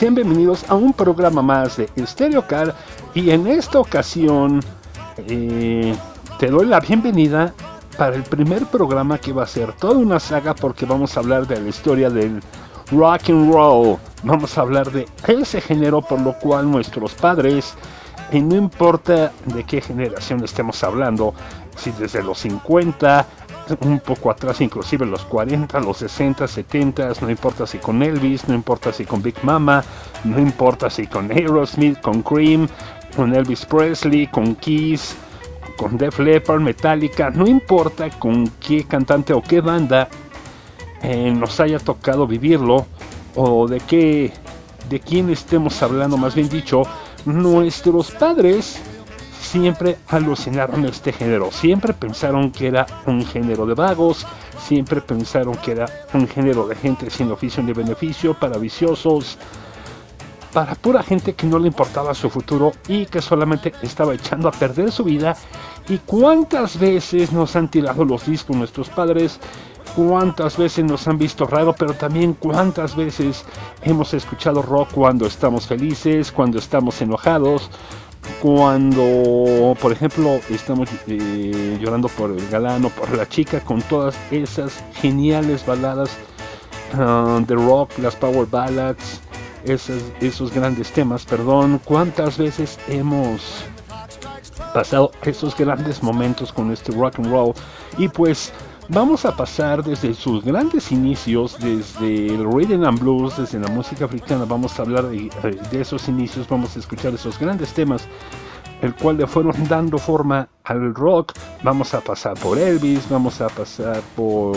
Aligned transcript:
Sean 0.00 0.14
bienvenidos 0.14 0.64
a 0.70 0.76
un 0.76 0.94
programa 0.94 1.42
más 1.42 1.76
de 1.76 1.86
Stereo 2.06 2.46
Car 2.46 2.74
y 3.12 3.28
en 3.32 3.46
esta 3.46 3.80
ocasión 3.80 4.60
eh, 5.18 5.94
te 6.38 6.46
doy 6.46 6.64
la 6.64 6.80
bienvenida 6.80 7.52
para 7.98 8.16
el 8.16 8.22
primer 8.22 8.64
programa 8.64 9.18
que 9.18 9.34
va 9.34 9.42
a 9.42 9.46
ser 9.46 9.74
toda 9.74 9.98
una 9.98 10.18
saga 10.18 10.54
porque 10.54 10.86
vamos 10.86 11.14
a 11.14 11.20
hablar 11.20 11.46
de 11.46 11.60
la 11.60 11.68
historia 11.68 12.08
del 12.08 12.40
rock 12.90 13.28
and 13.28 13.52
roll. 13.52 13.98
Vamos 14.22 14.56
a 14.56 14.62
hablar 14.62 14.90
de 14.90 15.06
ese 15.28 15.60
género 15.60 16.00
por 16.00 16.18
lo 16.18 16.32
cual 16.32 16.70
nuestros 16.70 17.12
padres, 17.12 17.74
y 18.32 18.40
no 18.40 18.56
importa 18.56 19.32
de 19.44 19.64
qué 19.64 19.82
generación 19.82 20.42
estemos 20.42 20.82
hablando, 20.82 21.34
si 21.76 21.90
desde 21.90 22.22
los 22.22 22.38
50, 22.38 23.26
un 23.80 24.00
poco 24.00 24.30
atrás, 24.30 24.60
inclusive 24.60 25.06
los 25.06 25.24
40, 25.24 25.80
los 25.80 25.98
60, 25.98 26.46
70, 26.46 27.12
no 27.20 27.30
importa 27.30 27.66
si 27.66 27.78
con 27.78 28.02
Elvis, 28.02 28.48
no 28.48 28.54
importa 28.54 28.92
si 28.92 29.04
con 29.04 29.22
Big 29.22 29.36
Mama, 29.42 29.84
no 30.24 30.38
importa 30.38 30.90
si 30.90 31.06
con 31.06 31.30
Aerosmith, 31.30 32.00
con 32.00 32.22
Cream, 32.22 32.68
con 33.16 33.34
Elvis 33.34 33.64
Presley, 33.66 34.26
con 34.26 34.54
Kiss, 34.56 35.14
con 35.76 35.96
Def 35.96 36.18
Leppard, 36.18 36.60
Metallica, 36.60 37.30
no 37.30 37.46
importa 37.46 38.10
con 38.10 38.48
qué 38.60 38.84
cantante 38.84 39.32
o 39.32 39.42
qué 39.42 39.60
banda 39.60 40.08
eh, 41.02 41.32
nos 41.32 41.58
haya 41.60 41.78
tocado 41.78 42.26
vivirlo 42.26 42.86
o 43.34 43.66
de 43.66 43.80
qué 43.80 44.32
de 44.90 44.98
quién 44.98 45.30
estemos 45.30 45.82
hablando, 45.82 46.16
más 46.16 46.34
bien 46.34 46.48
dicho, 46.48 46.82
nuestros 47.24 48.10
padres 48.10 48.80
siempre 49.40 49.98
alucinaron 50.08 50.84
este 50.84 51.12
género, 51.12 51.50
siempre 51.50 51.94
pensaron 51.94 52.50
que 52.50 52.68
era 52.68 52.86
un 53.06 53.24
género 53.26 53.66
de 53.66 53.74
vagos, 53.74 54.26
siempre 54.58 55.00
pensaron 55.00 55.56
que 55.56 55.72
era 55.72 55.86
un 56.12 56.28
género 56.28 56.66
de 56.68 56.76
gente 56.76 57.10
sin 57.10 57.32
oficio 57.32 57.62
ni 57.62 57.72
beneficio, 57.72 58.34
para 58.34 58.58
viciosos, 58.58 59.38
para 60.52 60.74
pura 60.74 61.02
gente 61.02 61.34
que 61.34 61.46
no 61.46 61.58
le 61.58 61.68
importaba 61.68 62.14
su 62.14 62.28
futuro 62.28 62.72
y 62.88 63.06
que 63.06 63.22
solamente 63.22 63.72
estaba 63.82 64.14
echando 64.14 64.48
a 64.48 64.52
perder 64.52 64.92
su 64.92 65.04
vida. 65.04 65.36
¿Y 65.88 65.98
cuántas 65.98 66.78
veces 66.78 67.32
nos 67.32 67.56
han 67.56 67.70
tirado 67.70 68.04
los 68.04 68.26
discos 68.26 68.56
nuestros 68.56 68.88
padres? 68.88 69.40
¿Cuántas 69.96 70.56
veces 70.56 70.84
nos 70.84 71.08
han 71.08 71.18
visto 71.18 71.46
raro? 71.46 71.74
Pero 71.76 71.94
también 71.94 72.34
cuántas 72.34 72.94
veces 72.94 73.44
hemos 73.82 74.14
escuchado 74.14 74.62
rock 74.62 74.90
cuando 74.92 75.26
estamos 75.26 75.66
felices, 75.66 76.30
cuando 76.30 76.58
estamos 76.58 77.00
enojados, 77.00 77.70
cuando, 78.42 79.76
por 79.80 79.92
ejemplo, 79.92 80.40
estamos 80.50 80.88
eh, 81.06 81.78
llorando 81.80 82.08
por 82.08 82.30
el 82.30 82.48
galán 82.48 82.84
o 82.84 82.88
por 82.90 83.16
la 83.16 83.28
chica, 83.28 83.60
con 83.60 83.82
todas 83.82 84.16
esas 84.30 84.82
geniales 84.94 85.64
baladas 85.64 86.10
uh, 86.94 87.40
de 87.44 87.54
rock, 87.54 87.98
las 87.98 88.16
power 88.16 88.46
ballads, 88.46 89.20
esos, 89.64 90.02
esos 90.20 90.52
grandes 90.52 90.90
temas, 90.92 91.24
perdón, 91.24 91.80
cuántas 91.84 92.38
veces 92.38 92.78
hemos 92.88 93.64
pasado 94.74 95.10
esos 95.22 95.56
grandes 95.56 96.02
momentos 96.02 96.52
con 96.52 96.70
este 96.70 96.92
rock 96.92 97.18
and 97.18 97.30
roll 97.30 97.54
y 97.98 98.08
pues 98.08 98.52
vamos 98.90 99.24
a 99.24 99.36
pasar 99.36 99.82
desde 99.82 100.14
sus 100.14 100.44
grandes 100.44 100.90
inicios, 100.92 101.56
desde 101.58 102.26
el 102.26 102.44
rhythm 102.44 102.84
and 102.84 102.98
blues, 102.98 103.36
desde 103.36 103.58
la 103.58 103.68
música 103.68 104.04
africana, 104.04 104.44
vamos 104.44 104.78
a 104.78 104.82
hablar 104.82 105.08
de, 105.08 105.30
esos 105.80 106.08
inicios, 106.08 106.48
vamos 106.48 106.76
a 106.76 106.80
escuchar 106.80 107.14
esos 107.14 107.38
grandes 107.38 107.72
temas 107.72 108.06
el 108.82 108.94
cual 108.94 109.18
le 109.18 109.26
fueron 109.26 109.52
dando 109.68 109.98
forma 109.98 110.48
al 110.64 110.94
rock. 110.94 111.34
Vamos 111.62 111.92
a 111.92 112.00
pasar 112.00 112.32
por 112.38 112.58
Elvis, 112.58 113.06
vamos 113.10 113.38
a 113.42 113.48
pasar 113.50 114.00
por 114.16 114.56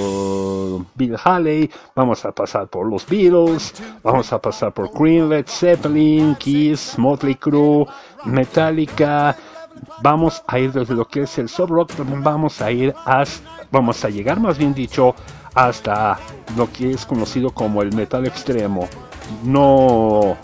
Bill 0.96 1.18
Haley, 1.22 1.70
vamos 1.94 2.24
a 2.24 2.32
pasar 2.32 2.68
por 2.68 2.88
los 2.90 3.06
Beatles, 3.06 3.74
vamos 4.02 4.32
a 4.32 4.40
pasar 4.40 4.74
por 4.74 4.94
Queen, 4.94 5.28
Led 5.28 5.46
Zeppelin, 5.46 6.36
Kiss, 6.36 6.98
Motley 6.98 7.36
Crue, 7.36 7.86
Metallica. 8.24 9.36
Vamos 10.02 10.44
a 10.48 10.60
ir 10.60 10.72
desde 10.72 10.94
lo 10.94 11.06
que 11.06 11.24
es 11.24 11.38
el 11.38 11.50
soft 11.50 11.70
rock, 11.70 11.94
también 11.94 12.24
vamos 12.24 12.62
a 12.62 12.72
ir 12.72 12.94
hasta, 13.06 13.68
vamos 13.72 14.04
a 14.04 14.10
llegar 14.10 14.40
más 14.40 14.58
bien 14.58 14.74
dicho 14.74 15.16
hasta 15.54 16.18
lo 16.58 16.72
que 16.72 16.92
es 16.92 17.06
conocido 17.06 17.52
como 17.52 17.82
el 17.82 17.94
metal 17.94 18.26
extremo. 18.26 18.88
No 19.44 20.38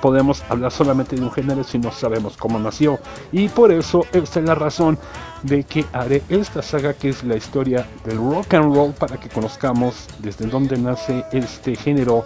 podemos 0.00 0.42
hablar 0.48 0.72
solamente 0.72 1.16
de 1.16 1.22
un 1.22 1.30
género 1.30 1.62
si 1.62 1.78
no 1.78 1.92
sabemos 1.92 2.36
cómo 2.36 2.58
nació. 2.58 2.98
Y 3.32 3.48
por 3.48 3.72
eso 3.72 4.04
esta 4.12 4.40
es 4.40 4.46
la 4.46 4.54
razón 4.54 4.98
de 5.42 5.64
que 5.64 5.84
haré 5.92 6.22
esta 6.28 6.62
saga 6.62 6.94
que 6.94 7.10
es 7.10 7.24
la 7.24 7.36
historia 7.36 7.86
del 8.04 8.18
rock 8.18 8.54
and 8.54 8.74
roll 8.74 8.92
para 8.92 9.18
que 9.18 9.28
conozcamos 9.28 10.06
desde 10.18 10.46
dónde 10.46 10.76
nace 10.76 11.24
este 11.32 11.76
género 11.76 12.24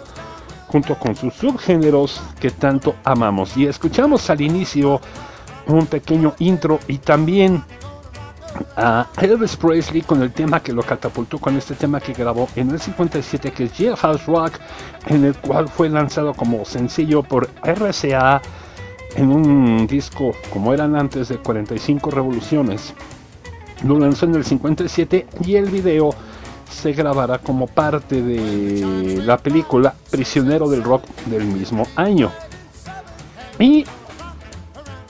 junto 0.67 0.95
con 0.95 1.15
sus 1.15 1.33
subgéneros 1.35 2.21
que 2.39 2.51
tanto 2.51 2.95
amamos. 3.03 3.55
Y 3.55 3.67
escuchamos 3.67 4.29
al 4.29 4.41
inicio 4.41 4.99
un 5.67 5.85
pequeño 5.87 6.33
intro 6.39 6.79
y 6.87 6.97
también 6.97 7.63
a 8.77 9.07
Elvis 9.21 9.55
Presley 9.55 10.01
con 10.01 10.21
el 10.21 10.31
tema 10.31 10.61
que 10.61 10.71
lo 10.71 10.81
catapultó 10.83 11.39
con 11.39 11.57
este 11.57 11.75
tema 11.75 11.99
que 11.99 12.13
grabó 12.13 12.47
en 12.55 12.71
el 12.71 12.79
57 12.79 13.51
que 13.51 13.65
es 13.65 13.73
Jailhouse 13.73 14.25
Rock 14.25 14.53
en 15.07 15.25
el 15.25 15.35
cual 15.35 15.67
fue 15.67 15.89
lanzado 15.89 16.33
como 16.33 16.63
sencillo 16.65 17.23
por 17.23 17.49
RCA 17.63 18.41
en 19.15 19.29
un 19.29 19.87
disco 19.87 20.31
como 20.51 20.73
eran 20.73 20.95
antes 20.95 21.29
de 21.29 21.37
45 21.37 22.11
revoluciones. 22.11 22.93
Lo 23.83 23.99
lanzó 23.99 24.25
en 24.25 24.35
el 24.35 24.45
57 24.45 25.27
y 25.45 25.55
el 25.55 25.69
video 25.69 26.11
se 26.69 26.93
grabará 26.93 27.37
como 27.39 27.67
parte 27.67 28.21
de 28.21 29.21
la 29.23 29.37
película 29.37 29.93
Prisionero 30.11 30.69
del 30.69 30.83
Rock 30.83 31.03
del 31.25 31.45
mismo 31.45 31.87
año. 31.95 32.31
Y 33.59 33.85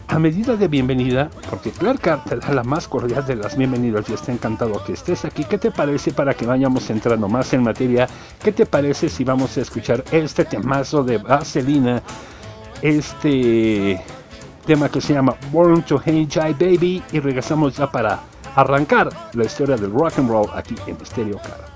a 0.07 0.19
medida 0.19 0.55
de 0.55 0.67
bienvenida, 0.67 1.29
porque 1.49 1.71
Clark 1.71 2.23
te 2.25 2.35
da 2.37 2.53
la 2.53 2.63
más 2.63 2.87
cordial 2.87 3.25
de 3.25 3.35
las 3.35 3.57
bienvenidas 3.57 4.09
y 4.09 4.13
está 4.13 4.31
encantado 4.31 4.83
que 4.83 4.93
estés 4.93 5.25
aquí. 5.25 5.43
¿Qué 5.43 5.57
te 5.57 5.71
parece 5.71 6.11
para 6.11 6.33
que 6.33 6.45
vayamos 6.45 6.89
entrando 6.89 7.27
más 7.27 7.53
en 7.53 7.63
materia? 7.63 8.07
¿Qué 8.43 8.51
te 8.51 8.65
parece 8.65 9.09
si 9.09 9.23
vamos 9.23 9.57
a 9.57 9.61
escuchar 9.61 10.03
este 10.11 10.45
temazo 10.45 11.03
de 11.03 11.17
Vaselina? 11.17 12.01
Este 12.81 14.01
tema 14.65 14.89
que 14.89 15.01
se 15.01 15.13
llama 15.13 15.35
Born 15.51 15.83
to 15.83 15.99
Jai 15.99 16.53
Baby 16.53 17.03
y 17.11 17.19
regresamos 17.19 17.77
ya 17.77 17.89
para 17.89 18.19
arrancar 18.55 19.09
la 19.33 19.45
historia 19.45 19.75
del 19.75 19.91
rock 19.91 20.19
and 20.19 20.29
roll 20.29 20.49
aquí 20.55 20.75
en 20.87 21.03
Stereo 21.05 21.37
Cara. 21.37 21.74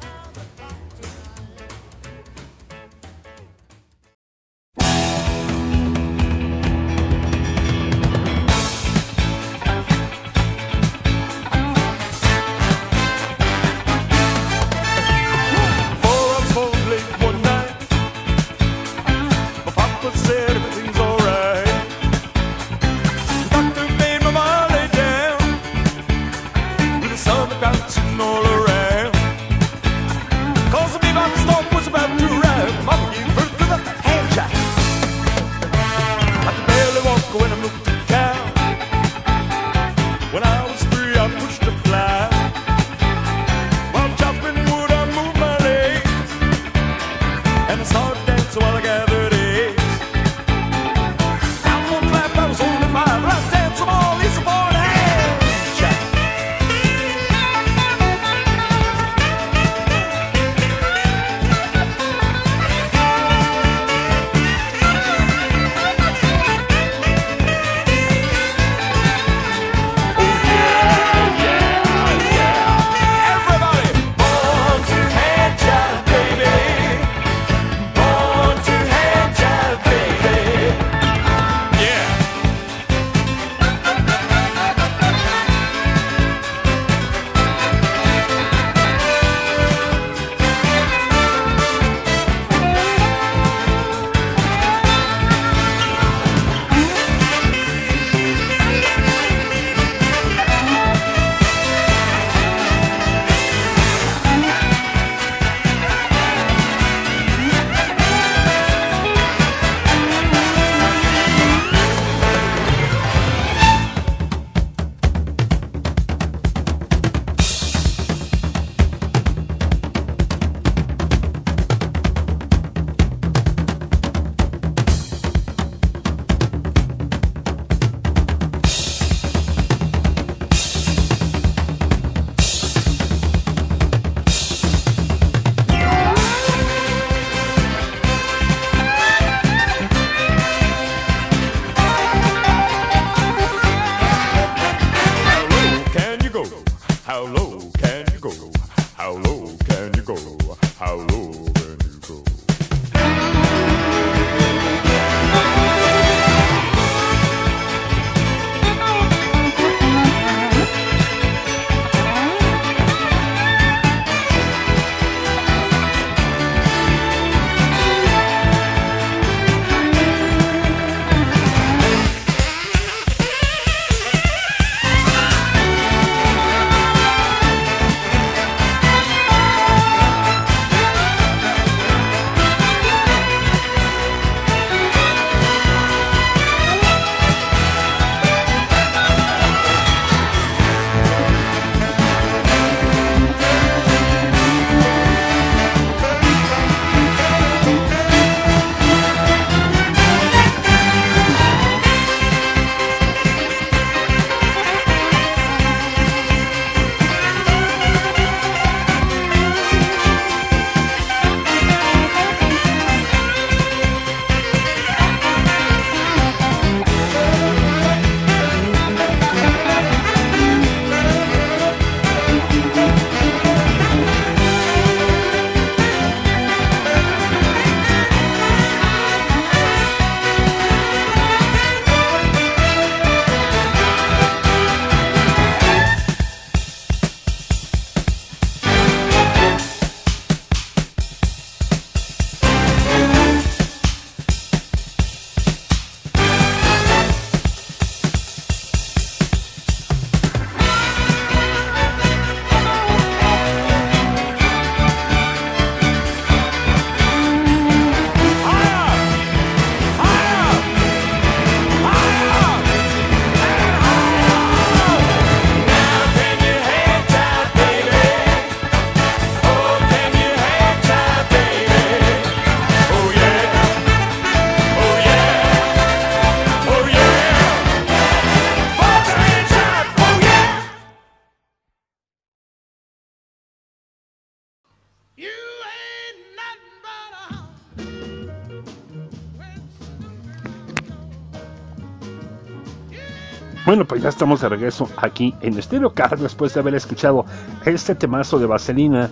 Bueno, 293.69 293.85
pues 293.85 294.01
ya 294.01 294.09
estamos 294.09 294.41
de 294.41 294.49
regreso 294.49 294.89
aquí 294.97 295.35
en 295.41 295.61
Stereo 295.61 295.93
Car 295.93 296.17
después 296.17 296.51
de 296.55 296.59
haber 296.59 296.73
escuchado 296.73 297.23
este 297.63 297.93
temazo 297.93 298.39
de 298.39 298.47
Vaselina 298.47 299.11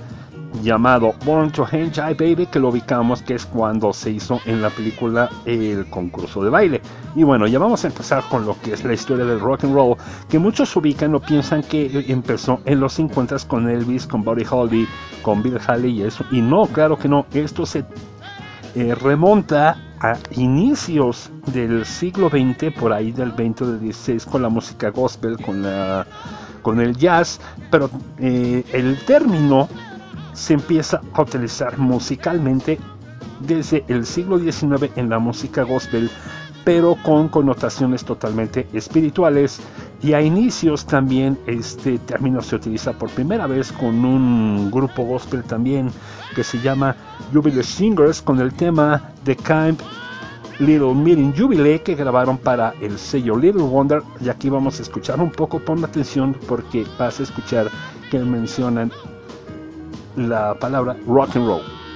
llamado 0.63 1.13
Born 1.23 1.51
to 1.51 1.67
Hentai 1.71 2.15
Baby, 2.15 2.47
que 2.47 2.59
lo 2.59 2.69
ubicamos 2.69 3.21
que 3.21 3.35
es 3.35 3.45
cuando 3.45 3.93
se 3.93 4.09
hizo 4.09 4.39
en 4.47 4.63
la 4.63 4.71
película 4.71 5.29
El 5.45 5.87
concurso 5.91 6.43
de 6.43 6.49
baile. 6.49 6.81
Y 7.15 7.21
bueno, 7.21 7.45
ya 7.45 7.59
vamos 7.59 7.83
a 7.83 7.89
empezar 7.89 8.23
con 8.31 8.47
lo 8.47 8.59
que 8.59 8.73
es 8.73 8.83
la 8.83 8.93
historia 8.93 9.25
del 9.25 9.39
rock 9.39 9.65
and 9.65 9.75
roll, 9.75 9.95
que 10.27 10.39
muchos 10.39 10.75
ubican 10.75 11.13
o 11.13 11.19
piensan 11.19 11.61
que 11.61 12.05
empezó 12.07 12.59
en 12.65 12.79
los 12.79 12.93
50 12.93 13.37
con 13.47 13.69
Elvis, 13.69 14.07
con 14.07 14.23
Buddy 14.23 14.45
Holly, 14.49 14.87
con 15.21 15.43
Bill 15.43 15.59
Haley 15.67 15.99
y 15.99 16.01
eso. 16.01 16.25
Y 16.31 16.41
no, 16.41 16.65
claro 16.65 16.97
que 16.97 17.07
no, 17.07 17.27
esto 17.31 17.63
se 17.67 17.85
eh, 18.73 18.95
remonta 18.95 19.86
a 20.01 20.17
inicios 20.31 21.31
del 21.47 21.85
siglo 21.85 22.29
XX, 22.29 22.73
por 22.77 22.93
ahí 22.93 23.11
del 23.11 23.31
20 23.31 23.63
o 23.63 23.67
del 23.67 23.79
16, 23.79 24.25
con 24.25 24.41
la 24.41 24.49
música 24.49 24.89
gospel, 24.89 25.37
con, 25.43 25.61
la, 25.61 26.05
con 26.61 26.79
el 26.79 26.95
jazz, 26.95 27.39
pero 27.71 27.89
eh, 28.19 28.63
el 28.73 28.97
término 29.05 29.67
se 30.33 30.53
empieza 30.53 31.01
a 31.13 31.21
utilizar 31.21 31.77
musicalmente 31.77 32.77
desde 33.39 33.83
el 33.87 34.05
siglo 34.05 34.39
XIX 34.39 34.91
en 34.95 35.09
la 35.09 35.19
música 35.19 35.63
gospel, 35.63 36.09
pero 36.63 36.95
con 37.01 37.29
connotaciones 37.29 38.03
totalmente 38.03 38.67
espirituales. 38.73 39.59
Y 40.01 40.13
a 40.13 40.21
inicios 40.21 40.85
también 40.85 41.39
este 41.47 41.97
término 41.97 42.41
se 42.41 42.55
utiliza 42.55 42.93
por 42.93 43.09
primera 43.09 43.47
vez 43.47 43.71
con 43.71 44.05
un 44.05 44.69
grupo 44.69 45.03
gospel 45.03 45.43
también 45.43 45.89
que 46.35 46.43
se 46.43 46.59
llama 46.59 46.95
Jubilee 47.33 47.63
Singers 47.63 48.21
con 48.21 48.39
el 48.39 48.53
tema 48.53 49.11
The 49.23 49.35
Kind 49.35 49.81
Little 50.59 50.93
Meeting 50.95 51.33
Jubilee 51.37 51.79
que 51.79 51.95
grabaron 51.95 52.37
para 52.37 52.73
el 52.81 52.97
sello 52.97 53.37
Little 53.37 53.63
Wonder. 53.63 54.01
Y 54.19 54.29
aquí 54.29 54.49
vamos 54.49 54.79
a 54.79 54.83
escuchar 54.83 55.19
un 55.19 55.31
poco, 55.31 55.59
pon 55.59 55.83
atención 55.83 56.35
porque 56.47 56.85
vas 56.97 57.19
a 57.19 57.23
escuchar 57.23 57.69
que 58.09 58.19
mencionan 58.19 58.91
la 60.15 60.57
palabra 60.57 60.97
rock 61.05 61.35
and 61.35 61.47
roll. 61.47 61.86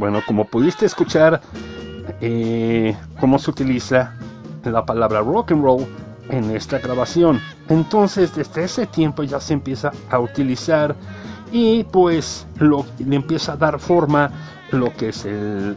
Bueno, 0.00 0.22
como 0.26 0.46
pudiste 0.46 0.86
escuchar, 0.86 1.42
eh, 2.22 2.96
cómo 3.20 3.38
se 3.38 3.50
utiliza 3.50 4.14
la 4.64 4.86
palabra 4.86 5.20
rock 5.20 5.52
and 5.52 5.62
roll 5.62 5.86
en 6.30 6.50
esta 6.56 6.78
grabación. 6.78 7.38
Entonces, 7.68 8.34
desde 8.34 8.64
ese 8.64 8.86
tiempo 8.86 9.24
ya 9.24 9.38
se 9.40 9.52
empieza 9.52 9.92
a 10.08 10.18
utilizar 10.18 10.96
y 11.52 11.84
pues 11.84 12.46
lo, 12.56 12.86
le 12.98 13.14
empieza 13.14 13.52
a 13.52 13.56
dar 13.56 13.78
forma 13.78 14.30
lo 14.70 14.90
que 14.94 15.10
es 15.10 15.26
el, 15.26 15.76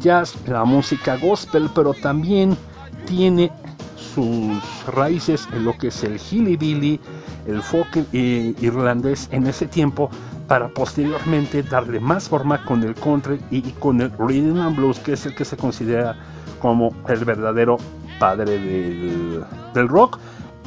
jazz, 0.00 0.34
la 0.46 0.64
música 0.64 1.18
gospel, 1.18 1.68
pero 1.74 1.92
también 1.92 2.56
tiene 3.04 3.52
sus 3.94 4.56
raíces 4.86 5.46
en 5.52 5.66
lo 5.66 5.76
que 5.76 5.88
es 5.88 6.02
el 6.02 6.18
hillbilly, 6.18 6.98
el 7.46 7.60
folk 7.60 8.06
eh, 8.14 8.54
irlandés 8.58 9.28
en 9.32 9.46
ese 9.46 9.66
tiempo, 9.66 10.08
para 10.46 10.68
posteriormente 10.68 11.62
darle 11.62 12.00
más 12.00 12.28
forma 12.28 12.64
con 12.64 12.82
el 12.82 12.94
country 12.94 13.40
y 13.50 13.62
con 13.72 14.00
el 14.00 14.10
rhythm 14.18 14.60
and 14.60 14.76
blues, 14.76 14.98
que 14.98 15.14
es 15.14 15.26
el 15.26 15.34
que 15.34 15.44
se 15.44 15.56
considera 15.56 16.16
como 16.60 16.94
el 17.08 17.24
verdadero 17.24 17.78
padre 18.18 18.58
del, 18.58 19.88
rock. 19.88 20.18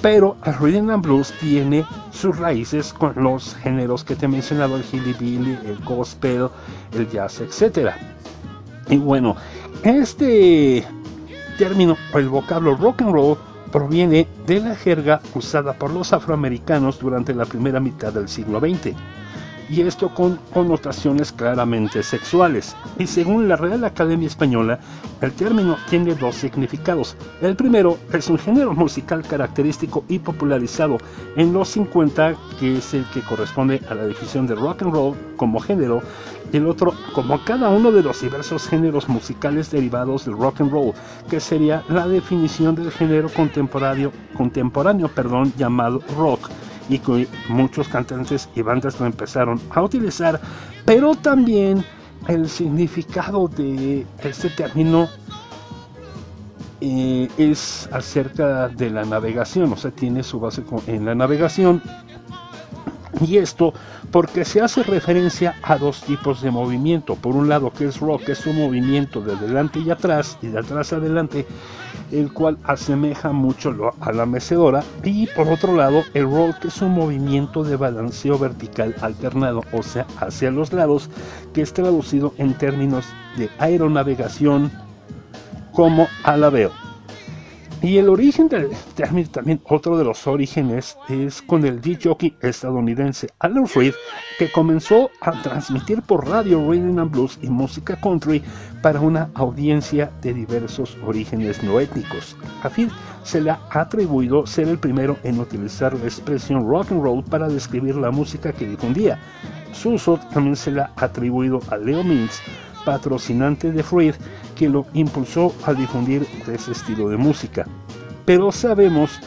Pero 0.02 0.38
el 0.46 0.54
rhythm 0.56 0.90
and 0.92 1.04
blues 1.04 1.34
tiene 1.40 1.86
sus 2.12 2.38
raíces 2.38 2.94
con 2.94 3.14
los 3.16 3.56
géneros 3.56 4.04
que 4.04 4.16
te 4.16 4.26
he 4.26 4.30
mencionado, 4.30 4.78
el 4.78 4.84
hillbilly, 4.92 5.58
el 5.66 5.78
gospel, 5.84 6.50
el 6.94 7.10
jazz, 7.10 7.42
etc. 7.42 7.92
Y 8.90 8.98
bueno, 8.98 9.36
este 9.84 10.86
término 11.58 11.98
o 12.14 12.20
el 12.20 12.30
vocablo 12.30 12.76
rock 12.76 13.02
and 13.02 13.12
roll 13.12 13.38
proviene 13.72 14.28
de 14.46 14.60
la 14.60 14.76
jerga 14.76 15.20
usada 15.34 15.74
por 15.74 15.92
los 15.92 16.14
afroamericanos 16.14 17.00
durante 17.00 17.34
la 17.34 17.46
primera 17.46 17.80
mitad 17.80 18.14
del 18.14 18.30
siglo 18.30 18.60
XX 18.60 18.96
y 19.70 19.82
esto 19.82 20.14
con 20.14 20.40
connotaciones 20.54 21.32
claramente 21.32 22.04
sexuales. 22.04 22.76
Y 22.98 23.08
según 23.08 23.48
la 23.48 23.56
Real 23.56 23.84
Academia 23.84 24.28
Española, 24.28 24.80
el 25.22 25.34
término 25.34 25.78
tiene 25.90 26.16
dos 26.16 26.36
significados. 26.36 27.16
El 27.42 27.56
primero 27.56 27.98
es 28.14 28.30
un 28.30 28.38
género 28.38 28.74
musical 28.74 29.24
característico 29.24 30.06
y 30.08 30.20
popularizado 30.20 30.98
en 31.36 31.54
los 31.54 31.70
50, 31.70 32.36
que 32.60 32.78
es 32.78 32.94
el 32.94 33.06
que 33.12 33.22
corresponde 33.22 33.82
a 33.90 33.96
la 33.96 34.06
definición 34.06 34.48
de 34.48 34.56
rock 34.56 34.84
and 34.84 34.94
roll 34.94 35.16
como 35.36 35.60
género, 35.60 36.02
y 36.52 36.58
el 36.58 36.68
otro 36.68 36.94
como 37.14 37.44
cada 37.44 37.70
uno 37.70 37.92
de 37.92 38.04
los 38.04 38.22
diversos 38.22 38.68
géneros 38.68 39.10
musicales 39.10 39.70
derivados 39.70 40.26
del 40.26 40.38
rock 40.38 40.62
and 40.62 40.72
roll, 40.72 40.94
que 41.30 41.40
sería 41.40 41.84
la 41.90 42.08
definición 42.08 42.76
del 42.76 42.92
género 42.92 43.30
contemporáneo, 43.30 44.12
contemporáneo 44.36 45.10
perdón, 45.10 45.52
llamado 45.58 46.02
rock 46.18 46.50
y 46.90 47.00
que 47.00 47.28
muchos 47.50 47.88
cantantes 47.88 48.50
y 48.56 48.62
bandas 48.62 49.00
lo 49.00 49.06
empezaron 49.06 49.60
a 49.72 49.82
utilizar, 49.82 50.40
pero 50.86 51.16
también 51.16 51.84
el 52.28 52.50
significado 52.50 53.48
de 53.48 54.06
este 54.24 54.50
término 54.50 55.08
eh, 56.80 57.28
es 57.38 57.90
acerca 57.92 58.68
de 58.68 58.90
la 58.90 59.04
navegación, 59.04 59.72
o 59.74 59.78
sea, 59.78 59.92
tiene 59.92 60.24
su 60.24 60.40
base 60.40 60.64
en 60.88 61.06
la 61.06 61.16
navegación. 61.16 61.82
Y 63.22 63.38
esto 63.38 63.74
porque 64.12 64.46
se 64.46 64.62
hace 64.62 64.84
referencia 64.84 65.56
a 65.64 65.78
dos 65.78 66.02
tipos 66.02 66.42
de 66.42 66.52
movimiento. 66.52 67.16
Por 67.16 67.36
un 67.36 67.50
lado, 67.50 67.72
que 67.72 67.86
es 67.86 68.00
rock, 68.00 68.26
que 68.26 68.32
es 68.34 68.46
un 68.46 68.58
movimiento 68.58 69.22
de 69.22 69.34
adelante 69.34 69.80
y 69.80 69.90
atrás, 69.90 70.38
y 70.42 70.48
de 70.48 70.60
atrás 70.60 70.94
adelante, 70.94 71.46
el 72.12 72.32
cual 72.32 72.58
asemeja 72.64 73.32
mucho 73.32 73.74
a 74.00 74.12
la 74.12 74.26
mecedora. 74.26 74.84
Y 75.04 75.28
por 75.28 75.48
otro 75.48 75.76
lado, 75.76 76.04
el 76.14 76.24
roll, 76.24 76.58
que 76.60 76.68
es 76.68 76.82
un 76.82 76.92
movimiento 76.92 77.64
de 77.64 77.76
balanceo 77.76 78.38
vertical 78.38 78.96
alternado, 79.02 79.64
o 79.72 79.84
sea, 79.84 80.06
hacia 80.20 80.52
los 80.52 80.74
lados, 80.74 81.10
que 81.54 81.62
es 81.62 81.74
traducido 81.74 82.34
en 82.38 82.54
términos 82.54 83.06
de 83.38 83.50
aeronavegación 83.60 84.72
como 85.74 86.08
alabeo. 86.24 86.87
Y 87.80 88.00
el 88.00 88.10
origen 88.10 88.50
del 88.50 88.70
término, 88.96 89.30
también 89.30 89.62
otro 89.66 90.00
de 90.00 90.04
los 90.04 90.26
orígenes, 90.26 90.98
es 91.10 91.44
con 91.44 91.64
el 91.64 91.80
DJ 91.80 92.36
estadounidense 92.42 93.30
Alan 93.38 93.68
Freed, 93.68 93.94
que 94.40 94.52
comenzó 94.52 95.12
a 95.22 95.32
transmitir 95.44 96.02
por 96.02 96.28
radio 96.28 96.60
rhythm 96.68 96.98
and 96.98 97.12
blues 97.12 97.38
y 97.44 97.50
música 97.50 97.96
country 97.96 98.42
para 98.82 99.00
una 99.00 99.30
audiencia 99.36 100.12
de 100.24 100.34
diversos 100.34 100.98
orígenes 101.06 101.62
no 101.62 101.80
étnicos. 101.80 102.36
A 102.64 102.70
Freed 102.70 102.90
se 103.24 103.42
le 103.42 103.52
ha 103.52 103.60
atribuido 103.70 104.48
ser 104.48 104.70
el 104.70 104.80
primero 104.80 105.16
en 105.24 105.40
utilizar 105.40 105.94
la 105.94 106.06
expresión 106.06 106.68
rock 106.68 106.92
and 106.92 107.04
roll 107.04 107.24
para 107.24 107.48
describir 107.48 107.96
la 107.96 108.10
música 108.10 108.54
que 108.54 108.68
difundía. 108.68 109.20
Su 109.74 109.92
uso 109.92 110.20
también 110.34 110.56
se 110.56 110.72
le 110.72 110.82
ha 110.82 110.92
atribuido 110.96 111.60
a 111.70 111.78
Leo 111.78 112.04
Mintz, 112.04 112.42
patrocinante 112.86 113.72
de 113.72 113.84
Freed, 113.84 114.16
que 114.58 114.70
lo 114.70 114.86
impulsó 114.94 115.54
a 115.66 115.74
difundir 115.74 116.26
ese 116.52 116.72
estilo 116.72 117.10
de 117.10 117.18
música. 117.18 117.66
Pero 118.26 118.52
sabemos 118.52 119.20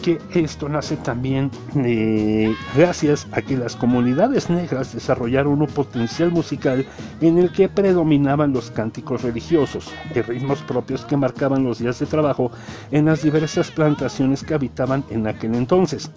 que 0.00 0.18
esto 0.34 0.68
nace 0.68 0.96
también 0.96 1.50
eh, 1.76 2.54
gracias 2.74 3.26
a 3.32 3.42
que 3.42 3.56
las 3.56 3.76
comunidades 3.76 4.48
negras 4.48 4.94
desarrollaron 4.94 5.60
un 5.60 5.66
potencial 5.66 6.30
musical 6.30 6.86
en 7.20 7.38
el 7.38 7.52
que 7.52 7.68
predominaban 7.68 8.52
los 8.52 8.70
cánticos 8.70 9.22
religiosos 9.22 9.92
y 10.14 10.22
ritmos 10.22 10.62
propios 10.62 11.04
que 11.04 11.18
marcaban 11.18 11.64
los 11.64 11.80
días 11.80 11.98
de 11.98 12.06
trabajo 12.06 12.50
en 12.90 13.04
las 13.06 13.22
diversas 13.22 13.70
plantaciones 13.70 14.42
que 14.42 14.54
habitaban 14.54 15.04
en 15.10 15.26
aquel 15.26 15.54
entonces. 15.54 16.10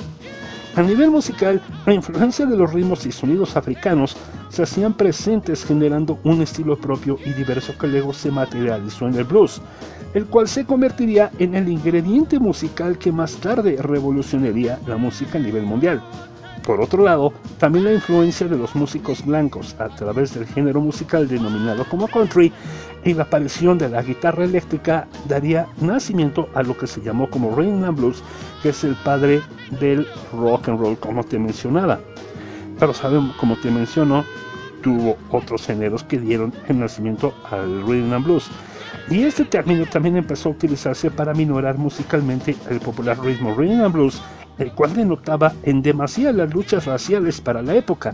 A 0.75 0.81
nivel 0.81 1.11
musical, 1.11 1.61
la 1.85 1.93
influencia 1.93 2.47
de 2.47 2.57
los 2.57 2.73
ritmos 2.73 3.05
y 3.05 3.11
sonidos 3.11 3.55
africanos 3.55 4.17
se 4.49 4.63
hacían 4.63 4.93
presentes 4.93 5.63
generando 5.63 6.17
un 6.23 6.41
estilo 6.41 6.75
propio 6.75 7.19
y 7.23 7.31
diverso 7.33 7.77
que 7.77 7.85
luego 7.85 8.11
se 8.11 8.31
materializó 8.31 9.07
en 9.07 9.13
el 9.13 9.23
blues, 9.23 9.61
el 10.15 10.25
cual 10.25 10.47
se 10.47 10.65
convertiría 10.65 11.29
en 11.37 11.53
el 11.53 11.69
ingrediente 11.69 12.39
musical 12.39 12.97
que 12.97 13.11
más 13.11 13.35
tarde 13.35 13.77
revolucionaría 13.79 14.79
la 14.87 14.97
música 14.97 15.37
a 15.37 15.41
nivel 15.41 15.63
mundial. 15.63 16.01
Por 16.63 16.81
otro 16.81 17.03
lado, 17.03 17.33
también 17.59 17.85
la 17.85 17.93
influencia 17.93 18.47
de 18.47 18.57
los 18.57 18.73
músicos 18.73 19.23
blancos 19.23 19.75
a 19.79 19.89
través 19.89 20.33
del 20.33 20.47
género 20.47 20.81
musical 20.81 21.27
denominado 21.27 21.85
como 21.89 22.07
country 22.07 22.51
y 23.05 23.13
la 23.13 23.23
aparición 23.23 23.77
de 23.77 23.89
la 23.89 24.01
guitarra 24.01 24.45
eléctrica 24.45 25.07
daría 25.27 25.67
nacimiento 25.81 26.49
a 26.53 26.63
lo 26.63 26.77
que 26.77 26.87
se 26.87 27.01
llamó 27.01 27.29
como 27.29 27.55
rhythm 27.55 27.83
and 27.83 27.97
blues, 27.97 28.23
que 28.61 28.69
es 28.69 28.83
el 28.83 28.95
padre 28.95 29.41
del 29.79 30.07
rock 30.33 30.69
and 30.69 30.79
roll, 30.79 30.97
como 30.97 31.23
te 31.23 31.37
mencionaba. 31.37 31.99
Pero 32.79 32.93
sabemos, 32.93 33.35
como 33.35 33.55
te 33.57 33.69
menciono, 33.69 34.25
tuvo 34.81 35.17
otros 35.31 35.65
géneros 35.65 36.03
que 36.03 36.19
dieron 36.19 36.53
el 36.67 36.79
nacimiento 36.79 37.33
al 37.49 37.81
rhythm 37.83 38.13
and 38.13 38.25
blues. 38.25 38.49
Y 39.09 39.23
este 39.23 39.43
término 39.45 39.85
también 39.85 40.17
empezó 40.17 40.49
a 40.49 40.51
utilizarse 40.53 41.11
para 41.11 41.33
minorar 41.33 41.77
musicalmente 41.77 42.55
el 42.69 42.79
popular 42.79 43.19
ritmo 43.19 43.53
rhythm 43.53 43.81
and 43.81 43.93
blues, 43.93 44.21
el 44.57 44.71
cual 44.71 44.93
denotaba 44.93 45.53
en 45.63 45.81
demasía 45.81 46.31
las 46.31 46.53
luchas 46.53 46.85
raciales 46.85 47.41
para 47.41 47.61
la 47.61 47.75
época. 47.75 48.13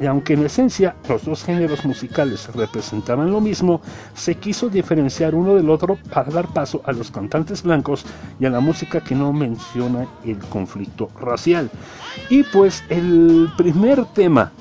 Y 0.00 0.06
aunque 0.06 0.32
en 0.32 0.46
esencia 0.46 0.96
los 1.08 1.24
dos 1.24 1.44
géneros 1.44 1.84
musicales 1.84 2.48
representaban 2.54 3.30
lo 3.30 3.40
mismo, 3.40 3.82
se 4.14 4.34
quiso 4.34 4.70
diferenciar 4.70 5.34
uno 5.34 5.54
del 5.54 5.68
otro 5.68 5.98
para 6.12 6.30
dar 6.30 6.46
paso 6.48 6.80
a 6.86 6.92
los 6.92 7.10
cantantes 7.10 7.62
blancos 7.62 8.06
y 8.38 8.46
a 8.46 8.50
la 8.50 8.60
música 8.60 9.00
que 9.00 9.14
no 9.14 9.32
menciona 9.32 10.06
el 10.24 10.38
conflicto 10.38 11.08
racial. 11.20 11.70
Y 12.30 12.44
pues 12.44 12.82
el 12.88 13.48
primer 13.58 14.04
tema, 14.06 14.52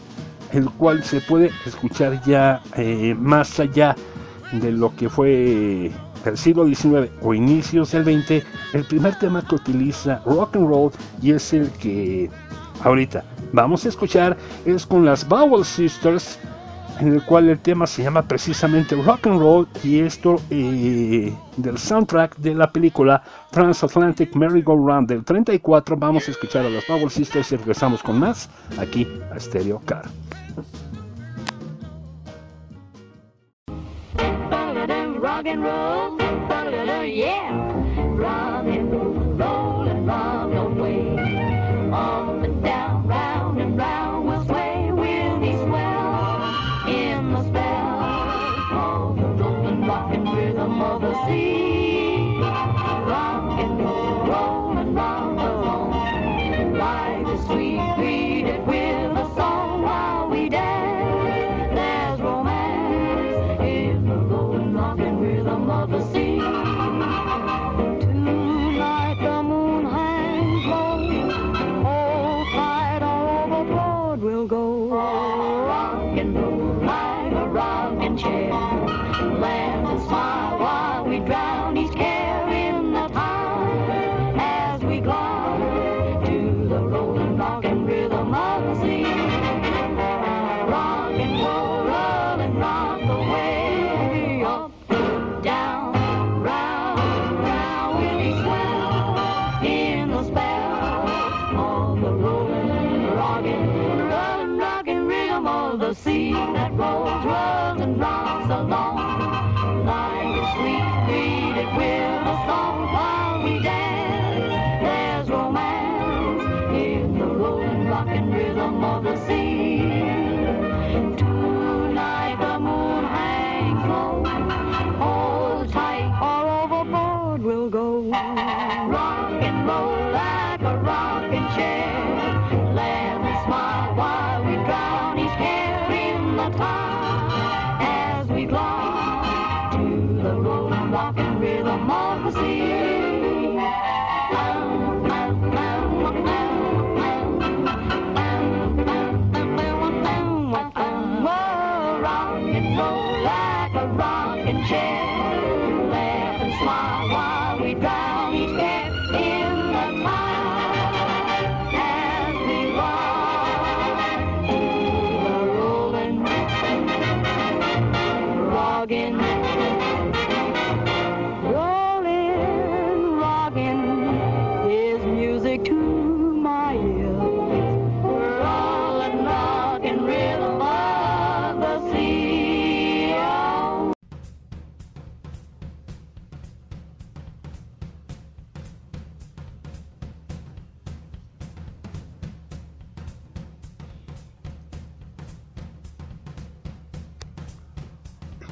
el 0.51 0.69
cual 0.71 1.03
se 1.03 1.21
puede 1.21 1.51
escuchar 1.65 2.21
ya 2.25 2.61
eh, 2.75 3.15
más 3.17 3.59
allá 3.59 3.95
de 4.51 4.71
lo 4.71 4.93
que 4.95 5.09
fue 5.09 5.91
el 6.25 6.37
siglo 6.37 6.65
XIX 6.65 7.11
o 7.21 7.33
inicios 7.33 7.91
del 7.91 8.03
XX, 8.03 8.43
el 8.73 8.83
primer 8.85 9.17
tema 9.19 9.41
que 9.41 9.55
utiliza 9.55 10.21
rock 10.25 10.55
and 10.55 10.67
roll 10.67 10.91
y 11.21 11.31
es 11.31 11.53
el 11.53 11.69
que 11.71 12.29
ahorita 12.83 13.23
vamos 13.53 13.85
a 13.85 13.89
escuchar 13.89 14.37
es 14.65 14.85
con 14.85 15.05
las 15.05 15.27
Bowel 15.27 15.65
Sisters, 15.65 16.39
en 16.99 17.13
el 17.13 17.23
cual 17.23 17.49
el 17.49 17.59
tema 17.59 17.87
se 17.87 18.03
llama 18.03 18.21
precisamente 18.21 18.95
rock 18.95 19.27
and 19.27 19.39
roll 19.39 19.67
y 19.83 19.99
esto 19.99 20.41
eh, 20.49 21.33
del 21.57 21.77
soundtrack 21.77 22.37
de 22.37 22.55
la 22.55 22.69
película 22.69 23.23
Transatlantic 23.51 24.35
Merry-Go-Round 24.35 25.07
del 25.07 25.23
34. 25.23 25.95
Vamos 25.97 26.27
a 26.27 26.31
escuchar 26.31 26.65
a 26.65 26.69
las 26.69 26.85
Bowel 26.87 27.09
Sisters 27.09 27.51
y 27.53 27.55
regresamos 27.55 28.03
con 28.03 28.19
más 28.19 28.49
aquí 28.77 29.07
a 29.33 29.39
Stereo 29.39 29.81
Car. 29.85 30.05
Rock 35.39 35.47
and 35.47 35.63
roll, 35.63 37.05
yeah. 37.05 37.55
Rock 38.17 38.65
and 38.65 38.91
roll, 38.91 39.18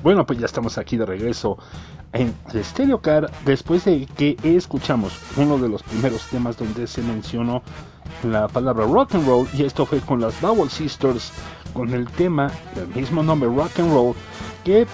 Bueno, 0.07 0.25
pues 0.25 0.39
ya 0.39 0.45
estamos 0.45 0.77
aquí 0.77 0.95
de 0.95 1.05
regreso 1.05 1.57
en 2.13 2.33
Stereo 2.63 3.01
Car 3.01 3.29
después 3.43 3.83
de 3.83 4.05
que 4.05 4.37
escuchamos 4.41 5.11
uno 5.35 5.57
de 5.57 5.67
los 5.67 5.83
primeros 5.83 6.21
temas 6.27 6.55
donde 6.55 6.87
se 6.87 7.01
mencionó 7.01 7.61
la 8.23 8.47
palabra 8.47 8.85
rock 8.85 9.15
and 9.15 9.27
roll 9.27 9.49
y 9.53 9.63
esto 9.63 9.85
fue 9.85 9.99
con 9.99 10.21
las 10.21 10.39
Bowel 10.39 10.69
Sisters 10.69 11.33
con 11.73 11.93
el 11.93 12.07
tema 12.07 12.49
del 12.73 12.87
mismo 12.87 13.21
nombre 13.21 13.49
rock 13.49 13.79
and 13.79 13.91
roll 13.91 14.15
que 14.63 14.87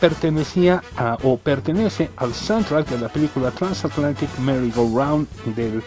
pertenecía 0.00 0.82
a 0.96 1.16
o 1.22 1.36
pertenece 1.36 2.10
al 2.16 2.34
soundtrack 2.34 2.88
de 2.88 2.98
la 2.98 3.08
película 3.08 3.52
Transatlantic 3.52 4.36
Merry-Go-Round 4.40 5.28
del 5.54 5.80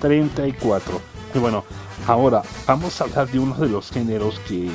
34. 0.00 1.15
Y 1.36 1.38
bueno, 1.38 1.64
ahora 2.06 2.40
vamos 2.66 2.98
a 2.98 3.04
hablar 3.04 3.30
de 3.30 3.38
uno 3.38 3.54
de 3.56 3.68
los 3.68 3.90
géneros 3.90 4.40
que 4.48 4.70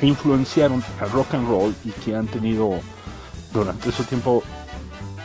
influenciaron 0.00 0.82
al 0.98 1.10
rock 1.10 1.34
and 1.34 1.46
roll 1.46 1.74
y 1.84 1.90
que 1.90 2.16
han 2.16 2.26
tenido 2.26 2.80
durante 3.52 3.92
su 3.92 4.02
tiempo 4.04 4.42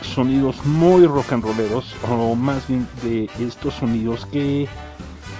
sonidos 0.02 0.62
muy 0.66 1.06
rock 1.06 1.32
and 1.32 1.44
rolleros 1.44 1.94
o 2.10 2.34
más 2.34 2.68
bien 2.68 2.86
de 3.02 3.30
estos 3.38 3.72
sonidos 3.72 4.26
que 4.26 4.68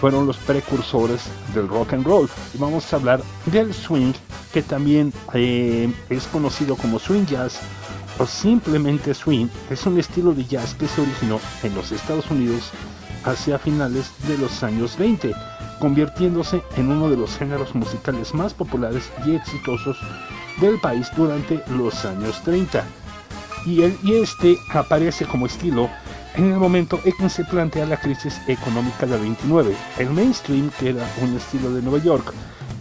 fueron 0.01 0.27
los 0.27 0.39
precursores 0.39 1.25
del 1.55 1.69
rock 1.69 1.93
and 1.93 2.07
roll. 2.07 2.27
Y 2.55 2.59
vamos 2.59 2.91
a 2.91 2.97
hablar 2.97 3.21
del 3.45 3.75
swing 3.75 4.15
que 4.55 4.63
también 4.63 5.13
eh, 5.35 5.93
es 6.09 6.27
conocido 6.29 6.77
como 6.77 6.99
swing 6.99 7.27
jazz 7.27 7.61
o 8.19 8.25
simplemente 8.25 9.13
swing. 9.13 9.49
Es 9.69 9.85
un 9.85 9.99
estilo 9.99 10.33
de 10.33 10.47
jazz 10.47 10.73
que 10.73 10.89
se 10.89 11.03
originó 11.03 11.41
en 11.63 11.75
los 11.75 11.93
Estados 11.93 12.31
Unidos 12.31 12.71
hacia 13.25 13.59
finales 13.59 14.11
de 14.27 14.39
los 14.39 14.63
años 14.63 14.97
20 14.97 15.35
convirtiéndose 15.81 16.63
en 16.77 16.93
uno 16.93 17.11
de 17.11 17.17
los 17.17 17.37
géneros 17.37 17.75
musicales 17.75 18.33
más 18.35 18.55
populares 18.55 19.11
y 19.27 19.35
exitosos 19.35 19.99
del 20.61 20.79
país 20.79 21.09
durante 21.17 21.63
los 21.71 22.05
años 22.05 22.41
30. 22.45 22.85
Y, 23.67 23.83
el, 23.83 23.99
este 24.05 24.57
aparece 24.73 25.27
como 25.27 25.47
estilo 25.47 25.89
en 26.35 26.53
el 26.53 26.59
momento 26.59 27.01
en 27.05 27.13
que 27.17 27.29
se 27.29 27.45
plantea 27.45 27.87
la 27.87 27.97
crisis 27.97 28.41
económica 28.47 29.07
del 29.07 29.21
29. 29.21 29.75
El 29.99 30.11
mainstream, 30.11 30.71
que 30.79 30.91
era 30.91 31.07
un 31.23 31.37
estilo 31.37 31.73
de 31.73 31.83
Nueva 31.83 31.99
York, 31.99 32.33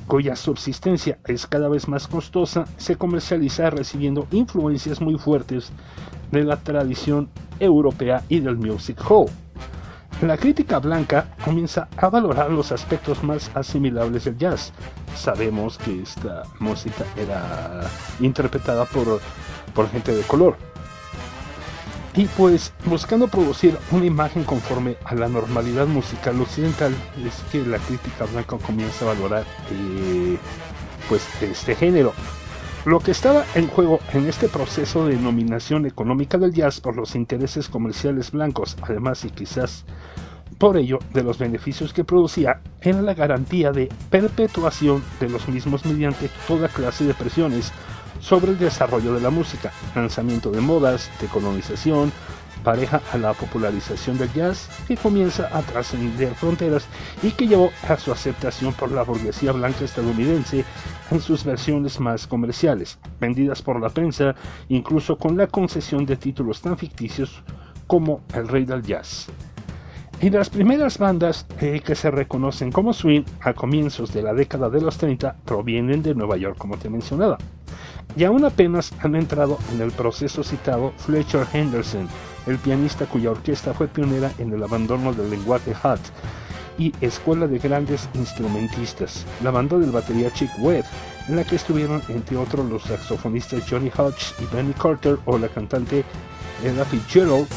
cuya 0.06 0.36
subsistencia 0.36 1.20
es 1.26 1.48
cada 1.48 1.70
vez 1.70 1.88
más 1.88 2.08
costosa, 2.08 2.66
se 2.78 2.96
comercializa 2.96 3.70
recibiendo 3.70 4.28
influencias 4.32 5.02
muy 5.02 5.18
fuertes 5.18 5.72
de 6.32 6.44
la 6.44 6.58
tradición 6.58 7.30
europea 7.60 8.24
y 8.30 8.40
del 8.40 8.58
music 8.58 9.00
hall. 9.10 9.28
La 10.22 10.36
crítica 10.38 10.80
blanca 10.80 11.34
comienza 11.46 11.88
a 11.96 12.10
valorar 12.10 12.52
los 12.52 12.74
aspectos 12.74 13.24
más 13.24 13.50
asimilables 13.54 14.26
del 14.26 14.38
jazz. 14.38 14.74
Sabemos 15.16 15.78
que 15.78 16.02
esta 16.02 16.44
música 16.60 17.06
era 17.16 17.90
interpretada 18.20 18.84
por, 18.84 19.22
por 19.74 19.90
gente 19.90 20.14
de 20.14 20.24
color. 20.24 20.58
Y 22.16 22.26
pues 22.26 22.74
buscando 22.84 23.30
producir 23.30 23.78
una 23.92 24.06
imagen 24.06 24.44
conforme 24.44 24.98
a 25.06 25.16
la 25.16 25.30
normalidad 25.30 25.88
musical 25.88 26.42
occidental, 26.42 26.94
es 27.26 27.42
que 27.50 27.66
la 27.66 27.78
crítica 27.78 28.26
blanca 28.26 28.58
comienza 28.58 29.06
a 29.06 29.14
valorar 29.14 29.46
eh, 29.72 30.38
pues 31.08 31.26
este 31.42 31.76
género. 31.76 32.12
Lo 32.86 33.00
que 33.00 33.12
estaba 33.12 33.46
en 33.56 33.68
juego 33.68 34.00
en 34.14 34.28
este 34.28 34.50
proceso 34.50 35.06
de 35.06 35.16
nominación 35.16 35.86
económica 35.86 36.38
del 36.38 36.54
jazz 36.54 36.82
por 36.82 36.96
los 36.96 37.16
intereses 37.16 37.70
comerciales 37.70 38.32
blancos, 38.32 38.78
además 38.82 39.24
y 39.26 39.30
quizás 39.30 39.86
por 40.60 40.78
ello 40.78 41.00
de 41.14 41.24
los 41.24 41.40
beneficios 41.40 41.94
que 41.94 42.04
producía, 42.04 42.62
era 42.82 43.02
la 43.02 43.14
garantía 43.14 43.72
de 43.72 43.90
perpetuación 44.12 45.02
de 45.20 45.30
los 45.30 45.48
mismos 45.48 45.86
mediante 45.86 46.30
toda 46.48 46.68
clase 46.68 47.06
de 47.06 47.14
presiones 47.14 47.72
sobre 48.20 48.52
el 48.52 48.60
desarrollo 48.60 49.14
de 49.14 49.22
la 49.22 49.30
música, 49.30 49.72
lanzamiento 49.96 50.52
de 50.52 50.60
modas, 50.60 51.10
decolonización, 51.22 52.12
pareja 52.64 53.02
a 53.14 53.18
la 53.18 53.34
popularización 53.34 54.18
del 54.18 54.34
jazz 54.34 54.70
que 54.86 54.98
comienza 54.98 55.48
a 55.58 55.62
trascender 55.62 56.36
fronteras 56.36 56.88
y 57.24 57.32
que 57.32 57.48
llevó 57.48 57.72
a 57.88 57.96
su 57.96 58.12
aceptación 58.12 58.74
por 58.74 58.92
la 58.92 59.04
burguesía 59.04 59.54
blanca 59.54 59.86
estadounidense 59.86 60.66
en 61.10 61.22
sus 61.22 61.46
versiones 61.46 62.02
más 62.02 62.28
comerciales, 62.28 63.00
vendidas 63.22 63.62
por 63.62 63.80
la 63.80 63.90
prensa 63.90 64.36
incluso 64.68 65.18
con 65.18 65.38
la 65.38 65.48
concesión 65.48 66.06
de 66.06 66.18
títulos 66.18 66.62
tan 66.62 66.78
ficticios 66.78 67.44
como 67.88 68.22
el 68.34 68.50
rey 68.50 68.66
del 68.66 68.84
jazz. 68.84 69.28
Y 70.22 70.30
las 70.30 70.50
primeras 70.50 70.98
bandas 70.98 71.46
que 71.60 71.96
se 71.96 72.12
reconocen 72.12 72.74
como 72.74 72.92
swing 72.92 73.24
a 73.40 73.54
comienzos 73.54 74.14
de 74.14 74.22
la 74.22 74.34
década 74.34 74.70
de 74.70 74.82
los 74.82 74.98
30 74.98 75.38
provienen 75.46 76.04
de 76.04 76.14
Nueva 76.14 76.36
York, 76.36 76.58
como 76.58 76.78
te 76.78 76.90
mencionaba. 76.90 77.38
Y 78.18 78.26
aún 78.26 78.44
apenas 78.44 78.92
han 79.00 79.16
entrado 79.16 79.58
en 79.74 79.82
el 79.82 79.92
proceso 79.92 80.44
citado 80.44 80.92
Fletcher 80.98 81.48
Henderson, 81.54 82.10
el 82.48 82.58
pianista 82.58 83.06
cuya 83.06 83.32
orquesta 83.32 83.74
fue 83.74 83.88
pionera 83.88 84.32
en 84.40 84.52
el 84.52 84.62
abandono 84.62 85.14
del 85.14 85.30
lenguaje 85.30 85.74
hot 85.74 86.02
y 86.78 86.94
escuela 87.00 87.48
de 87.48 87.60
grandes 87.60 88.10
instrumentistas, 88.14 89.26
la 89.44 89.52
banda 89.52 89.78
del 89.78 89.92
batería 89.92 90.34
Chick 90.34 90.52
Webb, 90.60 90.86
en 91.28 91.36
la 91.36 91.44
que 91.44 91.58
estuvieron 91.58 92.02
entre 92.10 92.36
otros 92.36 92.66
los 92.70 92.84
saxofonistas 92.84 93.64
Johnny 93.70 93.92
Hodge 93.96 94.34
y 94.42 94.56
Benny 94.56 94.74
Carter 94.74 95.18
o 95.26 95.38
la 95.38 95.50
cantante 95.50 96.04
Ella 96.64 96.86
Fitzgerald, 96.86 97.48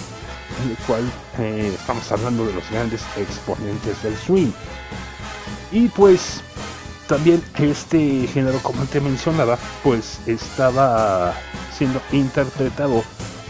en 0.64 0.70
el 0.70 0.76
cual 0.86 1.02
eh, 1.38 1.72
estamos 1.74 2.10
hablando 2.12 2.46
de 2.46 2.52
los 2.54 2.70
grandes 2.70 3.02
exponentes 3.16 4.02
del 4.02 4.16
swing. 4.16 4.52
Y 5.70 5.88
pues 5.88 6.42
también 7.06 7.42
este 7.58 8.26
género, 8.26 8.58
como 8.62 8.84
te 8.84 9.00
mencionaba, 9.00 9.58
pues 9.82 10.20
estaba 10.26 11.34
siendo 11.76 12.00
interpretado 12.12 13.02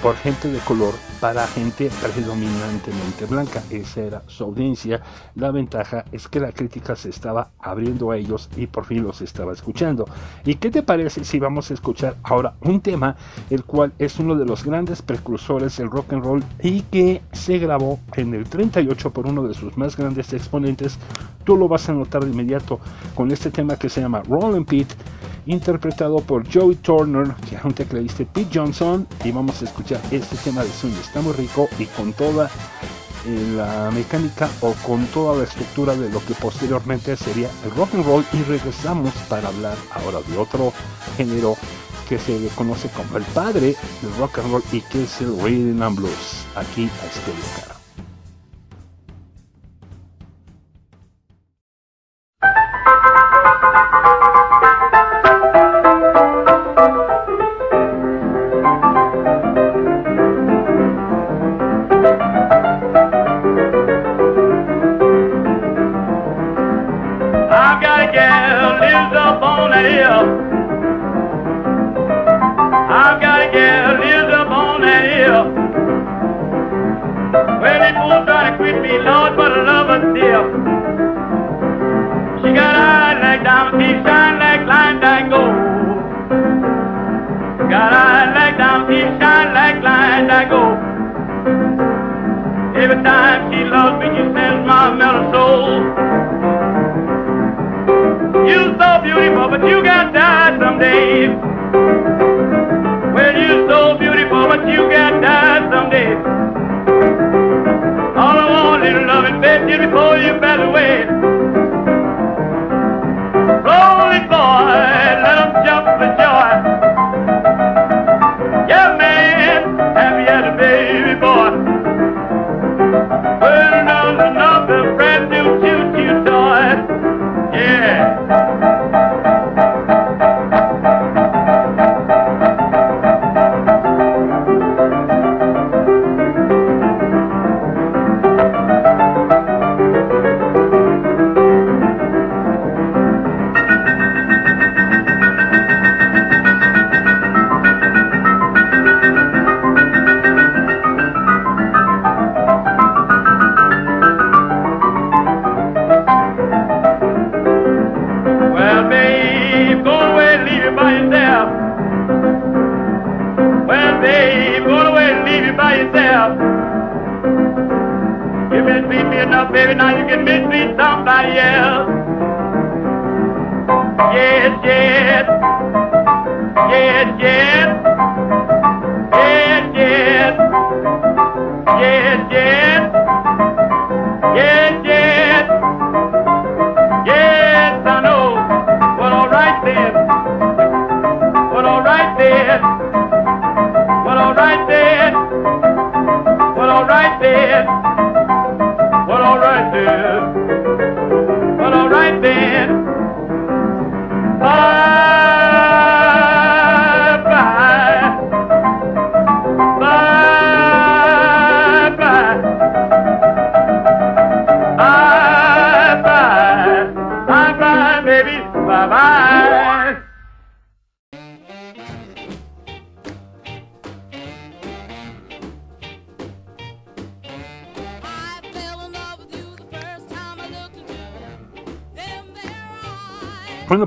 por 0.02 0.16
gente 0.16 0.48
de 0.48 0.58
color 0.60 0.94
para 1.22 1.46
gente 1.46 1.88
predominantemente 2.02 3.26
blanca. 3.26 3.62
Esa 3.70 4.00
era 4.00 4.22
su 4.26 4.42
audiencia. 4.42 5.00
La 5.36 5.52
ventaja 5.52 6.04
es 6.10 6.26
que 6.26 6.40
la 6.40 6.50
crítica 6.50 6.96
se 6.96 7.10
estaba 7.10 7.50
abriendo 7.60 8.10
a 8.10 8.16
ellos 8.16 8.50
y 8.56 8.66
por 8.66 8.86
fin 8.86 9.04
los 9.04 9.22
estaba 9.22 9.52
escuchando. 9.52 10.04
¿Y 10.44 10.56
qué 10.56 10.72
te 10.72 10.82
parece 10.82 11.22
si 11.22 11.38
vamos 11.38 11.70
a 11.70 11.74
escuchar 11.74 12.16
ahora 12.24 12.54
un 12.62 12.80
tema, 12.80 13.14
el 13.50 13.62
cual 13.62 13.92
es 14.00 14.18
uno 14.18 14.34
de 14.34 14.44
los 14.44 14.64
grandes 14.64 15.00
precursores 15.00 15.76
del 15.76 15.92
rock 15.92 16.12
and 16.12 16.24
roll 16.24 16.44
y 16.60 16.80
que 16.80 17.22
se 17.30 17.56
grabó 17.58 18.00
en 18.16 18.34
el 18.34 18.48
38 18.48 19.12
por 19.12 19.28
uno 19.28 19.44
de 19.46 19.54
sus 19.54 19.76
más 19.78 19.96
grandes 19.96 20.32
exponentes? 20.32 20.98
Tú 21.44 21.56
lo 21.56 21.68
vas 21.68 21.88
a 21.88 21.92
notar 21.92 22.24
de 22.24 22.32
inmediato 22.32 22.80
con 23.14 23.30
este 23.30 23.52
tema 23.52 23.76
que 23.76 23.88
se 23.88 24.00
llama 24.00 24.24
Rollin' 24.28 24.64
Pete 24.64 24.96
interpretado 25.46 26.18
por 26.18 26.44
Joey 26.52 26.76
Turner, 26.76 27.34
que 27.48 27.56
es 27.56 27.64
un 27.64 27.72
tecladista 27.72 28.24
Pete 28.24 28.48
Johnson, 28.52 29.06
y 29.24 29.32
vamos 29.32 29.60
a 29.62 29.64
escuchar 29.64 30.00
este 30.10 30.36
tema 30.36 30.62
de 30.62 30.70
swing. 30.70 30.92
Está 31.12 31.20
muy 31.20 31.34
rico 31.34 31.68
y 31.78 31.84
con 31.84 32.14
toda 32.14 32.50
eh, 33.26 33.54
la 33.54 33.90
mecánica 33.90 34.48
o 34.62 34.72
con 34.86 35.04
toda 35.08 35.36
la 35.36 35.44
estructura 35.44 35.94
de 35.94 36.08
lo 36.08 36.24
que 36.24 36.32
posteriormente 36.32 37.14
sería 37.18 37.50
el 37.66 37.70
rock 37.72 37.96
and 37.96 38.06
roll 38.06 38.24
y 38.32 38.42
regresamos 38.44 39.12
para 39.28 39.48
hablar 39.48 39.76
ahora 39.90 40.20
de 40.26 40.38
otro 40.38 40.72
género 41.18 41.58
que 42.08 42.18
se 42.18 42.48
conoce 42.54 42.88
como 42.88 43.18
el 43.18 43.24
padre 43.24 43.76
del 44.00 44.16
rock 44.18 44.38
and 44.38 44.52
roll 44.52 44.62
y 44.72 44.80
que 44.80 45.04
es 45.04 45.20
el 45.20 45.38
rhythm 45.38 45.82
and 45.82 45.98
blues 45.98 46.46
aquí 46.56 46.88
a 47.02 47.06
este. 47.06 47.72
I've 72.94 73.20
got 73.20 73.40
a 73.40 73.50
gal 73.52 73.98
lives 73.98 74.34
up 74.34 74.50
on 74.50 74.80
that 74.82 75.04
hill. 75.10 75.44
Try 78.26 78.50
to 78.50 78.56
quit 78.56 78.80
me, 78.80 78.98
Lord, 78.98 79.36
but 79.36 79.52
I 79.52 79.62
love 79.64 79.88
her 79.88 80.00
still. 80.14 80.44
She 82.40 82.48
got 82.54 82.74
eyes 82.74 83.18
like 83.22 83.42
diamonds, 83.42 84.06
shine 84.06 84.38
like. 84.38 84.62
Got 87.70 87.92
eyes 87.92 88.34
like 88.34 88.56
diamonds, 88.58 89.18
shine 89.20 89.52
like. 89.54 89.82
Every 92.76 93.02
time 93.02 93.52
she 93.52 93.64
loves 93.64 93.98
me, 94.00 94.06
she 94.16 94.22
sends 94.34 94.66
my 94.66 94.94
mellow 94.94 95.32
soul. 95.32 95.91
But 99.52 99.68
you 99.68 99.84
got 99.84 100.04
to 100.04 100.12
die 100.14 100.58
someday. 100.58 101.28
Well, 103.12 103.36
you're 103.36 103.68
so 103.68 103.98
beautiful, 103.98 104.48
but 104.48 104.66
you 104.66 104.88
got 104.88 105.10
to 105.10 105.20
die 105.20 105.70
someday. 105.70 106.14
All 108.16 108.38
I 108.38 108.48
want 108.50 108.86
is 108.86 108.94
loving, 109.06 109.42
baby, 109.42 109.76
before 109.84 110.16
you 110.16 110.40
pass 110.40 110.58
away. 110.58 111.31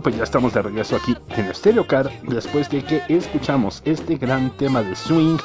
Pues 0.05 0.17
ya 0.17 0.23
estamos 0.23 0.53
de 0.53 0.61
regreso 0.61 0.95
aquí 0.95 1.15
en 1.29 1.51
Stereo 1.51 1.87
Car 1.87 2.11
después 2.27 2.69
de 2.69 2.83
que 2.83 3.01
escuchamos 3.09 3.81
este 3.85 4.17
gran 4.17 4.51
tema 4.51 4.83
de 4.83 4.95
swing 4.95 5.39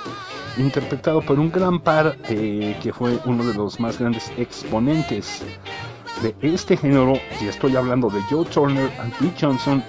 interpretado 0.58 1.22
por 1.22 1.40
un 1.40 1.50
gran 1.50 1.80
par 1.80 2.18
eh, 2.28 2.76
que 2.82 2.92
fue 2.92 3.18
uno 3.24 3.42
de 3.42 3.54
los 3.54 3.80
más 3.80 3.98
grandes 3.98 4.30
exponentes 4.36 5.42
de 6.20 6.34
este 6.42 6.76
género 6.76 7.14
y 7.40 7.46
estoy 7.46 7.74
hablando 7.74 8.10
de 8.10 8.20
Joe 8.28 8.44
Turner 8.44 8.90
y 9.06 9.10
Pete 9.12 9.46
Johnson. 9.46 9.82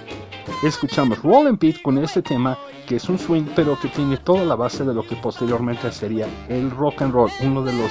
Escuchamos 0.62 1.22
Roll 1.22 1.58
Pete 1.58 1.82
con 1.82 1.98
este 1.98 2.22
tema 2.22 2.56
que 2.86 2.96
es 2.96 3.06
un 3.10 3.18
swing 3.18 3.44
pero 3.54 3.78
que 3.78 3.88
tiene 3.88 4.16
toda 4.16 4.42
la 4.46 4.54
base 4.54 4.84
de 4.84 4.94
lo 4.94 5.02
que 5.06 5.16
posteriormente 5.16 5.92
sería 5.92 6.26
el 6.48 6.70
rock 6.70 7.02
and 7.02 7.12
roll, 7.12 7.30
uno 7.42 7.62
de 7.62 7.74
los 7.74 7.90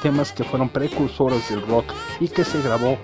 temas 0.00 0.30
que 0.30 0.44
fueron 0.44 0.68
precursores 0.68 1.50
del 1.50 1.66
rock 1.66 1.86
y 2.20 2.28
que 2.28 2.44
se 2.44 2.62
grabó 2.62 2.96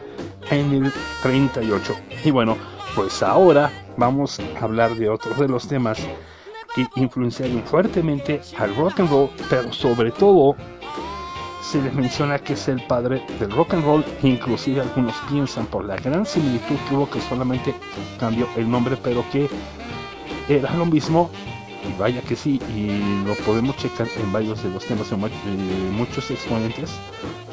en 0.49 0.85
el 0.85 0.93
38. 1.23 1.97
Y 2.25 2.31
bueno, 2.31 2.57
pues 2.97 3.23
ahora 3.23 3.71
vamos 3.99 4.41
a 4.41 4.65
hablar 4.65 4.95
de 4.97 5.11
otros 5.11 5.39
de 5.39 5.47
los 5.47 5.69
temas 5.69 5.99
que 6.75 6.87
influenciaron 6.97 7.63
fuertemente 7.63 8.41
al 8.59 8.75
rock 8.75 9.01
and 9.01 9.11
roll, 9.11 9.31
pero 9.51 9.71
sobre 9.71 10.11
todo 10.11 10.57
se 11.63 11.83
les 11.83 11.93
menciona 11.93 12.39
que 12.39 12.55
es 12.55 12.69
el 12.69 12.83
padre 12.87 13.23
del 13.39 13.51
rock 13.51 13.75
and 13.75 13.85
roll, 13.85 14.05
inclusive 14.23 14.81
algunos 14.81 15.15
piensan 15.29 15.67
por 15.67 15.85
la 15.85 15.97
gran 15.97 16.25
similitud 16.25 16.77
que 16.89 16.95
hubo 16.95 17.11
que 17.11 17.21
solamente 17.21 17.75
cambió 18.19 18.49
el 18.57 18.71
nombre, 18.71 18.97
pero 18.97 19.23
que 19.31 19.49
era 20.49 20.73
lo 20.75 20.87
mismo. 20.87 21.31
Y 21.87 22.01
vaya 22.01 22.21
que 22.23 22.35
sí, 22.35 22.61
y 22.75 23.25
lo 23.27 23.35
podemos 23.45 23.77
checar 23.77 24.09
en 24.17 24.33
varios 24.33 24.63
de 24.63 24.71
los 24.71 24.85
temas, 24.85 25.13
en 25.13 25.23
eh, 25.23 25.91
muchos 25.93 26.31
exponentes. 26.31 26.91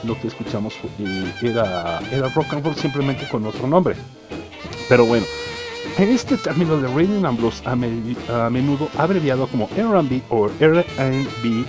Lo 0.03 0.19
que 0.19 0.27
escuchamos 0.27 0.73
eh, 0.99 1.33
era, 1.41 1.99
era 2.11 2.29
rock 2.29 2.53
and 2.53 2.63
roll 2.63 2.75
simplemente 2.75 3.27
con 3.29 3.45
otro 3.45 3.67
nombre. 3.67 3.95
Pero 4.89 5.05
bueno, 5.05 5.25
en 5.97 6.09
este 6.09 6.37
término 6.37 6.77
de 6.77 6.87
Rhythm 6.87 7.25
and 7.25 7.37
Blues, 7.37 7.61
a, 7.65 7.71
a 7.71 8.49
menudo 8.49 8.89
abreviado 8.97 9.47
como 9.47 9.69
R&B 9.75 10.21
o 10.29 10.49
R&B, 10.59 11.65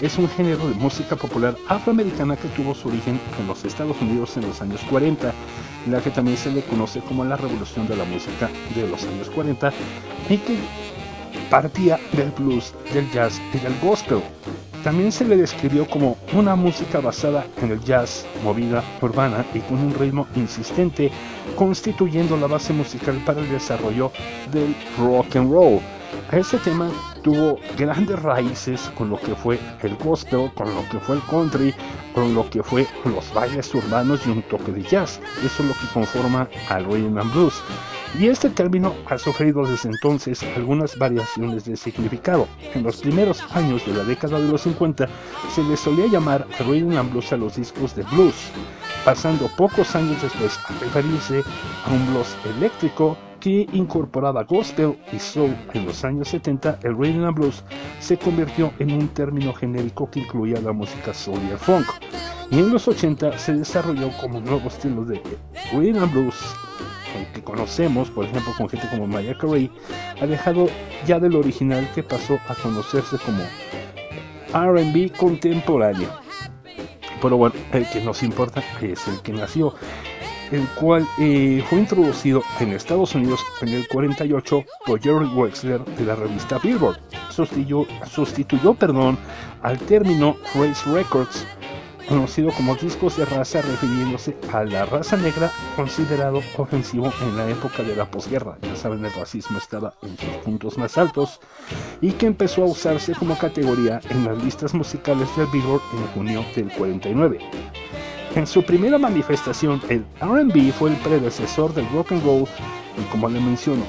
es 0.00 0.18
un 0.18 0.28
género 0.28 0.68
de 0.68 0.74
música 0.74 1.16
popular 1.16 1.56
afroamericana 1.68 2.36
que 2.36 2.48
tuvo 2.48 2.74
su 2.74 2.88
origen 2.88 3.20
en 3.38 3.46
los 3.46 3.64
Estados 3.64 4.00
Unidos 4.00 4.36
en 4.36 4.46
los 4.46 4.60
años 4.60 4.80
40, 4.88 5.32
la 5.88 6.00
que 6.00 6.10
también 6.10 6.36
se 6.36 6.50
le 6.50 6.62
conoce 6.62 7.00
como 7.00 7.24
la 7.24 7.36
revolución 7.36 7.86
de 7.88 7.96
la 7.96 8.04
música 8.04 8.48
de 8.74 8.88
los 8.88 9.04
años 9.04 9.28
40 9.30 9.72
y 10.28 10.36
que 10.38 10.56
partía 11.50 11.98
del 12.12 12.30
blues, 12.30 12.74
del 12.92 13.10
jazz 13.10 13.40
y 13.52 13.58
del 13.58 13.74
gospel. 13.80 14.20
También 14.84 15.10
se 15.10 15.24
le 15.24 15.36
describió 15.36 15.86
como 15.86 16.16
una 16.32 16.54
música 16.54 17.00
basada 17.00 17.44
en 17.60 17.72
el 17.72 17.80
jazz, 17.80 18.24
movida 18.44 18.82
urbana 19.02 19.44
y 19.52 19.58
con 19.60 19.78
un 19.78 19.92
ritmo 19.92 20.26
insistente, 20.36 21.10
constituyendo 21.56 22.36
la 22.36 22.46
base 22.46 22.72
musical 22.72 23.20
para 23.26 23.40
el 23.40 23.50
desarrollo 23.50 24.12
del 24.52 24.74
rock 24.98 25.36
and 25.36 25.52
roll. 25.52 25.80
Este 26.30 26.58
tema 26.58 26.90
tuvo 27.22 27.58
grandes 27.76 28.20
raíces 28.22 28.90
con 28.96 29.10
lo 29.10 29.18
que 29.18 29.34
fue 29.34 29.58
el 29.82 29.96
gospel, 29.96 30.50
con 30.54 30.72
lo 30.74 30.88
que 30.90 31.00
fue 31.00 31.16
el 31.16 31.22
country, 31.22 31.74
con 32.14 32.34
lo 32.34 32.48
que 32.48 32.62
fue 32.62 32.86
los 33.04 33.32
bailes 33.34 33.74
urbanos 33.74 34.26
y 34.26 34.30
un 34.30 34.42
toque 34.42 34.72
de 34.72 34.82
jazz. 34.82 35.20
Eso 35.44 35.62
es 35.62 35.68
lo 35.68 35.74
que 35.74 35.92
conforma 35.92 36.48
al 36.68 36.84
rhythm 36.84 37.18
and 37.18 37.32
blues. 37.32 37.62
Y 38.16 38.26
este 38.26 38.48
término 38.50 38.94
ha 39.06 39.18
sufrido 39.18 39.64
desde 39.64 39.90
entonces 39.90 40.42
algunas 40.56 40.98
variaciones 40.98 41.64
de 41.66 41.76
significado. 41.76 42.48
En 42.74 42.82
los 42.82 43.00
primeros 43.00 43.42
años 43.54 43.84
de 43.86 43.92
la 43.92 44.02
década 44.02 44.40
de 44.40 44.48
los 44.48 44.62
50 44.62 45.06
se 45.54 45.62
le 45.62 45.76
solía 45.76 46.06
llamar 46.06 46.46
rhythm 46.66 46.96
and 46.96 47.10
blues 47.10 47.32
a 47.32 47.36
los 47.36 47.56
discos 47.56 47.94
de 47.94 48.02
blues, 48.04 48.34
pasando 49.04 49.48
pocos 49.56 49.94
años 49.94 50.20
después 50.22 50.58
a 50.68 50.72
referirse 50.80 51.44
a 51.84 51.92
un 51.92 52.06
blues 52.10 52.34
eléctrico 52.56 53.16
que 53.40 53.68
incorporaba 53.72 54.42
gospel 54.42 54.98
y 55.12 55.18
soul. 55.18 55.54
En 55.74 55.86
los 55.86 56.02
años 56.04 56.28
70 56.28 56.80
el 56.82 56.96
rhythm 56.96 57.24
and 57.24 57.36
blues 57.36 57.62
se 58.00 58.16
convirtió 58.16 58.72
en 58.78 58.92
un 58.92 59.08
término 59.08 59.52
genérico 59.52 60.10
que 60.10 60.20
incluía 60.20 60.60
la 60.60 60.72
música 60.72 61.14
soul 61.14 61.38
y 61.46 61.52
el 61.52 61.58
funk. 61.58 61.86
Y 62.50 62.58
en 62.58 62.72
los 62.72 62.88
80 62.88 63.38
se 63.38 63.52
desarrolló 63.52 64.10
como 64.18 64.40
nuevo 64.40 64.66
estilo 64.66 65.04
de 65.04 65.22
rhythm 65.72 66.02
and 66.02 66.12
blues 66.12 66.34
que 67.26 67.42
conocemos, 67.42 68.10
por 68.10 68.24
ejemplo, 68.24 68.52
con 68.56 68.68
gente 68.68 68.88
como 68.90 69.06
Mariah 69.06 69.36
Carey, 69.38 69.70
alejado 70.20 70.68
ya 71.06 71.18
del 71.18 71.36
original 71.36 71.88
que 71.94 72.02
pasó 72.02 72.38
a 72.48 72.54
conocerse 72.54 73.16
como 73.18 73.42
R&B 74.54 75.12
contemporáneo. 75.16 76.08
Pero 77.20 77.36
bueno, 77.36 77.54
el 77.72 77.88
que 77.90 78.00
nos 78.00 78.22
importa 78.22 78.62
es 78.80 79.06
el 79.08 79.20
que 79.22 79.32
nació, 79.32 79.74
el 80.52 80.66
cual 80.80 81.06
eh, 81.18 81.62
fue 81.68 81.80
introducido 81.80 82.42
en 82.60 82.72
Estados 82.72 83.14
Unidos 83.14 83.40
en 83.60 83.68
el 83.68 83.88
48 83.88 84.64
por 84.86 85.00
Jerry 85.00 85.26
Wexler 85.26 85.84
de 85.84 86.04
la 86.04 86.14
revista 86.14 86.58
Billboard. 86.58 86.98
Sustituyó, 87.30 87.86
sustituyó 88.10 88.74
perdón, 88.74 89.18
al 89.62 89.78
término 89.78 90.36
Race 90.54 90.90
Records 90.90 91.46
conocido 92.08 92.50
como 92.52 92.74
discos 92.74 93.16
de 93.16 93.24
raza 93.24 93.60
refiriéndose 93.60 94.36
a 94.52 94.64
la 94.64 94.86
raza 94.86 95.16
negra 95.16 95.52
considerado 95.76 96.40
ofensivo 96.56 97.12
en 97.22 97.36
la 97.36 97.48
época 97.48 97.82
de 97.82 97.94
la 97.94 98.10
posguerra. 98.10 98.56
Ya 98.62 98.74
saben, 98.76 99.04
el 99.04 99.12
racismo 99.12 99.58
estaba 99.58 99.94
en 100.02 100.16
sus 100.16 100.36
puntos 100.44 100.78
más 100.78 100.96
altos 100.96 101.40
y 102.00 102.12
que 102.12 102.26
empezó 102.26 102.62
a 102.62 102.66
usarse 102.66 103.14
como 103.14 103.36
categoría 103.36 104.00
en 104.08 104.24
las 104.24 104.42
listas 104.42 104.74
musicales 104.74 105.28
del 105.36 105.46
Billboard 105.48 105.82
en 105.92 106.06
junio 106.08 106.44
del 106.56 106.70
49. 106.72 107.38
En 108.34 108.46
su 108.46 108.62
primera 108.62 108.98
manifestación, 108.98 109.80
el 109.88 110.04
RB 110.20 110.72
fue 110.72 110.90
el 110.90 110.96
predecesor 110.96 111.74
del 111.74 111.88
rock 111.90 112.12
and 112.12 112.24
roll 112.24 112.44
y 112.98 113.02
como 113.10 113.28
le 113.28 113.40
menciono, 113.40 113.84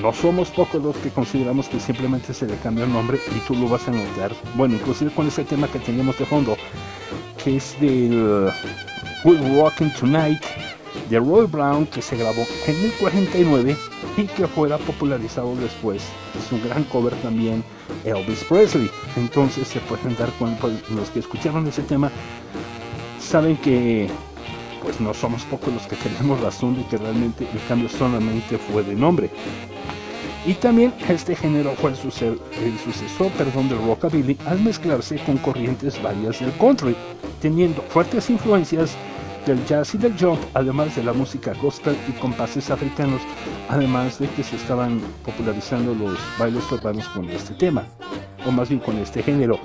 no 0.00 0.12
somos 0.12 0.50
pocos 0.50 0.82
los 0.82 0.96
que 0.96 1.10
consideramos 1.10 1.68
que 1.68 1.78
simplemente 1.78 2.32
se 2.32 2.46
le 2.46 2.56
cambió 2.56 2.84
el 2.84 2.92
nombre 2.92 3.20
y 3.36 3.38
tú 3.40 3.54
lo 3.54 3.68
vas 3.68 3.86
a 3.88 3.92
notar. 3.92 4.32
Bueno, 4.54 4.74
inclusive 4.74 5.10
con 5.12 5.28
ese 5.28 5.44
tema 5.44 5.68
que 5.68 5.78
tenemos 5.78 6.18
de 6.18 6.24
fondo, 6.24 6.56
que 7.42 7.56
es 7.56 7.78
del 7.80 8.50
We're 9.24 9.60
Rockin' 9.60 9.92
Tonight 9.94 10.42
de 11.08 11.18
Roy 11.18 11.46
Brown, 11.46 11.86
que 11.86 12.00
se 12.00 12.16
grabó 12.16 12.46
en 12.66 12.84
el 12.84 12.92
49 12.92 13.76
y 14.16 14.24
que 14.24 14.46
fuera 14.46 14.78
popularizado 14.78 15.54
después. 15.56 16.02
Es 16.38 16.50
un 16.52 16.62
gran 16.62 16.84
cover 16.84 17.14
también 17.16 17.62
Elvis 18.04 18.44
Presley. 18.44 18.90
Entonces 19.16 19.68
se 19.68 19.80
pueden 19.80 20.16
dar 20.16 20.30
cuenta, 20.38 20.68
los 20.94 21.10
que 21.10 21.18
escucharon 21.18 21.66
ese 21.66 21.82
tema, 21.82 22.10
saben 23.20 23.56
que 23.58 24.08
pues 24.82 25.00
no 25.00 25.14
somos 25.14 25.42
pocos 25.44 25.72
los 25.72 25.86
que 25.86 25.96
tenemos 25.96 26.40
razón 26.40 26.76
de 26.76 26.84
que 26.86 26.98
realmente 26.98 27.46
el 27.52 27.60
cambio 27.68 27.88
solamente 27.88 28.58
fue 28.58 28.82
de 28.82 28.94
nombre. 28.94 29.30
Y 30.44 30.54
también 30.54 30.92
este 31.08 31.36
género 31.36 31.72
fue 31.76 31.90
el, 31.90 31.96
suce- 31.96 32.36
el 32.64 32.78
sucesor 32.78 33.30
del 33.32 33.52
rockabilly 33.86 34.36
al 34.46 34.60
mezclarse 34.60 35.16
con 35.24 35.38
corrientes 35.38 36.02
varias 36.02 36.40
del 36.40 36.52
country, 36.58 36.96
teniendo 37.40 37.80
fuertes 37.82 38.28
influencias 38.28 38.96
del 39.46 39.64
jazz 39.64 39.94
y 39.94 39.98
del 39.98 40.14
jump, 40.18 40.40
además 40.54 40.96
de 40.96 41.04
la 41.04 41.12
música 41.12 41.52
gospel 41.62 41.96
y 42.08 42.12
compases 42.12 42.70
africanos, 42.70 43.20
además 43.68 44.18
de 44.18 44.28
que 44.30 44.42
se 44.42 44.56
estaban 44.56 45.00
popularizando 45.24 45.94
los 45.94 46.18
bailes 46.38 46.70
urbanos 46.72 47.08
con 47.08 47.28
este 47.30 47.54
tema, 47.54 47.84
o 48.44 48.50
más 48.50 48.68
bien 48.68 48.80
con 48.80 48.98
este 48.98 49.22
género. 49.22 49.58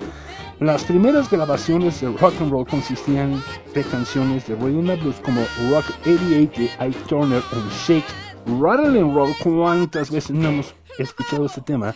Las 0.60 0.84
primeras 0.84 1.30
grabaciones 1.30 2.02
de 2.02 2.08
rock 2.10 2.34
and 2.42 2.52
roll 2.52 2.66
consistían 2.68 3.44
de 3.74 3.84
canciones 3.84 4.48
de 4.48 4.56
rhythm 4.56 4.90
and 4.90 5.02
blues 5.02 5.20
como 5.24 5.42
Rock 5.72 5.86
88 6.02 6.52
de 6.62 6.70
Ike 6.88 6.98
Turner 7.08 7.44
and 7.52 7.72
Shake, 7.72 8.06
Rattle 8.48 8.98
and 8.98 9.14
Roll, 9.14 9.34
cuántas 9.44 10.10
veces 10.10 10.32
no 10.32 10.48
hemos 10.48 10.74
escuchado 10.98 11.48
este 11.48 11.60
tema, 11.60 11.94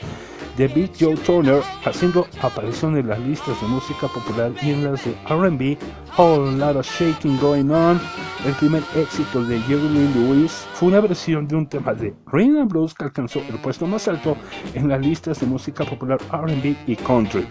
de 0.58 0.68
Big 0.68 0.92
Joe 1.00 1.16
Turner 1.16 1.62
haciendo 1.86 2.28
aparición 2.42 2.98
en 2.98 3.08
las 3.08 3.20
listas 3.20 3.60
de 3.62 3.68
música 3.68 4.08
popular 4.10 4.52
y 4.62 4.72
en 4.72 4.84
las 4.84 5.06
de 5.06 5.16
R&B, 5.30 5.78
Whole 6.18 6.58
Lot 6.58 6.76
of 6.76 6.86
Shaking 6.86 7.40
Going 7.40 7.70
On. 7.72 8.02
El 8.46 8.54
primer 8.56 8.84
éxito 8.96 9.46
de 9.46 9.62
Jerry 9.62 10.10
Lewis 10.14 10.68
fue 10.74 10.90
una 10.90 11.00
versión 11.00 11.48
de 11.48 11.56
un 11.56 11.68
tema 11.68 11.94
de 11.94 12.14
Rhythm 12.26 12.68
Blues 12.68 12.94
que 12.94 13.06
alcanzó 13.06 13.40
el 13.40 13.58
puesto 13.60 13.88
más 13.88 14.10
alto 14.10 14.36
en 14.74 14.90
las 14.90 15.00
listas 15.00 15.40
de 15.40 15.48
música 15.48 15.86
popular 15.86 16.20
R&B 16.34 16.76
y 16.86 16.96
country. 16.98 17.48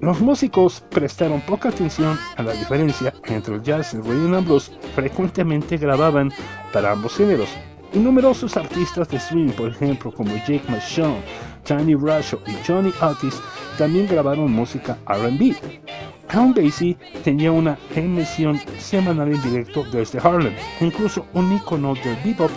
Los 0.00 0.20
músicos 0.20 0.82
prestaron 0.90 1.40
poca 1.42 1.68
atención 1.68 2.18
a 2.36 2.42
la 2.42 2.54
diferencia 2.54 3.14
entre 3.26 3.54
el 3.54 3.62
jazz 3.62 3.94
y 3.94 3.98
el 3.98 4.02
rhythm 4.02 4.34
and 4.34 4.46
blues, 4.46 4.72
frecuentemente 4.96 5.76
grababan 5.76 6.32
para 6.72 6.90
ambos 6.90 7.14
géneros. 7.14 7.50
Y 7.92 7.98
numerosos 7.98 8.56
artistas 8.56 9.08
de 9.08 9.18
swing, 9.18 9.50
por 9.50 9.68
ejemplo, 9.68 10.12
como 10.12 10.34
Jake 10.36 10.62
Machon, 10.68 11.16
Tiny 11.64 11.94
Bradshaw 11.94 12.40
y 12.46 12.52
Johnny 12.66 12.92
Otis, 13.00 13.40
también 13.76 14.06
grabaron 14.06 14.52
música 14.52 14.96
R&B. 15.08 15.56
Count 16.30 16.56
Basie 16.56 16.96
tenía 17.24 17.50
una 17.50 17.76
emisión 17.96 18.60
semanal 18.78 19.32
en 19.32 19.42
directo 19.42 19.84
desde 19.90 20.20
Harlem, 20.20 20.54
incluso 20.80 21.26
un 21.34 21.52
icono 21.52 21.94
del 21.94 22.16
bebop 22.24 22.50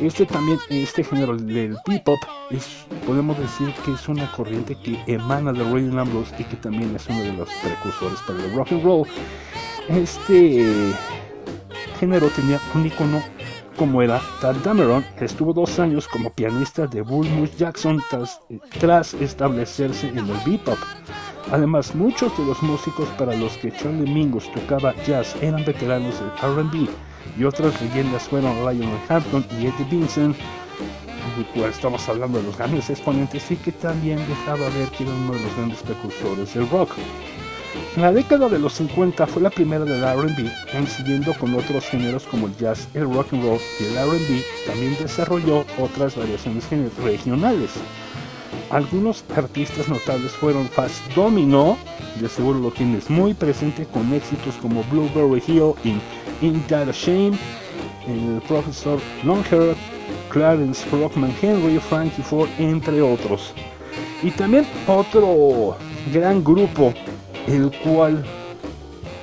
este 0.00 0.26
también, 0.26 0.60
este 0.70 1.02
género 1.02 1.36
del 1.36 1.76
bebop, 1.84 2.18
es, 2.50 2.86
podemos 3.04 3.36
decir 3.36 3.74
que 3.84 3.92
es 3.92 4.08
una 4.08 4.30
corriente 4.30 4.76
que 4.76 5.02
emana 5.08 5.52
de 5.52 5.64
rhythm 5.64 5.98
and 5.98 6.12
blues 6.12 6.32
y 6.38 6.44
que 6.44 6.54
también 6.56 6.94
es 6.94 7.08
uno 7.08 7.20
de 7.20 7.32
los 7.32 7.48
precursores 7.64 8.20
para 8.20 8.44
el 8.44 8.54
rock 8.54 8.70
and 8.70 8.84
roll. 8.84 9.08
Este 9.88 10.92
género 11.98 12.28
tenía 12.28 12.60
un 12.76 12.86
icono 12.86 13.20
como 13.78 14.02
era 14.02 14.20
Tad 14.40 14.56
Dameron, 14.56 15.04
estuvo 15.20 15.52
dos 15.52 15.78
años 15.78 16.08
como 16.08 16.30
pianista 16.30 16.86
de 16.86 17.00
Bull 17.00 17.28
Jackson 17.56 18.02
tras, 18.10 18.40
tras 18.80 19.14
establecerse 19.14 20.08
en 20.08 20.18
el 20.18 20.24
bebop. 20.44 20.76
Además, 21.52 21.94
muchos 21.94 22.36
de 22.36 22.44
los 22.44 22.60
músicos 22.62 23.08
para 23.16 23.34
los 23.34 23.56
que 23.58 23.70
Charlie 23.70 24.12
Mingus 24.12 24.52
tocaba 24.52 24.94
jazz 25.06 25.34
eran 25.40 25.64
veteranos 25.64 26.14
del 26.18 26.30
R&B 26.42 26.88
y 27.38 27.44
otras 27.44 27.80
leyendas 27.80 28.24
fueron 28.24 28.52
Lionel 28.56 28.98
Hampton 29.08 29.46
y 29.58 29.66
Eddie 29.66 29.86
Vincent, 29.88 30.36
pues 31.54 31.76
estamos 31.76 32.06
hablando 32.08 32.38
de 32.38 32.44
los 32.44 32.58
grandes 32.58 32.90
exponentes 32.90 33.48
y 33.50 33.56
que 33.56 33.70
también 33.70 34.18
dejaba 34.28 34.68
ver 34.70 34.88
que 34.88 35.04
era 35.04 35.12
uno 35.12 35.32
de 35.32 35.40
los 35.40 35.56
grandes 35.56 35.82
precursores 35.82 36.52
del 36.52 36.68
rock. 36.68 36.90
La 37.96 38.12
década 38.12 38.48
de 38.48 38.58
los 38.58 38.74
50 38.74 39.26
fue 39.26 39.42
la 39.42 39.50
primera 39.50 39.84
del 39.84 40.04
R&B, 40.04 40.50
coincidiendo 40.72 41.34
con 41.34 41.54
otros 41.54 41.84
géneros 41.84 42.24
como 42.24 42.46
el 42.46 42.56
jazz, 42.56 42.88
el 42.94 43.12
rock 43.12 43.32
and 43.32 43.42
roll 43.42 43.58
y 43.80 43.84
el 43.84 43.96
R&B, 43.96 44.42
también 44.66 44.96
desarrolló 45.00 45.64
otras 45.78 46.14
variaciones 46.14 46.64
regionales. 47.02 47.70
Algunos 48.70 49.24
artistas 49.34 49.88
notables 49.88 50.30
fueron 50.32 50.68
Fast 50.68 51.02
Domino, 51.14 51.78
de 52.20 52.28
seguro 52.28 52.58
lo 52.58 52.70
tienes 52.70 53.08
muy 53.08 53.32
presente 53.32 53.86
con 53.86 54.12
éxitos 54.12 54.54
como 54.56 54.84
Blueberry 54.84 55.42
Hill 55.46 55.72
y 55.84 56.46
In 56.46 56.62
That 56.68 56.92
Shame, 56.92 57.38
el 58.06 58.42
profesor 58.46 59.00
Longhair, 59.24 59.74
Clarence 60.30 60.86
Rockman 60.90 61.34
Henry, 61.40 61.78
Frankie 61.78 62.22
Ford, 62.22 62.48
entre 62.58 63.00
otros. 63.00 63.54
Y 64.22 64.30
también 64.32 64.66
otro 64.86 65.76
gran 66.12 66.44
grupo, 66.44 66.92
el 67.48 67.72
cual 67.80 68.24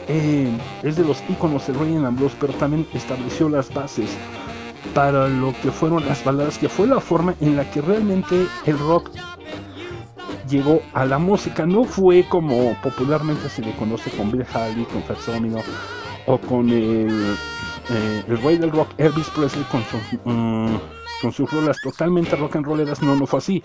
eh, 0.07 0.49
es 0.83 0.95
de 0.95 1.03
los 1.03 1.23
íconos 1.29 1.67
del 1.67 1.77
Rhythm 1.77 2.05
and 2.05 2.17
Blues, 2.17 2.33
pero 2.39 2.53
también 2.53 2.85
estableció 2.93 3.49
las 3.49 3.73
bases 3.73 4.09
para 4.93 5.27
lo 5.27 5.53
que 5.61 5.71
fueron 5.71 6.05
las 6.05 6.23
baladas, 6.23 6.57
que 6.57 6.69
fue 6.69 6.87
la 6.87 6.99
forma 6.99 7.35
en 7.41 7.55
la 7.55 7.69
que 7.69 7.81
realmente 7.81 8.47
el 8.65 8.77
rock 8.79 9.09
llegó 10.49 10.81
a 10.93 11.05
la 11.05 11.17
música. 11.17 11.65
No 11.65 11.83
fue 11.83 12.27
como 12.27 12.75
popularmente 12.81 13.49
se 13.49 13.61
le 13.61 13.75
conoce 13.75 14.11
con 14.11 14.31
Bill 14.31 14.45
Haley, 14.53 14.85
con 14.85 15.03
Fats 15.03 15.25
Domino 15.25 15.59
o 16.27 16.37
con 16.37 16.69
el, 16.69 17.35
eh, 17.89 18.23
el 18.27 18.41
rey 18.41 18.57
del 18.57 18.71
rock 18.71 18.89
Elvis 18.97 19.29
Presley 19.29 19.65
con 19.65 19.83
su, 19.83 19.97
mm, 20.29 20.79
con 21.25 21.33
sus 21.33 21.51
rolas 21.51 21.81
totalmente 21.81 22.35
rock 22.35 22.57
and 22.57 22.67
rolleras. 22.67 23.01
No, 23.01 23.15
no 23.15 23.25
fue 23.25 23.39
así. 23.39 23.63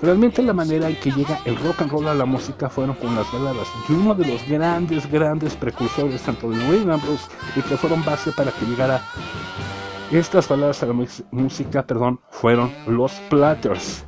Realmente 0.00 0.42
la 0.42 0.54
manera 0.54 0.88
en 0.88 0.96
que 0.96 1.10
llega 1.10 1.38
el 1.44 1.56
rock 1.56 1.82
and 1.82 1.90
roll 1.90 2.08
a 2.08 2.14
la 2.14 2.24
música 2.24 2.70
fueron 2.70 2.96
con 2.96 3.14
las 3.14 3.30
baladas. 3.30 3.68
Y 3.86 3.92
uno 3.92 4.14
de 4.14 4.26
los 4.26 4.48
grandes, 4.48 5.10
grandes 5.10 5.54
precursores 5.54 6.22
tanto 6.22 6.48
rhythm 6.48 6.90
and 6.90 7.04
blues 7.04 7.20
y 7.54 7.60
que 7.60 7.76
fueron 7.76 8.02
base 8.02 8.32
para 8.32 8.50
que 8.50 8.64
llegara 8.64 9.02
estas 10.10 10.48
baladas 10.48 10.82
a 10.82 10.86
la 10.86 10.94
música, 11.32 11.86
perdón, 11.86 12.18
fueron 12.30 12.72
los 12.86 13.12
Platters. 13.28 14.06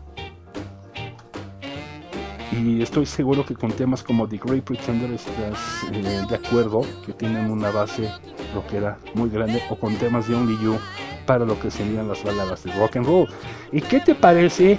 Y 2.53 2.81
estoy 2.81 3.05
seguro 3.05 3.45
que 3.45 3.55
con 3.55 3.71
temas 3.71 4.03
como 4.03 4.27
The 4.27 4.41
Great 4.43 4.65
Pretender 4.65 5.13
estás 5.13 5.59
eh, 5.93 6.23
de 6.27 6.37
acuerdo, 6.37 6.83
que 7.05 7.13
tienen 7.13 7.51
una 7.51 7.71
base 7.71 8.11
rockera 8.55 8.97
muy 9.15 9.29
grande, 9.29 9.61
o 9.69 9.77
con 9.77 9.95
temas 9.97 10.27
de 10.27 10.37
Only 10.37 10.57
You 10.63 10.79
para 11.27 11.45
lo 11.45 11.59
que 11.59 11.71
serían 11.71 12.09
las 12.09 12.23
baladas 12.23 12.65
de 12.65 12.73
rock 12.73 12.97
and 12.97 13.07
roll. 13.07 13.29
¿Y 13.73 13.81
qué 13.81 14.01
te 14.01 14.15
parece? 14.15 14.79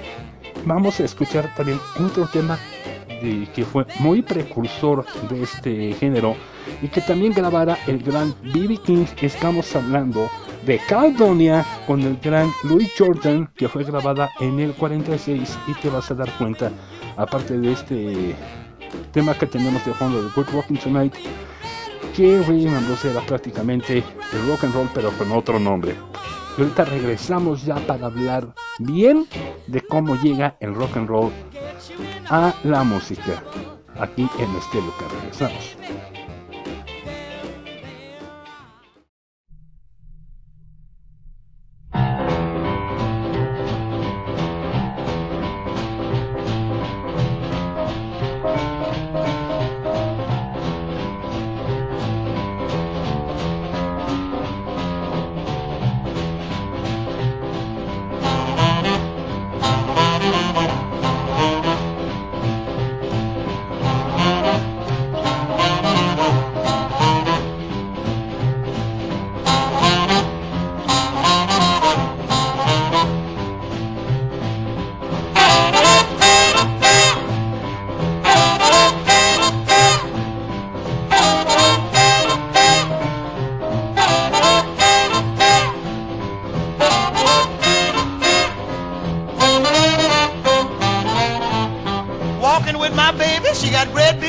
Vamos 0.66 1.00
a 1.00 1.04
escuchar 1.06 1.54
también 1.56 1.80
otro 2.04 2.28
tema 2.28 2.58
de- 3.22 3.48
que 3.54 3.66
fue 3.66 3.86
muy 4.00 4.22
precursor 4.22 5.06
de 5.30 5.44
este 5.44 5.94
género 5.94 6.36
y 6.82 6.88
que 6.88 7.02
también 7.02 7.34
grabara 7.34 7.78
el 7.88 8.02
gran 8.02 8.34
B.B. 8.54 8.78
King. 8.78 9.06
Estamos 9.22 9.76
hablando 9.76 10.30
de 10.66 10.80
Caledonia 10.88 11.64
con 11.86 12.02
el 12.02 12.18
gran 12.18 12.52
Louis 12.64 12.92
Jordan 12.98 13.50
que 13.56 13.70
fue 13.70 13.84
grabada 13.84 14.32
en 14.40 14.60
el 14.60 14.74
46 14.74 15.58
y 15.68 15.74
te 15.76 15.90
vas 15.90 16.10
a 16.10 16.16
dar 16.16 16.30
cuenta 16.38 16.72
aparte 17.18 17.58
de 17.60 17.72
este 17.72 18.36
tema 19.12 19.34
que 19.36 19.46
tenemos 19.46 19.86
de 19.86 19.94
fondo 19.94 20.24
de 20.24 20.30
Good 20.36 20.48
Rocking 20.54 20.78
Tonight 20.78 21.14
que 22.16 22.42
Rhythm 22.42 22.74
and 22.74 22.86
Blues 22.86 23.04
era 23.06 23.22
prácticamente 23.22 23.98
el 23.98 24.48
rock 24.48 24.64
and 24.64 24.74
roll 24.74 24.90
pero 24.94 25.12
con 25.12 25.32
otro 25.32 25.60
nombre. 25.60 25.96
Y 26.58 26.62
ahorita 26.62 26.86
regresamos 26.86 27.66
ya 27.66 27.76
para 27.76 28.06
hablar 28.08 28.54
bien 28.80 29.28
de 29.68 29.82
cómo 29.82 30.16
llega 30.16 30.56
el 30.60 30.74
rock 30.74 30.98
and 30.98 31.10
roll 31.10 31.32
a 32.30 32.54
la 32.64 32.84
música 32.84 33.44
aquí 34.00 34.28
en 34.40 34.56
este 34.56 34.78
lugar 34.78 35.12
regresamos 35.22 35.76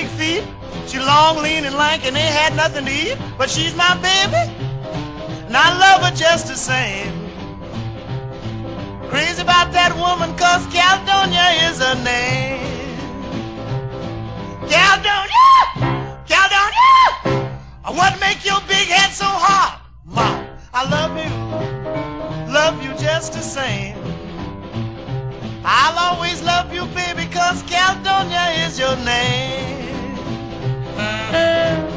big 0.06 0.18
feet. 0.18 0.44
She 0.86 0.98
long, 0.98 1.42
lean, 1.42 1.64
and 1.64 1.74
lank, 1.74 2.04
and 2.04 2.16
ain't 2.16 2.34
had 2.34 2.54
nothing 2.56 2.84
to 2.84 2.92
eat. 2.92 3.18
But 3.38 3.50
she's 3.50 3.74
my 3.74 3.94
baby, 3.96 4.52
and 5.46 5.56
I 5.56 5.76
love 5.78 6.02
her 6.02 6.14
just 6.14 6.46
the 6.48 6.54
same. 6.54 7.12
Crazy 9.08 9.42
about 9.42 9.72
that 9.72 9.94
woman, 9.96 10.36
cause 10.36 10.66
Caledonia 10.72 11.46
is 11.68 11.78
her 11.78 11.96
name. 12.04 12.98
Caledonia! 14.68 15.48
Caledonia! 16.26 17.58
What 17.84 18.20
make 18.20 18.44
your 18.44 18.60
big 18.68 18.88
head 18.88 19.12
so 19.12 19.24
hot? 19.24 19.80
Ma, 20.04 20.44
I 20.74 20.82
love 20.90 21.16
you, 21.16 22.52
love 22.52 22.82
you 22.82 22.90
just 23.02 23.32
the 23.32 23.40
same. 23.40 23.96
I'll 25.64 25.98
always 25.98 26.42
love 26.42 26.72
you, 26.74 26.84
baby, 26.86 27.26
cause 27.32 27.62
Caledonia 27.62 28.66
is 28.66 28.78
your 28.78 28.96
name. 28.96 29.85
Thank 30.96 31.90
you. 31.90 31.95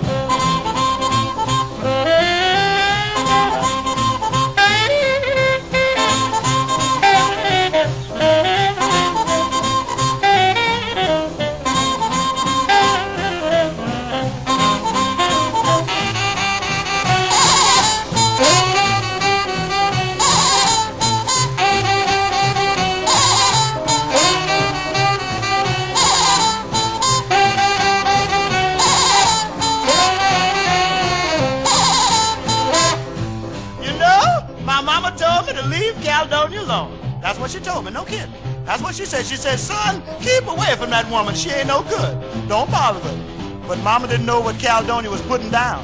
What 37.50 37.64
she 37.64 37.72
told 37.72 37.86
me, 37.86 37.92
no 37.92 38.04
kidding. 38.06 38.32
That's 38.66 38.82
what 38.82 38.94
she 38.94 39.06
said. 39.06 39.26
She 39.26 39.36
said, 39.36 39.58
son, 39.58 40.04
keep 40.22 40.46
away 40.46 40.76
from 40.76 40.92
that 40.92 41.10
woman. 41.10 41.34
She 41.34 41.50
ain't 41.50 41.68
no 41.68 41.82
good. 41.84 42.48
Don't 42.48 42.70
bother 42.70 43.00
her. 43.00 43.66
But 43.68 43.80
Mama 43.80 44.08
didn't 44.08 44.28
know 44.28 44.40
what 44.40 44.60
Caledonia 44.60 45.10
was 45.10 45.22
putting 45.24 45.50
down. 45.50 45.84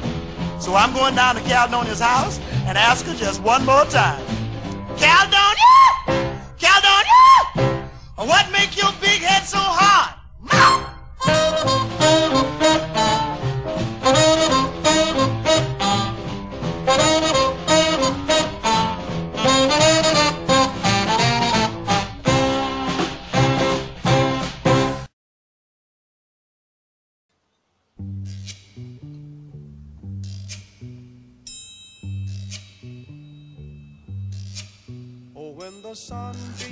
So 0.60 0.74
I'm 0.76 0.92
going 0.92 1.16
down 1.16 1.34
to 1.34 1.40
Caledonia's 1.42 2.00
house 2.00 2.38
and 2.66 2.78
ask 2.78 3.04
her 3.06 3.14
just 3.14 3.42
one 3.42 3.64
more 3.64 3.84
time. 3.86 4.24
Caledonia! 4.96 6.38
Caledonia! 6.58 7.90
What 8.16 8.50
make 8.52 8.76
your 8.76 8.92
big 9.00 9.22
head 9.22 9.42
so 9.42 9.58
hard? 9.58 10.14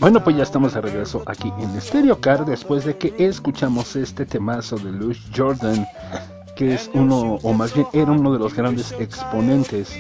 Bueno, 0.04 0.22
pues 0.22 0.36
ya 0.36 0.42
estamos 0.42 0.74
de 0.74 0.82
regreso 0.82 1.22
aquí 1.24 1.50
en 1.58 1.80
Stereo 1.80 2.20
Car 2.20 2.44
después 2.44 2.84
de 2.84 2.98
que 2.98 3.14
escuchamos 3.16 3.96
este 3.96 4.26
temazo 4.26 4.76
de 4.76 4.92
Louis 4.92 5.18
Jordan, 5.34 5.88
que 6.56 6.74
es 6.74 6.90
uno, 6.92 7.38
o 7.42 7.54
más 7.54 7.72
bien 7.72 7.86
era 7.94 8.12
uno 8.12 8.30
de 8.30 8.38
los 8.38 8.52
grandes 8.52 8.92
exponentes 8.98 9.96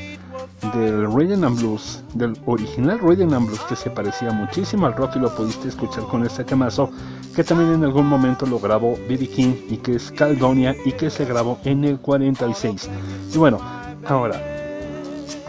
del 0.74 1.10
Rhythm 1.10 1.44
and 1.44 1.58
Blues, 1.58 2.02
del 2.12 2.36
original 2.44 2.98
Rhythm 3.00 3.32
and 3.32 3.46
Blues 3.46 3.60
que 3.66 3.76
se 3.76 3.88
parecía 3.88 4.30
muchísimo 4.30 4.84
al 4.84 4.94
rock 4.94 5.16
y 5.16 5.20
lo 5.20 5.34
pudiste 5.34 5.68
escuchar 5.68 6.04
con 6.04 6.22
este 6.26 6.44
temazo, 6.44 6.90
que 7.34 7.42
también 7.42 7.72
en 7.72 7.84
algún 7.84 8.06
momento 8.06 8.44
lo 8.44 8.58
grabó 8.60 8.98
B.B. 9.08 9.26
King 9.28 9.54
y 9.70 9.78
que 9.78 9.94
es 9.94 10.10
Caldonia 10.10 10.76
y 10.84 10.92
que 10.92 11.08
se 11.08 11.24
grabó 11.24 11.58
en 11.64 11.82
el 11.82 11.98
46. 11.98 12.90
Y 13.34 13.38
bueno, 13.38 13.58
ahora 14.06 14.38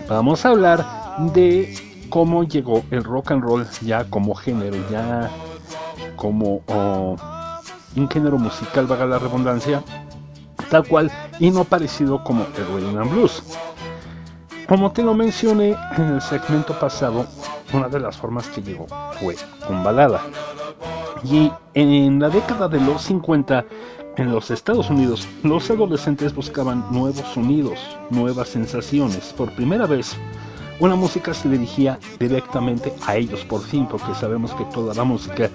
vamos 0.07 0.45
a 0.45 0.51
hablar 0.51 0.85
de 1.33 1.84
cómo 2.09 2.43
llegó 2.43 2.83
el 2.91 3.03
rock 3.03 3.31
and 3.31 3.43
roll 3.43 3.65
ya 3.81 4.05
como 4.05 4.35
género, 4.35 4.77
ya 4.89 5.29
como 6.15 6.61
un 7.95 8.09
género 8.09 8.37
musical, 8.37 8.87
vaga 8.87 9.05
la 9.05 9.19
redundancia, 9.19 9.83
tal 10.69 10.87
cual 10.87 11.11
y 11.39 11.51
no 11.51 11.63
parecido 11.63 12.23
como 12.23 12.45
el 12.45 12.67
rhythm 12.67 12.97
and 12.97 13.11
blues. 13.11 13.43
Como 14.67 14.91
te 14.91 15.03
lo 15.03 15.13
mencioné 15.13 15.75
en 15.95 16.15
el 16.15 16.21
segmento 16.21 16.77
pasado, 16.79 17.27
una 17.71 17.87
de 17.87 17.99
las 17.99 18.17
formas 18.17 18.47
que 18.47 18.61
llegó 18.61 18.87
fue 19.19 19.35
con 19.67 19.83
balada. 19.83 20.21
Y 21.23 21.51
en 21.73 22.19
la 22.19 22.29
década 22.29 22.67
de 22.67 22.79
los 22.79 23.03
50, 23.03 23.65
en 24.17 24.31
los 24.31 24.49
Estados 24.49 24.89
Unidos, 24.89 25.27
los 25.43 25.69
adolescentes 25.69 26.33
buscaban 26.33 26.85
nuevos 26.91 27.25
sonidos, 27.33 27.79
nuevas 28.09 28.49
sensaciones. 28.49 29.33
Por 29.33 29.53
primera 29.55 29.85
vez, 29.85 30.17
una 30.79 30.95
música 30.95 31.33
se 31.33 31.49
dirigía 31.49 31.99
directamente 32.19 32.93
a 33.05 33.15
ellos 33.15 33.45
por 33.45 33.61
fin, 33.61 33.87
porque 33.87 34.13
sabemos 34.15 34.53
que 34.53 34.65
toda 34.65 34.93
la 34.93 35.03
música 35.03 35.49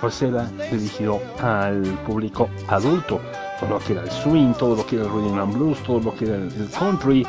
pues 0.00 0.20
era 0.22 0.50
dirigido 0.70 1.20
al 1.40 1.82
público 2.06 2.48
adulto, 2.68 3.20
todo 3.60 3.70
lo 3.70 3.78
que 3.78 3.92
era 3.92 4.02
el 4.02 4.10
swing, 4.10 4.52
todo 4.54 4.76
lo 4.76 4.86
que 4.86 4.96
era 4.96 5.04
el 5.04 5.10
rhythm 5.10 5.38
and 5.38 5.54
blues, 5.54 5.78
todo 5.84 6.00
lo 6.00 6.14
que 6.14 6.24
era 6.24 6.36
el, 6.36 6.70
country, 6.76 7.26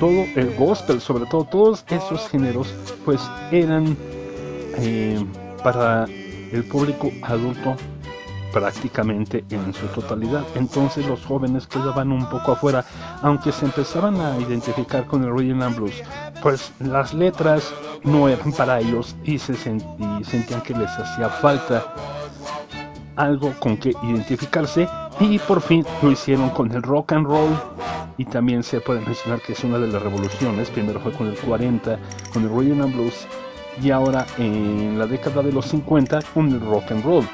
todo 0.00 0.10
el 0.36 0.56
gospel, 0.58 1.00
sobre 1.00 1.26
todo 1.26 1.44
todos 1.44 1.84
esos 1.88 2.28
géneros, 2.28 2.74
pues 3.04 3.20
eran 3.50 3.96
eh, 4.76 5.24
para 5.62 6.04
el 6.04 6.64
público 6.64 7.10
adulto 7.22 7.76
prácticamente 8.52 9.44
en 9.50 9.72
su 9.74 9.86
totalidad. 9.88 10.44
Entonces 10.54 11.06
los 11.06 11.24
jóvenes 11.24 11.66
quedaban 11.66 12.12
un 12.12 12.28
poco 12.28 12.52
afuera, 12.52 12.84
aunque 13.22 13.52
se 13.52 13.66
empezaban 13.66 14.20
a 14.20 14.36
identificar 14.38 15.06
con 15.06 15.24
el 15.24 15.36
rhythm 15.36 15.62
and 15.62 15.76
blues, 15.76 16.02
pues 16.42 16.72
las 16.80 17.14
letras 17.14 17.72
no 18.04 18.28
eran 18.28 18.52
para 18.52 18.80
ellos 18.80 19.16
y 19.24 19.38
se 19.38 19.54
sent- 19.54 19.84
y 20.20 20.24
sentían 20.24 20.60
que 20.62 20.74
les 20.74 20.90
hacía 20.90 21.28
falta 21.28 21.94
algo 23.16 23.52
con 23.58 23.76
que 23.76 23.90
identificarse 24.02 24.88
y 25.20 25.38
por 25.40 25.60
fin 25.60 25.84
lo 26.02 26.10
hicieron 26.12 26.50
con 26.50 26.70
el 26.72 26.82
rock 26.82 27.12
and 27.12 27.26
roll 27.26 27.50
y 28.16 28.24
también 28.24 28.62
se 28.62 28.80
puede 28.80 29.00
mencionar 29.00 29.40
que 29.40 29.52
es 29.52 29.64
una 29.64 29.78
de 29.78 29.88
las 29.88 30.00
revoluciones, 30.02 30.70
primero 30.70 31.00
fue 31.00 31.12
con 31.12 31.26
el 31.26 31.36
40 31.36 31.98
con 32.32 32.44
el 32.44 32.50
rhythm 32.50 32.82
and 32.82 32.94
blues 32.94 33.26
y 33.82 33.90
ahora 33.90 34.26
en 34.38 34.98
la 34.98 35.06
década 35.06 35.42
de 35.42 35.52
los 35.52 35.66
50 35.66 36.20
con 36.34 36.48
el 36.48 36.60
rock 36.60 36.92
and 36.92 37.04
roll. 37.04 37.24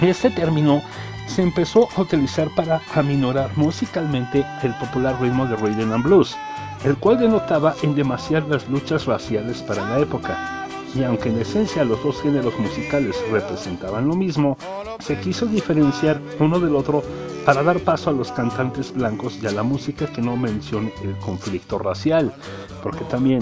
Este 0.00 0.30
término 0.30 0.82
se 1.26 1.42
empezó 1.42 1.88
a 1.96 2.02
utilizar 2.02 2.48
para 2.54 2.80
aminorar 2.94 3.50
musicalmente 3.56 4.44
el 4.62 4.74
popular 4.74 5.20
ritmo 5.20 5.46
de 5.46 5.56
rhythm 5.56 5.92
and 5.92 6.04
blues, 6.04 6.36
el 6.84 6.96
cual 6.96 7.18
denotaba 7.18 7.74
en 7.82 7.94
demasiadas 7.94 8.68
luchas 8.68 9.06
raciales 9.06 9.62
para 9.62 9.88
la 9.88 10.00
época. 10.00 10.63
Y 10.94 11.02
aunque 11.02 11.28
en 11.28 11.40
esencia 11.40 11.84
los 11.84 12.02
dos 12.02 12.22
géneros 12.22 12.58
musicales 12.58 13.16
representaban 13.30 14.06
lo 14.06 14.14
mismo, 14.14 14.56
se 15.00 15.18
quiso 15.18 15.46
diferenciar 15.46 16.20
uno 16.38 16.60
del 16.60 16.76
otro 16.76 17.02
para 17.44 17.62
dar 17.62 17.80
paso 17.80 18.10
a 18.10 18.12
los 18.12 18.30
cantantes 18.32 18.94
blancos 18.94 19.38
y 19.42 19.46
a 19.46 19.52
la 19.52 19.62
música 19.62 20.06
que 20.06 20.22
no 20.22 20.36
mencione 20.36 20.92
el 21.02 21.16
conflicto 21.18 21.78
racial, 21.78 22.32
porque 22.82 23.04
también 23.04 23.40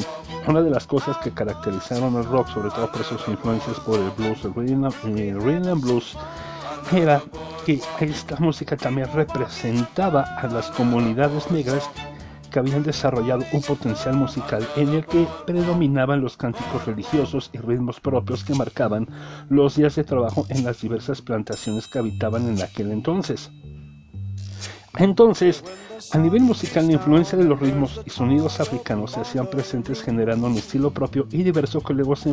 una 0.48 0.62
de 0.62 0.70
las 0.70 0.86
cosas 0.86 1.16
que 1.18 1.30
caracterizaron 1.30 2.16
al 2.16 2.24
rock, 2.24 2.48
sobre 2.48 2.70
todo 2.70 2.90
por 2.90 3.04
sus 3.04 3.28
influencias 3.28 3.78
por 3.80 4.00
el 4.00 4.10
blues, 4.10 4.44
el 4.44 4.54
rhythm, 4.54 5.18
el 5.18 5.68
and 5.68 5.80
blues, 5.80 6.16
era 6.90 7.22
que 7.64 7.80
esta 8.00 8.36
música 8.38 8.76
también 8.76 9.08
representaba 9.14 10.22
a 10.22 10.46
las 10.48 10.70
comunidades 10.72 11.50
negras 11.50 11.88
que 12.52 12.58
habían 12.58 12.82
desarrollado 12.82 13.44
un 13.52 13.62
potencial 13.62 14.14
musical 14.14 14.68
en 14.76 14.90
el 14.90 15.06
que 15.06 15.26
predominaban 15.46 16.20
los 16.20 16.36
cánticos 16.36 16.86
religiosos 16.86 17.50
y 17.52 17.58
ritmos 17.58 17.98
propios 17.98 18.44
que 18.44 18.54
marcaban 18.54 19.08
los 19.48 19.76
días 19.76 19.96
de 19.96 20.04
trabajo 20.04 20.46
en 20.50 20.64
las 20.64 20.80
diversas 20.80 21.22
plantaciones 21.22 21.88
que 21.88 21.98
habitaban 21.98 22.48
en 22.48 22.62
aquel 22.62 22.92
entonces. 22.92 23.50
Entonces, 24.98 25.64
a 26.12 26.18
nivel 26.18 26.42
musical, 26.42 26.86
la 26.86 26.92
influencia 26.92 27.38
de 27.38 27.44
los 27.44 27.58
ritmos 27.58 28.02
y 28.04 28.10
sonidos 28.10 28.60
africanos 28.60 29.12
se 29.12 29.20
hacían 29.20 29.46
presentes 29.46 30.02
generando 30.02 30.46
un 30.46 30.56
estilo 30.56 30.90
propio 30.90 31.26
y 31.30 31.42
diverso 31.42 31.80
que 31.80 31.94
luego 31.94 32.14
se, 32.14 32.32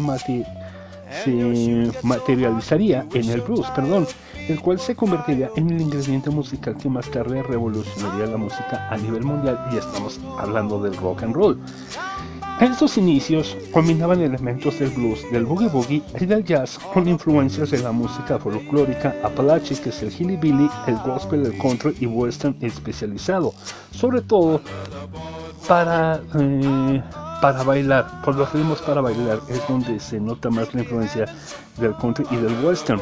se 1.23 1.91
materializaría 2.03 3.05
en 3.13 3.29
el 3.29 3.41
blues, 3.41 3.67
perdón, 3.75 4.07
el 4.47 4.59
cual 4.61 4.79
se 4.79 4.95
convertiría 4.95 5.49
en 5.55 5.69
el 5.69 5.81
ingrediente 5.81 6.29
musical 6.29 6.75
que 6.77 6.89
más 6.89 7.09
tarde 7.09 7.43
revolucionaría 7.43 8.25
la 8.25 8.37
música 8.37 8.87
a 8.89 8.97
nivel 8.97 9.23
mundial 9.23 9.59
y 9.71 9.77
estamos 9.77 10.19
hablando 10.37 10.81
del 10.81 10.95
rock 10.97 11.23
and 11.23 11.35
roll. 11.35 11.59
En 12.59 12.75
sus 12.75 12.97
inicios 12.97 13.55
combinaban 13.71 14.19
elementos 14.19 14.79
del 14.79 14.89
blues, 14.89 15.19
del 15.31 15.45
boogie 15.45 15.69
boogie 15.69 16.03
y 16.19 16.25
del 16.25 16.43
jazz 16.43 16.77
con 16.93 17.07
influencias 17.07 17.71
de 17.71 17.79
la 17.79 17.93
música 17.93 18.37
folclórica 18.37 19.15
apalache, 19.23 19.79
que 19.79 19.89
es 19.89 20.03
el 20.03 20.11
hillbilly, 20.11 20.69
el 20.87 20.97
gospel, 20.97 21.45
el 21.45 21.57
country 21.57 21.95
y 22.01 22.05
western 22.05 22.57
especializado, 22.59 23.53
sobre 23.91 24.19
todo 24.19 24.59
para, 25.69 26.21
eh, 26.37 27.01
para 27.41 27.63
bailar, 27.63 28.21
por 28.23 28.35
los 28.35 28.81
para 28.81 29.01
bailar 29.01 29.39
es 29.47 29.65
donde 29.67 29.99
se 29.99 30.19
nota 30.19 30.49
más 30.49 30.73
la 30.73 30.81
influencia 30.81 31.25
del 31.77 31.95
country 31.95 32.25
y 32.31 32.35
del 32.35 32.53
western. 32.63 32.99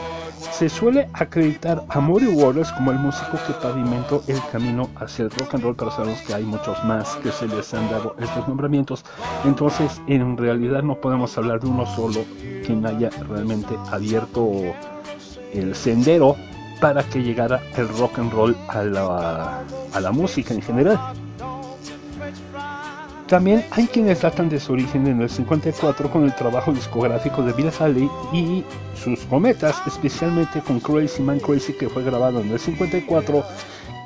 Se 0.52 0.70
suele 0.70 1.10
acreditar 1.14 1.84
a 1.90 2.00
Muddy 2.00 2.28
Waters 2.28 2.72
como 2.74 2.92
el 2.92 3.00
músico 3.00 3.38
que 3.46 3.54
pavimentó 3.54 4.24
el 4.28 4.40
camino 4.52 4.90
hacia 4.96 5.26
el 5.26 5.32
rock 5.32 5.56
and 5.56 5.64
roll, 5.64 5.76
pero 5.76 5.92
sabemos 5.92 6.22
que 6.22 6.34
hay 6.34 6.44
muchos 6.44 6.84
más 6.84 7.16
que 7.18 7.32
se 7.32 7.48
les 7.48 7.74
han 7.74 7.90
dado 7.90 8.16
estos 8.20 8.48
nombramientos. 8.48 9.04
Entonces, 9.46 10.02
en 10.08 10.38
realidad 10.38 10.84
no 10.84 10.96
podemos 10.96 11.38
hablar 11.38 11.60
de 11.60 11.68
uno 11.68 11.86
solo 11.86 12.24
quien 12.66 12.86
haya 12.86 13.10
realmente 13.28 13.76
abierto 13.92 14.52
el 15.54 15.76
sendero 15.76 16.36
para 16.80 17.04
que 17.04 17.24
llegara 17.24 17.60
el 17.76 17.88
rock 17.98 18.20
and 18.20 18.32
roll 18.32 18.56
a 18.68 18.84
la, 18.84 19.64
a 19.94 20.00
la 20.00 20.12
música 20.12 20.54
en 20.54 20.62
general. 20.62 21.00
También 23.28 23.66
hay 23.72 23.88
quienes 23.88 24.22
datan 24.22 24.48
de 24.48 24.58
su 24.58 24.72
origen 24.72 25.06
en 25.06 25.22
el 25.22 25.30
54 25.30 26.10
con 26.10 26.24
el 26.24 26.34
trabajo 26.34 26.72
discográfico 26.72 27.42
de 27.42 27.52
Bill 27.52 27.72
Haley 27.78 28.10
y 28.32 28.64
sus 28.96 29.20
cometas, 29.26 29.82
especialmente 29.86 30.62
con 30.62 30.80
Crazy 30.80 31.22
Man 31.22 31.42
Crazy 31.42 31.74
que 31.74 31.90
fue 31.90 32.04
grabado 32.04 32.40
en 32.40 32.50
el 32.50 32.58
54 32.58 33.44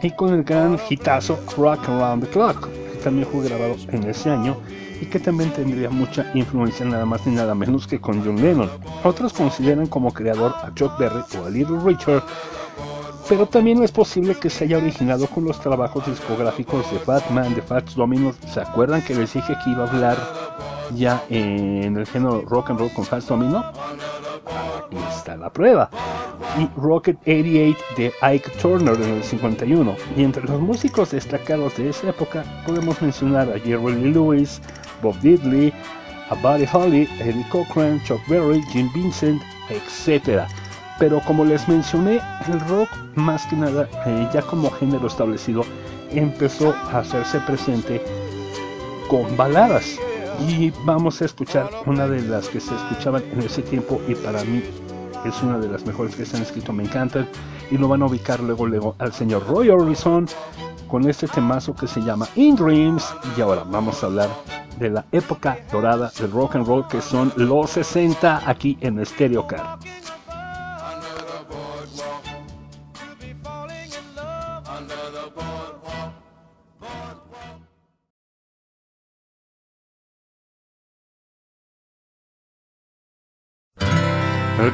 y 0.01 0.11
con 0.11 0.33
el 0.33 0.43
gran 0.43 0.79
hitazo 0.89 1.39
Rock 1.55 1.87
Around 1.87 2.23
the 2.23 2.29
Clock, 2.31 2.67
que 2.67 2.97
también 3.03 3.27
fue 3.27 3.47
grabado 3.47 3.75
en 3.89 4.03
ese 4.09 4.31
año 4.31 4.57
y 4.99 5.05
que 5.05 5.19
también 5.19 5.51
tendría 5.51 5.91
mucha 5.91 6.25
influencia 6.33 6.83
nada 6.85 7.05
más 7.05 7.25
ni 7.27 7.35
nada 7.35 7.53
menos 7.53 7.85
que 7.85 8.01
con 8.01 8.25
John 8.25 8.41
Lennon. 8.41 8.71
Otros 9.03 9.33
consideran 9.33 9.85
como 9.85 10.11
creador 10.11 10.55
a 10.63 10.73
Chuck 10.73 10.97
Berry 10.97 11.21
o 11.39 11.45
a 11.45 11.49
Little 11.51 11.79
Richard 11.83 12.23
pero 13.31 13.45
también 13.45 13.81
es 13.81 13.93
posible 13.93 14.35
que 14.35 14.49
se 14.49 14.65
haya 14.65 14.77
originado 14.77 15.25
con 15.25 15.45
los 15.45 15.57
trabajos 15.57 16.05
discográficos 16.05 16.91
de 16.91 16.99
Batman, 17.05 17.55
de 17.55 17.61
Fats 17.61 17.95
Domino. 17.95 18.33
¿Se 18.53 18.59
acuerdan 18.59 19.01
que 19.01 19.15
les 19.15 19.31
dije 19.31 19.55
que 19.63 19.69
iba 19.69 19.85
a 19.85 19.89
hablar 19.89 20.17
ya 20.95 21.23
en 21.29 21.95
el 21.95 22.05
género 22.05 22.41
rock 22.41 22.71
and 22.71 22.79
roll 22.79 22.91
con 22.91 23.05
falso 23.05 23.35
amino? 23.35 23.59
Aquí 23.59 24.97
está 25.09 25.37
la 25.37 25.49
prueba. 25.49 25.89
Y 26.59 26.67
Rocket 26.77 27.17
88 27.21 27.79
de 27.95 28.11
Ike 28.21 28.51
Turner 28.61 28.95
en 28.95 29.13
el 29.13 29.23
51. 29.23 29.95
Y 30.17 30.23
entre 30.25 30.43
los 30.43 30.59
músicos 30.59 31.11
destacados 31.11 31.77
de 31.77 31.87
esa 31.87 32.09
época 32.09 32.43
podemos 32.65 33.01
mencionar 33.01 33.49
a 33.49 33.57
Jerry 33.59 33.93
Lee 33.93 34.11
Lewis, 34.11 34.61
Bob 35.01 35.17
Diddley, 35.21 35.71
a 36.29 36.35
Buddy 36.35 36.67
Holly, 36.69 37.07
Eddie 37.21 37.47
Cochran, 37.49 38.03
Chuck 38.03 38.19
Berry, 38.27 38.61
Jim 38.73 38.91
Vincent, 38.93 39.41
etc. 39.69 40.49
Pero 41.01 41.19
como 41.21 41.43
les 41.43 41.67
mencioné, 41.67 42.21
el 42.47 42.59
rock 42.69 42.87
más 43.15 43.47
que 43.47 43.55
nada, 43.55 43.89
eh, 44.05 44.29
ya 44.31 44.43
como 44.43 44.69
género 44.69 45.07
establecido, 45.07 45.63
empezó 46.11 46.75
a 46.91 46.99
hacerse 46.99 47.39
presente 47.39 48.03
con 49.07 49.35
baladas. 49.35 49.97
Y 50.47 50.69
vamos 50.85 51.19
a 51.19 51.25
escuchar 51.25 51.71
una 51.87 52.07
de 52.07 52.21
las 52.21 52.47
que 52.49 52.59
se 52.59 52.75
escuchaban 52.75 53.23
en 53.33 53.41
ese 53.41 53.63
tiempo 53.63 53.99
y 54.07 54.13
para 54.13 54.43
mí 54.43 54.61
es 55.25 55.41
una 55.41 55.57
de 55.57 55.69
las 55.69 55.87
mejores 55.87 56.15
que 56.15 56.23
se 56.23 56.37
han 56.37 56.43
escrito, 56.43 56.71
me 56.71 56.83
encantan. 56.83 57.27
Y 57.71 57.79
lo 57.79 57.87
van 57.87 58.03
a 58.03 58.05
ubicar 58.05 58.39
luego, 58.39 58.67
luego 58.67 58.95
al 58.99 59.11
señor 59.11 59.47
Roy 59.47 59.69
Orbison 59.69 60.27
con 60.87 61.09
este 61.09 61.27
temazo 61.27 61.73
que 61.73 61.87
se 61.87 62.01
llama 62.01 62.27
In 62.35 62.55
Dreams. 62.55 63.11
Y 63.35 63.41
ahora 63.41 63.63
vamos 63.65 64.03
a 64.03 64.05
hablar 64.05 64.29
de 64.77 64.91
la 64.91 65.03
época 65.11 65.57
dorada 65.71 66.11
del 66.19 66.29
rock 66.29 66.57
and 66.57 66.67
roll 66.67 66.87
que 66.87 67.01
son 67.01 67.33
los 67.37 67.71
60 67.71 68.43
aquí 68.47 68.77
en 68.81 69.03
Stereo 69.03 69.47
Car. 69.47 69.79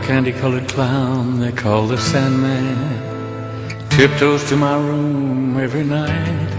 Candy 0.08 0.32
colored 0.32 0.70
clown 0.70 1.38
they 1.42 1.52
call 1.52 1.86
the 1.86 1.98
Sandman 1.98 2.78
tiptoes 3.90 4.48
to 4.48 4.56
my 4.56 4.78
room 4.78 5.58
every 5.58 5.84
night. 5.84 6.52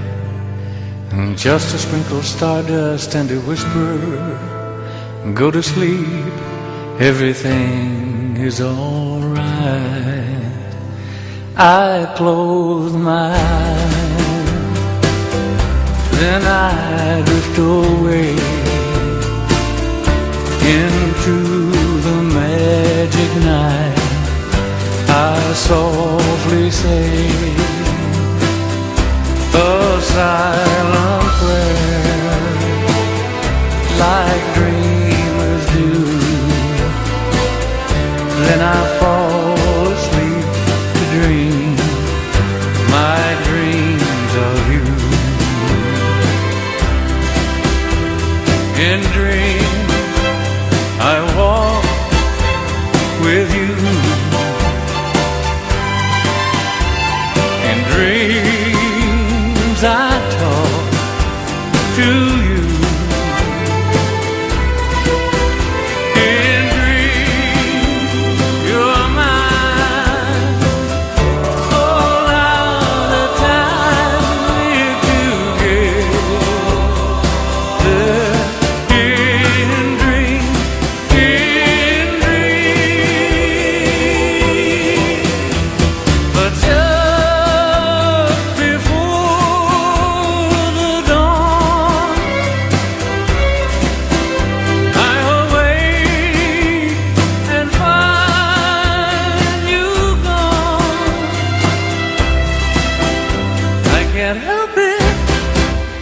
And 1.13 1.39
just 1.39 1.71
to 1.71 1.79
sprinkle 1.79 2.23
stardust 2.23 3.15
and 3.15 3.31
a 3.31 3.41
whisper, 3.49 3.97
Go 5.35 5.51
to 5.51 5.63
sleep, 5.63 6.35
everything 7.01 8.37
is 8.37 8.61
alright. 8.61 9.39
I 11.57 12.13
close 12.17 12.93
my 12.93 13.33
eyes, 13.33 14.11
then 16.21 16.43
I 16.45 17.23
drift 17.25 17.59
away 17.59 18.31
into 20.77 21.68
magic 22.69 23.31
night. 23.45 23.99
I 25.09 25.37
softly 25.69 26.71
say 26.71 27.09
a 29.55 30.01
silent 30.15 31.29
prayer, 31.41 32.31
like 34.05 34.45
dreamers 34.59 35.65
do. 35.77 35.91
Then 38.47 38.61
I 38.77 38.81
fall 39.01 39.87
asleep 39.95 40.49
to 40.97 41.05
dream 41.17 41.75
my 42.97 43.25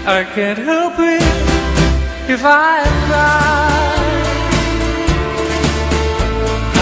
I 0.08 0.22
can't 0.22 0.56
help 0.56 0.94
it 1.00 1.20
if 2.30 2.44
I 2.44 2.84
cry. 3.08 3.96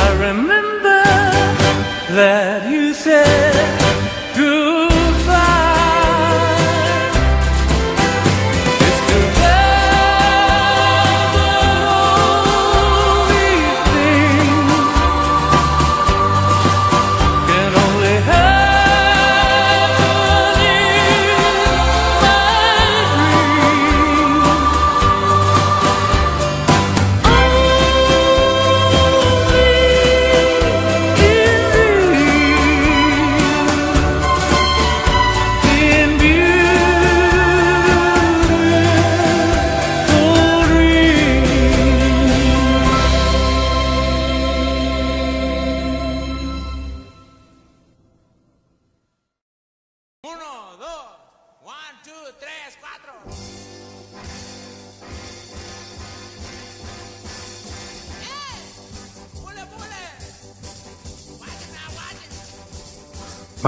I 0.04 0.08
remember 0.28 1.02
that 2.14 2.53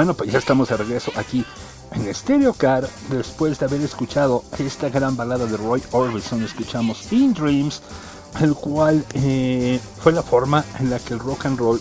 Bueno, 0.07 0.19
pues 0.19 0.31
ya 0.31 0.39
estamos 0.39 0.69
de 0.69 0.77
regreso 0.77 1.11
aquí 1.17 1.45
en 1.91 2.15
Stereo 2.15 2.53
Car. 2.53 2.89
Después 3.11 3.59
de 3.59 3.67
haber 3.67 3.81
escuchado 3.81 4.45
esta 4.57 4.89
gran 4.89 5.17
balada 5.17 5.47
de 5.47 5.57
Roy 5.57 5.83
Orbison, 5.91 6.45
escuchamos 6.45 7.13
In 7.13 7.35
Dreams, 7.35 7.83
el 8.39 8.55
cual 8.55 9.05
eh, 9.15 9.81
fue 9.99 10.13
la 10.13 10.23
forma 10.23 10.65
en 10.79 10.91
la 10.91 11.01
que 11.01 11.15
el 11.15 11.19
rock 11.19 11.47
and 11.47 11.59
roll 11.59 11.81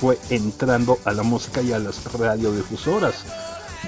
fue 0.00 0.16
entrando 0.30 1.00
a 1.04 1.10
la 1.10 1.24
música 1.24 1.62
y 1.62 1.72
a 1.72 1.80
las 1.80 2.00
radiodifusoras. 2.12 3.24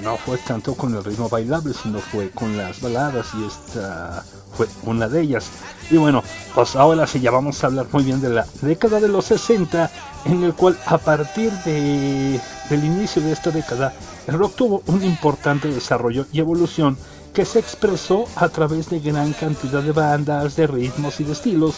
No 0.03 0.17
fue 0.17 0.37
tanto 0.37 0.75
con 0.75 0.93
el 0.93 1.01
ritmo 1.01 1.29
bailable, 1.29 1.73
sino 1.73 1.99
fue 1.99 2.29
con 2.31 2.57
las 2.57 2.81
baladas 2.81 3.27
y 3.35 3.45
esta 3.45 4.25
fue 4.57 4.67
una 4.83 5.07
de 5.07 5.21
ellas. 5.21 5.45
Y 5.89 5.95
bueno, 5.95 6.23
pues 6.53 6.75
ahora 6.75 7.07
sí 7.07 7.21
ya 7.21 7.31
vamos 7.31 7.63
a 7.63 7.67
hablar 7.67 7.87
muy 7.93 8.03
bien 8.03 8.19
de 8.19 8.31
la 8.31 8.45
década 8.61 8.99
de 8.99 9.07
los 9.07 9.23
60, 9.27 9.89
en 10.25 10.43
el 10.43 10.53
cual 10.55 10.77
a 10.85 10.97
partir 10.97 11.53
de, 11.63 12.41
del 12.69 12.83
inicio 12.83 13.21
de 13.21 13.31
esta 13.31 13.51
década, 13.51 13.93
el 14.27 14.37
rock 14.37 14.55
tuvo 14.55 14.83
un 14.87 15.03
importante 15.03 15.67
desarrollo 15.69 16.25
y 16.31 16.39
evolución 16.39 16.97
que 17.33 17.45
se 17.45 17.59
expresó 17.59 18.25
a 18.35 18.49
través 18.49 18.89
de 18.89 18.99
gran 18.99 19.33
cantidad 19.33 19.83
de 19.83 19.91
bandas, 19.91 20.55
de 20.55 20.67
ritmos 20.67 21.19
y 21.19 21.23
de 21.23 21.33
estilos, 21.33 21.75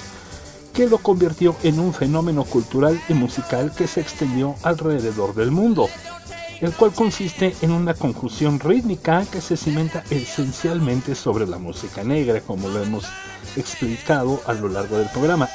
que 0.74 0.88
lo 0.88 1.00
convirtió 1.00 1.56
en 1.64 1.80
un 1.80 1.94
fenómeno 1.94 2.46
cultural 2.46 3.00
y 3.10 3.14
musical 3.14 3.74
que 3.76 3.88
se 3.88 4.02
extendió 4.02 4.56
alrededor 4.64 5.36
del 5.36 5.52
mundo. 5.52 5.90
el 6.62 6.74
cual 6.74 6.92
consiste 6.92 7.56
en 7.62 7.72
una 7.72 7.94
conjunción 7.94 8.60
rítmica 8.60 9.26
que 9.32 9.40
se 9.40 9.56
cimenta 9.56 10.04
esencialmente 10.10 11.16
sobre 11.16 11.48
la 11.48 11.58
música 11.58 12.04
negra, 12.04 12.42
como 12.42 12.68
lo 12.68 12.84
hemos 12.84 13.06
explicado 13.56 14.42
a 14.46 14.54
lo 14.54 14.68
largo 14.68 14.98
del 14.98 15.08
programa. 15.08 15.48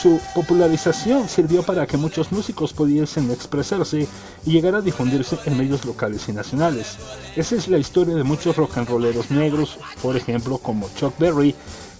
Su 0.00 0.20
popularización 0.32 1.28
sirvió 1.28 1.64
para 1.64 1.84
que 1.84 1.96
muchos 1.96 2.30
músicos 2.30 2.72
pudiesen 2.72 3.32
expresarse 3.32 4.06
y 4.46 4.50
llegar 4.52 4.76
a 4.76 4.80
difundirse 4.80 5.36
en 5.44 5.58
medios 5.58 5.84
locales 5.84 6.28
y 6.28 6.32
nacionales. 6.32 6.98
Esa 7.34 7.56
es 7.56 7.66
la 7.66 7.78
historia 7.78 8.14
de 8.14 8.22
muchos 8.22 8.56
rock 8.56 8.78
and 8.78 8.88
rolleros 8.88 9.32
negros, 9.32 9.76
por 10.00 10.16
ejemplo 10.16 10.58
como 10.58 10.88
Chuck 10.94 11.18
Berry, 11.18 11.52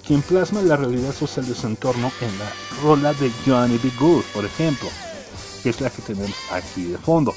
quien 0.06 0.22
plasma 0.22 0.62
la 0.62 0.76
realidad 0.76 1.12
social 1.12 1.46
de 1.46 1.56
su 1.56 1.66
entorno 1.66 2.12
en 2.20 2.38
la 2.38 2.52
rola 2.84 3.14
de 3.14 3.32
Johnny 3.44 3.78
B. 3.82 3.90
Good, 3.98 4.22
por 4.32 4.44
ejemplo, 4.44 4.88
que 5.64 5.70
es 5.70 5.80
la 5.80 5.90
que 5.90 6.02
tenemos 6.02 6.36
aquí 6.52 6.84
de 6.84 6.98
fondo. 6.98 7.34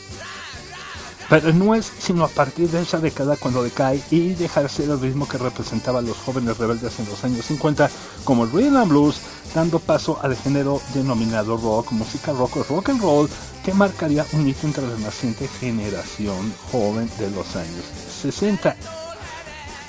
Pero 1.32 1.54
no 1.54 1.74
es 1.74 1.90
sino 1.98 2.26
a 2.26 2.28
partir 2.28 2.70
de 2.70 2.82
esa 2.82 3.00
década 3.00 3.38
cuando 3.38 3.64
decae 3.64 4.04
y 4.12 4.34
deja 4.34 4.62
de 4.64 4.68
ser 4.70 4.90
el 4.90 5.00
ritmo 5.00 5.28
que 5.30 5.38
representaba 5.38 6.00
a 6.00 6.02
los 6.02 6.18
jóvenes 6.18 6.58
rebeldes 6.58 7.00
en 7.00 7.08
los 7.10 7.24
años 7.24 7.46
50 7.46 7.90
como 8.26 8.44
el 8.44 8.52
rhythm 8.52 8.76
and 8.76 8.90
blues, 8.90 9.16
dando 9.56 9.80
paso 9.80 10.20
al 10.22 10.36
género 10.36 10.82
denominado 10.94 11.56
rock, 11.56 11.94
música 11.94 12.34
rock 12.34 12.58
o 12.58 12.64
rock 12.64 12.90
and 12.90 13.02
roll, 13.02 13.30
que 13.64 13.74
marcaría 13.74 14.26
un 14.34 14.46
hito 14.46 14.68
entre 14.68 14.86
la 14.86 14.98
naciente 14.98 15.48
generación 15.48 16.54
joven 16.70 17.10
de 17.18 17.32
los 17.32 17.56
años 17.56 17.86
60 18.22 18.76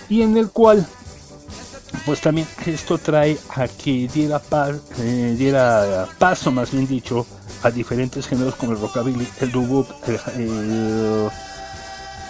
y 0.09 0.23
en 0.23 0.37
el 0.37 0.49
cual 0.51 0.87
pues 2.07 2.21
también 2.21 2.47
esto 2.67 2.99
trae 2.99 3.37
a 3.57 3.67
que 3.67 4.09
diera, 4.15 4.39
pa- 4.39 4.71
eh, 4.99 5.35
diera 5.37 6.09
paso, 6.19 6.51
más 6.53 6.71
bien 6.71 6.87
dicho, 6.87 7.27
a 7.63 7.71
diferentes 7.71 8.27
géneros 8.27 8.55
como 8.57 8.73
el 8.73 8.81
rockabilly, 8.81 9.29
el 9.41 9.53
doo 9.53 9.87
el, 10.07 10.21
el 10.41 11.31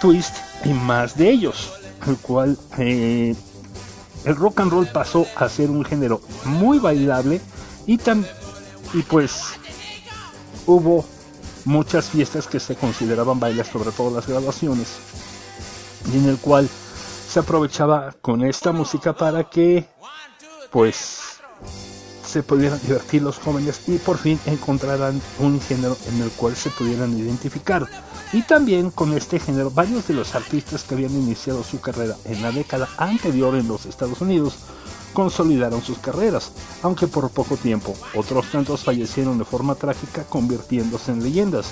twist 0.01 0.35
y 0.65 0.73
más 0.73 1.17
de 1.17 1.29
ellos, 1.29 1.73
el 2.07 2.17
cual 2.17 2.57
eh, 2.77 3.35
el 4.25 4.35
rock 4.35 4.61
and 4.61 4.71
roll 4.71 4.87
pasó 4.87 5.25
a 5.35 5.49
ser 5.49 5.69
un 5.69 5.83
género 5.83 6.21
muy 6.45 6.79
bailable 6.79 7.41
y 7.85 7.97
tan 7.97 8.25
y 8.93 9.01
pues 9.01 9.43
hubo 10.65 11.05
muchas 11.65 12.09
fiestas 12.09 12.47
que 12.47 12.59
se 12.59 12.75
consideraban 12.75 13.39
bailes, 13.39 13.67
sobre 13.67 13.91
todo 13.91 14.13
las 14.13 14.27
graduaciones, 14.27 14.97
y 16.13 16.17
en 16.17 16.29
el 16.29 16.37
cual 16.37 16.69
se 17.27 17.39
aprovechaba 17.39 18.13
con 18.21 18.43
esta 18.43 18.71
música 18.71 19.13
para 19.13 19.49
que 19.49 19.87
pues 20.71 21.32
se 22.33 22.41
pudieran 22.41 22.81
divertir 22.81 23.21
los 23.21 23.37
jóvenes 23.37 23.81
y 23.85 23.99
por 23.99 24.17
fin 24.17 24.39
encontraran 24.47 25.21
un 25.37 25.61
género 25.61 25.95
en 26.07 26.19
el 26.19 26.31
cual 26.31 26.55
se 26.55 26.71
pudieran 26.71 27.15
identificar. 27.15 27.87
Y 28.33 28.41
también 28.41 28.89
con 28.89 29.13
este 29.13 29.39
género 29.39 29.69
varios 29.69 30.07
de 30.07 30.15
los 30.15 30.33
artistas 30.33 30.83
que 30.83 30.95
habían 30.95 31.11
iniciado 31.11 31.63
su 31.63 31.79
carrera 31.79 32.15
en 32.25 32.41
la 32.41 32.51
década 32.51 32.89
anterior 32.97 33.53
en 33.53 33.67
los 33.67 33.85
Estados 33.85 34.19
Unidos 34.19 34.55
consolidaron 35.13 35.83
sus 35.83 35.99
carreras, 35.99 36.53
aunque 36.81 37.05
por 37.05 37.29
poco 37.29 37.55
tiempo. 37.55 37.93
Otros 38.15 38.49
tantos 38.51 38.83
fallecieron 38.83 39.37
de 39.37 39.45
forma 39.45 39.75
trágica 39.75 40.23
convirtiéndose 40.23 41.11
en 41.11 41.21
leyendas. 41.21 41.67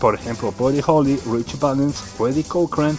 Por 0.00 0.14
ejemplo, 0.14 0.54
Buddy 0.56 0.82
Holly, 0.86 1.18
Rich 1.32 1.58
Valens, 1.58 1.96
Eddie 2.20 2.44
Cochran, 2.44 2.96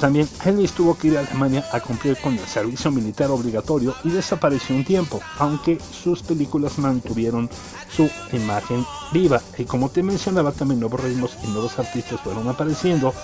también 0.00 0.28
Elvis 0.44 0.72
tuvo 0.72 0.96
que 0.96 1.08
ir 1.08 1.18
a 1.18 1.20
Alemania 1.20 1.64
a 1.72 1.80
cumplir 1.80 2.16
con 2.18 2.34
el 2.34 2.46
servicio 2.46 2.90
militar 2.90 3.30
obligatorio 3.30 3.94
y 4.04 4.10
desapareció 4.10 4.74
un 4.74 4.84
tiempo, 4.84 5.20
aunque 5.38 5.78
sus 5.80 6.22
películas 6.22 6.78
mantuvieron 6.78 7.48
su 7.94 8.10
imagen 8.32 8.84
viva. 9.12 9.40
Y 9.58 9.64
como 9.64 9.88
te 9.90 10.02
mencionaba, 10.02 10.52
también 10.52 10.80
nuevos 10.80 11.00
ritmos 11.00 11.36
y 11.44 11.48
nuevos 11.48 11.78
artistas 11.78 12.20
fueron 12.20 12.48
apareciendo. 12.48 13.14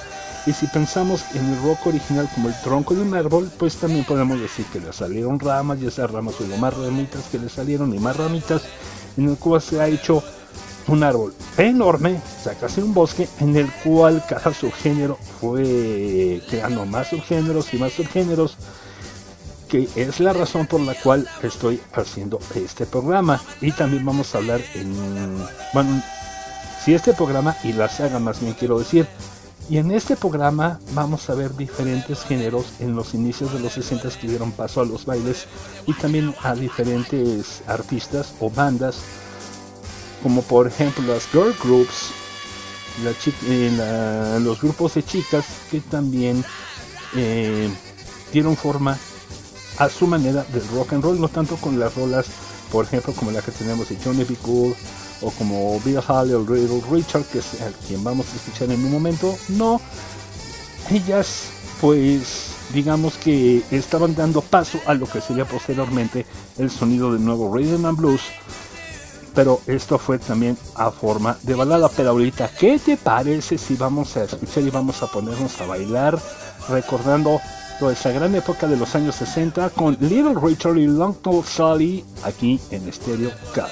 Y 0.47 0.53
si 0.53 0.67
pensamos 0.69 1.25
en 1.35 1.45
el 1.47 1.63
rock 1.63 1.89
original 1.89 2.29
como 2.35 2.49
el 2.49 2.61
tronco 2.63 2.95
de 2.95 3.03
un 3.03 3.15
árbol, 3.15 3.51
pues 3.59 3.77
también 3.77 4.05
podemos 4.05 4.41
decir 4.41 4.65
que 4.67 4.81
le 4.81 4.93
salieron 4.93 5.39
ramas 5.39 5.79
y 5.81 5.87
esas 5.87 6.11
ramas 6.11 6.41
hubo 6.41 6.57
más 6.57 6.75
ramitas 6.75 7.25
que 7.31 7.39
le 7.39 7.49
salieron 7.49 7.95
y 7.95 7.99
más 7.99 8.17
ramitas, 8.17 8.63
en 9.17 9.29
el 9.29 9.37
cual 9.37 9.61
se 9.61 9.81
ha 9.81 9.89
hecho 9.89 10.23
un 10.89 11.03
árbol 11.03 11.35
enorme, 11.57 12.21
o 12.41 12.43
sea, 12.43 12.55
casi 12.55 12.81
un 12.81 12.95
bosque, 12.95 13.29
en 13.41 13.57
el 13.57 13.71
cual 13.85 14.25
cada 14.29 14.53
subgénero 14.53 15.19
fue 15.41 16.43
creando 16.49 16.87
más 16.87 17.09
subgéneros 17.09 17.73
y 17.75 17.79
más 17.79 17.93
subgéneros, 17.93 18.57
que 19.69 19.89
es 19.97 20.19
la 20.21 20.33
razón 20.33 20.67
por 20.67 20.81
la 20.81 20.95
cual 20.95 21.29
estoy 21.43 21.81
haciendo 21.93 22.39
este 22.55 22.87
programa. 22.87 23.41
Y 23.61 23.73
también 23.73 24.05
vamos 24.05 24.35
a 24.35 24.39
hablar 24.39 24.61
en, 24.75 25.37
bueno, 25.75 26.03
si 26.83 26.95
este 26.95 27.13
programa 27.13 27.55
y 27.63 27.75
la 27.75 27.89
saga 27.89 28.19
más 28.19 28.41
bien 28.41 28.55
quiero 28.55 28.79
decir, 28.79 29.07
y 29.69 29.77
en 29.77 29.91
este 29.91 30.17
programa 30.17 30.81
vamos 30.95 31.29
a 31.29 31.35
ver 31.35 31.55
diferentes 31.55 32.23
géneros 32.23 32.73
en 32.81 32.97
los 32.97 33.13
inicios 33.13 33.53
de 33.53 33.61
los 33.61 33.75
60 33.75 34.09
que 34.19 34.27
dieron 34.27 34.53
paso 34.53 34.81
a 34.81 34.87
los 34.87 35.05
bailes 35.05 35.47
y 35.87 35.93
también 35.93 36.35
a 36.43 36.55
diferentes 36.55 37.63
artistas 37.67 38.33
o 38.41 38.49
bandas 38.49 39.03
como 40.23 40.43
por 40.43 40.67
ejemplo 40.67 41.05
las 41.07 41.29
girl 41.31 41.55
groups, 41.63 42.11
la 43.05 43.13
eh, 43.47 44.39
los 44.41 44.61
grupos 44.61 44.95
de 44.95 45.05
chicas 45.05 45.45
que 45.71 45.81
también 45.81 46.45
eh, 47.15 47.69
dieron 48.33 48.57
forma 48.57 48.99
a 49.79 49.89
su 49.89 50.07
manera 50.07 50.45
del 50.53 50.67
rock 50.69 50.95
and 50.95 51.05
roll, 51.05 51.21
no 51.21 51.29
tanto 51.29 51.57
con 51.57 51.79
las 51.79 51.95
rolas, 51.95 52.27
por 52.73 52.85
ejemplo, 52.85 53.13
como 53.15 53.31
la 53.31 53.43
que 53.43 53.53
tenemos 53.53 53.89
de 53.89 53.97
Johnny 54.03 54.25
B. 54.25 54.37
Good 54.43 54.75
o 55.21 55.31
como 55.33 55.81
Bill 55.81 56.01
Haley 56.07 56.35
o 56.35 56.41
Little 56.41 56.83
Richard, 56.91 57.25
que 57.25 57.39
es 57.39 57.61
el 57.61 57.73
quien 57.87 58.03
vamos 58.05 58.27
a 58.33 58.37
escuchar 58.37 58.71
en 58.71 58.85
un 58.85 58.91
momento, 58.93 59.37
no, 59.49 59.81
ellas 60.91 61.51
pues 61.81 62.49
digamos 62.73 63.15
que 63.15 63.63
estaban 63.71 64.15
dando 64.15 64.43
paso 64.43 64.79
a 64.87 64.95
lo 64.95 65.07
que 65.07 65.21
sería 65.21 65.45
posteriormente 65.45 66.27
el 66.59 66.71
sonido 66.71 67.13
del 67.13 67.25
nuevo 67.25 67.55
Rhythm 67.55 67.87
and 67.87 67.97
Blues, 67.97 68.21
pero 69.39 69.61
esto 69.69 70.01
fue 70.01 70.19
también 70.19 70.59
a 70.75 70.91
forma 70.91 71.39
de 71.45 71.55
balada. 71.55 71.89
Pero 71.97 72.11
ahorita, 72.11 72.51
¿qué 72.59 72.77
te 72.77 72.97
parece 72.97 73.57
si 73.57 73.77
vamos 73.77 74.17
a 74.17 74.25
escuchar 74.25 74.65
y 74.65 74.71
vamos 74.71 75.01
a 75.01 75.07
ponernos 75.07 75.61
a 75.61 75.67
bailar 75.67 76.19
recordando 76.69 77.41
toda 77.79 77.93
esa 77.93 78.11
gran 78.11 78.35
época 78.35 78.67
de 78.67 78.77
los 78.77 78.97
años 78.97 79.15
60 79.15 79.71
con 79.71 79.97
Little 80.01 80.35
Richard 80.43 80.77
y 80.79 80.89
Long 80.89 81.15
Tall 81.23 81.45
Sally 81.45 82.05
aquí 82.25 82.59
en 82.73 82.93
Stereo 82.93 83.31
Car? 83.55 83.71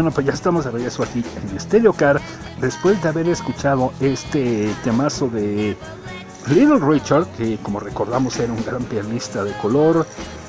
Bueno, 0.00 0.14
pues 0.14 0.26
ya 0.28 0.32
estamos 0.32 0.64
de 0.64 0.70
regreso 0.70 1.02
aquí 1.02 1.22
en 1.52 1.60
Stereo 1.60 1.92
Car 1.92 2.22
después 2.58 3.02
de 3.02 3.10
haber 3.10 3.28
escuchado 3.28 3.92
este 4.00 4.74
temazo 4.82 5.28
de 5.28 5.76
Little 6.48 6.78
Richard, 6.80 7.26
que 7.36 7.58
como 7.58 7.80
recordamos 7.80 8.38
era 8.38 8.50
un 8.50 8.64
gran 8.64 8.82
pianista 8.84 9.44
de 9.44 9.52
color 9.58 10.06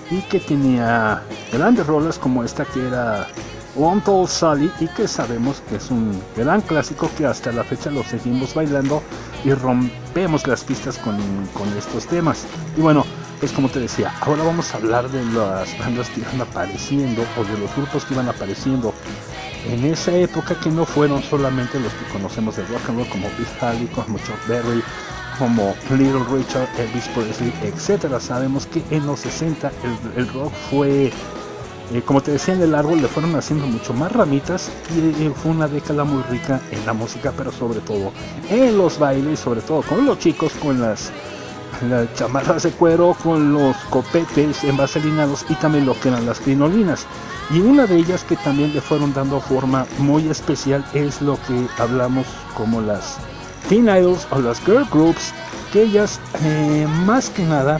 y 0.09 0.21
que 0.21 0.39
tenía 0.39 1.21
grandes 1.51 1.85
rolas 1.85 2.17
como 2.17 2.45
esta 2.45 2.63
que 2.63 2.87
era 2.87 3.27
One 3.75 4.01
Tall 4.05 4.25
Sally 4.29 4.71
y 4.79 4.87
que 4.87 5.05
sabemos 5.05 5.61
que 5.67 5.75
es 5.75 5.91
un 5.91 6.17
gran 6.37 6.61
clásico 6.61 7.09
que 7.17 7.25
hasta 7.25 7.51
la 7.51 7.65
fecha 7.65 7.91
lo 7.91 8.03
seguimos 8.03 8.53
bailando 8.53 9.03
y 9.43 9.53
rompemos 9.53 10.47
las 10.47 10.63
pistas 10.63 10.97
con, 10.97 11.17
con 11.53 11.67
estos 11.77 12.05
temas. 12.05 12.45
Y 12.77 12.81
bueno, 12.81 13.05
pues 13.41 13.51
como 13.53 13.69
te 13.69 13.79
decía, 13.79 14.13
ahora 14.21 14.43
vamos 14.43 14.71
a 14.71 14.77
hablar 14.77 15.09
de 15.09 15.25
las 15.33 15.77
bandas 15.79 16.07
que 16.09 16.21
iban 16.21 16.41
apareciendo 16.41 17.23
o 17.37 17.43
de 17.43 17.57
los 17.57 17.75
grupos 17.75 18.05
que 18.05 18.13
iban 18.13 18.29
apareciendo 18.29 18.93
en 19.67 19.85
esa 19.85 20.15
época 20.15 20.55
que 20.59 20.69
no 20.69 20.85
fueron 20.85 21.21
solamente 21.21 21.79
los 21.79 21.93
que 21.93 22.05
conocemos 22.11 22.55
de 22.55 22.65
rock 22.65 22.89
and 22.89 22.97
roll 22.97 23.09
como 23.09 23.27
Bill 23.37 23.47
Haley, 23.59 23.87
como 23.87 24.17
Chuck 24.19 24.47
Berry, 24.47 24.83
como 25.37 25.75
Little 25.89 26.23
Richard, 26.31 26.69
Elvis 26.77 27.07
Presley, 27.09 27.53
etcétera. 27.63 28.19
Sabemos 28.19 28.65
que 28.65 28.83
en 28.89 29.05
los 29.05 29.21
60 29.21 29.71
el, 30.15 30.21
el 30.21 30.33
rock 30.33 30.51
fue, 30.69 31.11
eh, 31.93 32.01
como 32.05 32.21
te 32.21 32.31
decía 32.31 32.53
en 32.53 32.61
el 32.61 32.75
árbol, 32.75 33.01
le 33.01 33.07
fueron 33.07 33.35
haciendo 33.35 33.67
mucho 33.67 33.93
más 33.93 34.11
ramitas 34.11 34.71
y 34.95 35.23
eh, 35.23 35.33
fue 35.35 35.51
una 35.51 35.67
década 35.67 36.03
muy 36.03 36.23
rica 36.23 36.59
en 36.71 36.85
la 36.85 36.93
música, 36.93 37.33
pero 37.35 37.51
sobre 37.51 37.79
todo 37.79 38.11
en 38.49 38.77
los 38.77 38.97
bailes, 38.97 39.39
sobre 39.39 39.61
todo 39.61 39.81
con 39.83 40.05
los 40.05 40.19
chicos, 40.19 40.53
con 40.61 40.81
las 40.81 41.11
las 41.89 42.13
chamarras 42.13 42.63
de 42.63 42.71
cuero 42.71 43.15
con 43.23 43.53
los 43.53 43.75
copetes 43.89 44.63
envaselinados 44.63 45.45
y 45.49 45.55
también 45.55 45.85
lo 45.85 45.99
que 45.99 46.09
eran 46.09 46.25
las 46.25 46.39
crinolinas. 46.39 47.07
Y 47.49 47.59
una 47.59 47.85
de 47.85 47.97
ellas 47.97 48.23
que 48.23 48.35
también 48.37 48.73
le 48.73 48.81
fueron 48.81 49.13
dando 49.13 49.41
forma 49.41 49.85
muy 49.97 50.29
especial 50.29 50.85
es 50.93 51.21
lo 51.21 51.37
que 51.47 51.67
hablamos 51.77 52.27
como 52.55 52.79
las 52.81 53.17
teen 53.67 53.85
idols 53.85 54.27
o 54.31 54.39
las 54.39 54.59
girl 54.61 54.85
groups, 54.89 55.33
que 55.73 55.83
ellas 55.83 56.19
eh, 56.43 56.87
más 57.05 57.29
que 57.29 57.43
nada 57.43 57.79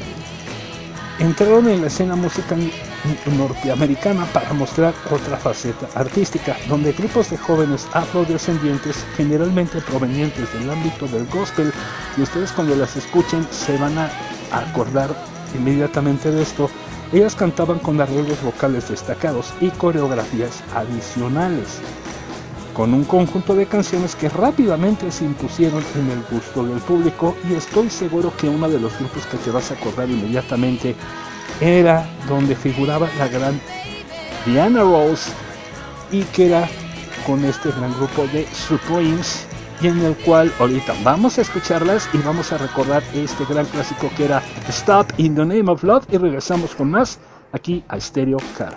entraron 1.20 1.70
en 1.70 1.82
la 1.82 1.88
escena 1.88 2.16
musical 2.16 2.60
norteamericana 3.38 4.26
para 4.28 4.54
mostrar 4.54 4.94
otra 5.10 5.38
faceta 5.38 5.88
artística, 5.96 6.56
donde 6.68 6.92
grupos 6.94 7.30
de 7.30 7.38
jóvenes 7.38 7.88
afrodescendientes, 7.94 9.06
generalmente 9.16 9.82
provenientes 9.82 10.52
del 10.54 10.70
ámbito 10.70 11.08
del 11.08 11.26
gospel, 11.28 11.72
y 12.18 12.22
ustedes 12.22 12.52
cuando 12.52 12.76
las 12.76 12.96
escuchen 12.96 13.48
se 13.52 13.78
van 13.78 13.98
a 13.98 14.10
acordar 14.52 15.16
inmediatamente 15.56 16.32
de 16.32 16.42
esto, 16.42 16.70
ellas 17.14 17.36
cantaban 17.36 17.80
con 17.80 18.00
arreglos 18.00 18.42
vocales 18.42 18.90
destacados 18.90 19.54
y 19.60 19.70
coreografías 19.70 20.64
adicionales, 20.74 21.80
con 22.74 22.94
un 22.94 23.04
conjunto 23.04 23.54
de 23.54 23.66
canciones 23.66 24.16
que 24.16 24.30
rápidamente 24.30 25.12
se 25.12 25.26
impusieron 25.26 25.84
en 25.96 26.12
el 26.12 26.24
gusto 26.32 26.64
del 26.64 26.80
público 26.80 27.36
y 27.50 27.54
estoy 27.54 27.90
seguro 27.90 28.32
que 28.38 28.48
uno 28.48 28.70
de 28.70 28.80
los 28.80 28.98
grupos 28.98 29.26
que 29.26 29.38
te 29.38 29.52
vas 29.52 29.72
a 29.72 29.74
acordar 29.74 30.10
inmediatamente 30.10 30.96
era 31.60 32.10
donde 32.28 32.56
figuraba 32.56 33.10
la 33.18 33.28
gran 33.28 33.60
Diana 34.46 34.82
Rose 34.82 35.32
y 36.12 36.24
que 36.24 36.48
era 36.48 36.70
con 37.26 37.44
este 37.44 37.70
gran 37.72 37.94
grupo 37.94 38.26
de 38.28 38.48
Supremes 38.54 39.48
y 39.82 39.88
en 39.88 40.04
el 40.04 40.16
cual 40.18 40.54
ahorita 40.60 40.94
vamos 41.04 41.38
a 41.38 41.42
escucharlas 41.42 42.08
y 42.14 42.18
vamos 42.20 42.52
a 42.52 42.58
recordar 42.58 43.04
este 43.14 43.46
gran 43.46 43.66
clásico 43.66 44.12
que 44.16 44.26
era 44.26 44.42
Stop 44.70 45.08
in 45.18 45.36
the 45.36 45.46
Name 45.46 45.72
of 45.72 45.84
Love 45.84 46.06
y 46.12 46.18
regresamos 46.18 46.76
con 46.76 46.92
más 46.92 47.20
aquí 47.52 47.84
a 47.88 48.00
Stereo 48.00 48.38
Car. 48.58 48.76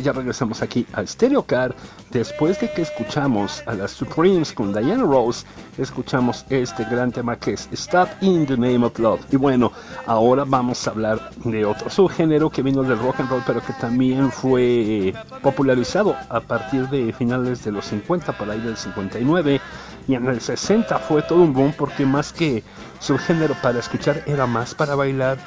Pues 0.00 0.06
ya 0.06 0.12
regresamos 0.12 0.62
aquí 0.62 0.86
a 0.94 1.04
Stereo 1.06 1.42
Car. 1.42 1.74
Después 2.10 2.58
de 2.58 2.72
que 2.72 2.80
escuchamos 2.80 3.62
a 3.66 3.74
las 3.74 3.90
Supremes 3.90 4.50
con 4.50 4.72
Diana 4.72 5.04
Rose, 5.04 5.44
escuchamos 5.76 6.46
este 6.48 6.84
gran 6.84 7.12
tema 7.12 7.36
que 7.36 7.52
es 7.52 7.68
Stop 7.70 8.08
in 8.22 8.46
the 8.46 8.56
Name 8.56 8.86
of 8.86 8.98
Love. 8.98 9.20
Y 9.30 9.36
bueno, 9.36 9.70
ahora 10.06 10.44
vamos 10.46 10.86
a 10.86 10.92
hablar 10.92 11.30
de 11.44 11.66
otro 11.66 11.90
subgénero 11.90 12.48
que 12.48 12.62
vino 12.62 12.82
del 12.82 12.98
rock 12.98 13.20
and 13.20 13.28
roll, 13.28 13.42
pero 13.46 13.60
que 13.60 13.74
también 13.74 14.32
fue 14.32 15.12
popularizado 15.42 16.16
a 16.30 16.40
partir 16.40 16.88
de 16.88 17.12
finales 17.12 17.62
de 17.62 17.72
los 17.72 17.84
50, 17.84 18.38
por 18.38 18.48
ahí 18.48 18.60
del 18.60 18.78
59. 18.78 19.60
Y 20.08 20.14
en 20.14 20.26
el 20.28 20.40
60 20.40 20.98
fue 21.00 21.20
todo 21.20 21.42
un 21.42 21.52
boom 21.52 21.74
porque 21.76 22.06
más 22.06 22.32
que 22.32 22.64
subgénero 23.00 23.54
para 23.60 23.80
escuchar 23.80 24.22
era 24.26 24.46
más 24.46 24.74
para 24.74 24.94
bailar 24.94 25.38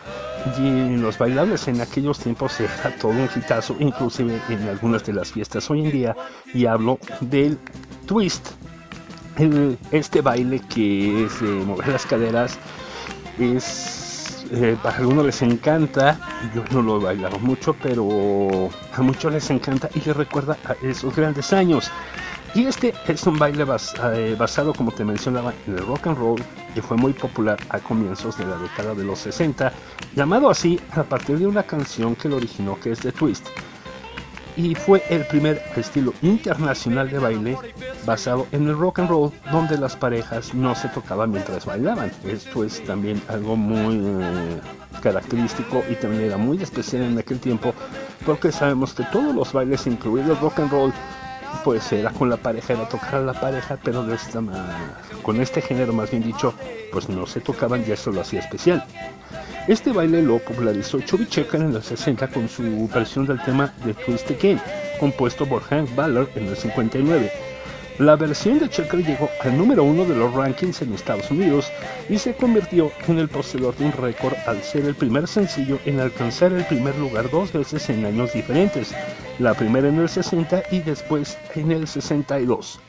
y 0.60 0.97
los 0.97 1.18
bailables 1.18 1.68
en 1.68 1.80
aquellos 1.80 2.20
tiempos 2.20 2.60
era 2.60 2.93
todo 2.99 3.12
un 3.12 3.30
hitazo, 3.34 3.76
inclusive 3.80 4.41
en 4.49 4.68
algunas 4.68 5.06
de 5.06 5.14
las 5.14 5.32
fiestas 5.32 5.70
hoy 5.70 5.86
en 5.86 5.91
día, 5.91 6.16
y 6.54 6.66
hablo 6.66 6.99
del 7.22 7.58
twist, 8.06 8.49
este 9.91 10.22
baile 10.22 10.62
que 10.68 11.26
es 11.26 11.41
de 11.41 11.47
mover 11.47 11.88
las 11.88 12.06
caderas, 12.06 12.58
es 13.39 14.45
eh, 14.51 14.78
para 14.84 14.97
algunos 14.97 15.26
les 15.26 15.41
encanta, 15.41 16.20
yo 16.54 16.64
no 16.72 16.82
lo 16.82 16.99
he 16.99 17.04
bailado 17.06 17.39
mucho, 17.39 17.76
pero 17.82 18.70
a 18.93 19.01
muchos 19.01 19.32
les 19.32 19.49
encanta 19.49 19.89
y 19.95 20.01
les 20.01 20.16
recuerda 20.16 20.58
a 20.66 20.76
esos 20.86 21.16
grandes 21.16 21.54
años. 21.54 21.89
Y 22.56 22.68
este 22.68 22.93
es 23.08 23.24
un 23.26 23.39
baile 23.39 23.66
eh, 24.14 24.36
basado, 24.38 24.74
como 24.76 24.91
te 24.91 25.04
mencionaba, 25.04 25.54
en 25.66 25.74
el 25.76 25.86
rock 25.88 26.08
and 26.08 26.18
roll, 26.20 26.41
que 26.76 26.84
fue 26.84 26.97
muy 26.97 27.12
popular 27.14 27.58
a 27.70 27.80
comienzos 27.80 28.38
de 28.38 28.45
la 28.45 28.58
década 28.58 28.93
de 28.93 29.04
los 29.04 29.20
60, 29.20 29.74
llamado 30.16 30.51
así 30.51 30.80
a 30.91 31.01
partir 31.01 31.39
de 31.39 31.47
una 31.47 31.64
canción 31.64 32.16
que 32.16 32.30
lo 32.30 32.36
originó, 32.36 32.80
que 32.80 32.91
es 32.91 32.99
The 32.99 33.12
Twist. 33.12 33.47
Y 34.56 34.76
fue 34.76 35.04
el 35.10 35.26
primer 35.26 35.64
estilo 35.76 36.14
internacional 36.22 37.10
de 37.10 37.18
baile 37.18 37.58
basado 38.06 38.45
en 38.51 38.68
el 38.68 38.78
rock 38.78 38.99
and 38.99 39.10
roll, 39.10 39.32
donde 39.51 39.76
las 39.80 39.95
parejas 39.95 40.54
no 40.54 40.76
se 40.76 40.89
tocaban 40.89 41.32
mientras 41.32 41.66
bailaban. 41.66 42.12
Esto 42.24 42.64
es 42.64 42.84
también 42.84 43.20
algo 43.30 43.56
muy 43.56 43.95
eh, 43.95 44.62
característico 45.01 45.84
y 45.89 45.95
también 45.95 46.26
era 46.26 46.38
muy 46.38 46.62
especial 46.62 47.01
en 47.01 47.18
aquel 47.18 47.39
tiempo, 47.39 47.74
porque 48.28 48.51
sabemos 48.51 48.93
que 48.93 49.04
todos 49.06 49.34
los 49.34 49.51
bailes, 49.54 49.88
incluido 49.88 50.34
el 50.34 50.39
rock 50.39 50.60
and 50.60 50.72
roll, 50.72 50.93
pues 51.64 51.91
era 51.91 52.12
con 52.12 52.30
la 52.30 52.38
pareja, 52.38 52.74
era 52.74 52.88
tocar 52.88 53.16
a 53.16 53.22
la 53.22 53.34
pareja, 53.34 53.78
pero 53.84 54.04
de 54.04 54.16
esta 54.16 54.41
con 55.22 55.41
este 55.41 55.62
género 55.62 55.93
más 55.93 56.12
bien 56.12 56.24
dicho, 56.24 56.54
pues 56.91 57.10
no 57.10 57.26
se 57.26 57.39
tocaban 57.39 57.84
y 57.88 57.91
eso 57.91 58.12
lo 58.12 58.22
hacía 58.22 58.39
especial. 58.39 58.86
Este 59.68 59.91
baile 59.91 60.22
lo 60.22 60.39
popularizó 60.39 60.99
Chubby 60.99 61.26
Checker 61.28 61.62
en 61.62 61.74
los 61.74 61.86
60 61.86 62.28
con 62.28 62.49
su 62.49 62.89
versión 62.93 63.26
del 63.26 63.41
tema 63.43 63.74
de 63.86 63.93
Twist 63.93 64.30
Again, 64.32 64.60
compuesto 64.99 65.45
por 65.45 65.62
Hank 65.64 65.95
Ballard 65.95 66.28
en 66.36 66.47
el 66.47 66.58
59. 66.58 67.53
La 68.00 68.16
versión 68.16 68.58
de 68.58 68.70
Checker 68.70 69.06
llegó 69.06 69.30
al 69.41 69.56
número 69.56 69.84
uno 69.84 70.04
de 70.04 70.16
los 70.16 70.34
rankings 70.34 70.82
en 70.82 70.94
Estados 70.94 71.30
Unidos 71.30 71.72
y 72.10 72.18
se 72.18 72.34
convirtió 72.34 72.91
en 73.08 73.20
el 73.20 73.30
poseedor 73.30 73.76
de 73.76 73.86
un 73.86 73.91
récord 73.91 74.34
al 74.48 74.64
ser 74.64 74.86
el 74.86 74.96
primer 74.96 75.28
sencillo 75.28 75.78
en 75.86 76.00
alcanzar 76.00 76.52
el 76.54 76.66
primer 76.66 76.98
lugar 76.98 77.30
dos 77.30 77.54
veces 77.54 77.88
en 77.91 78.04
años 78.04 78.34
diferentes, 78.34 78.96
la 79.38 79.54
primera 79.54 79.89
en 79.89 80.00
el 80.00 80.10
60 80.10 80.64
y 80.72 80.80
después 80.80 81.38
en 81.54 81.72
el 81.72 81.88
62. 81.88 82.80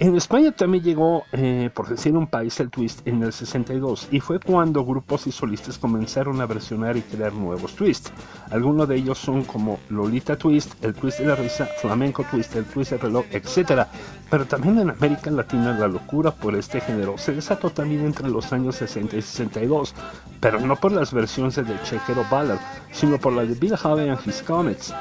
En 0.00 0.16
España 0.16 0.50
también 0.50 0.82
llegó, 0.82 1.24
eh, 1.32 1.68
por 1.74 1.86
decir 1.86 2.16
un 2.16 2.26
país, 2.26 2.58
el 2.58 2.70
twist 2.70 3.06
en 3.06 3.22
el 3.22 3.34
62 3.34 4.08
y 4.10 4.20
fue 4.20 4.40
cuando 4.40 4.82
grupos 4.82 5.26
y 5.26 5.30
solistas 5.30 5.76
comenzaron 5.76 6.40
a 6.40 6.46
versionar 6.46 6.96
y 6.96 7.02
crear 7.02 7.34
nuevos 7.34 7.76
twists. 7.76 8.10
Algunos 8.50 8.88
de 8.88 8.96
ellos 8.96 9.18
son 9.18 9.44
como 9.44 9.78
Lolita 9.90 10.38
Twist, 10.38 10.82
el 10.82 10.94
twist 10.94 11.18
de 11.18 11.26
la 11.26 11.34
risa, 11.34 11.68
Flamenco 11.82 12.24
Twist, 12.30 12.56
el 12.56 12.64
twist 12.64 12.92
del 12.92 13.00
reloj, 13.00 13.26
etc. 13.30 13.86
Pero 14.30 14.46
también 14.46 14.78
en 14.78 14.88
América 14.88 15.30
Latina 15.30 15.78
la 15.78 15.86
locura 15.86 16.30
por 16.30 16.56
este 16.56 16.80
género 16.80 17.18
se 17.18 17.34
desató 17.34 17.68
también 17.68 18.06
entre 18.06 18.30
los 18.30 18.54
años 18.54 18.76
60 18.76 19.18
y 19.18 19.20
62, 19.20 19.94
pero 20.40 20.60
no 20.60 20.76
por 20.76 20.92
las 20.92 21.12
versiones 21.12 21.56
de 21.56 21.78
Checker 21.82 22.18
o 22.18 22.24
Ballard, 22.30 22.58
sino 22.90 23.18
por 23.18 23.34
la 23.34 23.44
de 23.44 23.52
Bill 23.52 23.76
Haley 23.76 24.08
and 24.08 24.26
His 24.26 24.42
Comets. 24.42 24.94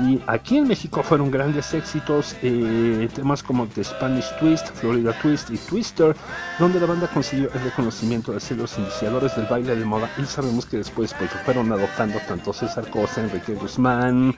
Y 0.00 0.20
aquí 0.28 0.58
en 0.58 0.68
México 0.68 1.02
fueron 1.02 1.30
grandes 1.30 1.74
éxitos 1.74 2.36
eh, 2.42 3.08
temas 3.14 3.42
como 3.42 3.66
The 3.66 3.82
Spanish 3.82 4.30
Twist, 4.38 4.68
Florida 4.74 5.12
Twist 5.20 5.50
y 5.50 5.56
Twister, 5.58 6.14
donde 6.60 6.78
la 6.78 6.86
banda 6.86 7.08
consiguió 7.08 7.52
el 7.52 7.60
reconocimiento 7.60 8.32
de 8.32 8.38
ser 8.38 8.58
los 8.58 8.78
iniciadores 8.78 9.34
del 9.34 9.46
baile 9.46 9.74
de 9.74 9.84
moda 9.84 10.08
y 10.16 10.24
sabemos 10.24 10.66
que 10.66 10.76
después 10.76 11.12
pues, 11.14 11.32
fueron 11.44 11.72
adoptando 11.72 12.20
tanto 12.28 12.52
César 12.52 12.88
Costa, 12.90 13.22
Enrique 13.22 13.54
Guzmán, 13.54 14.36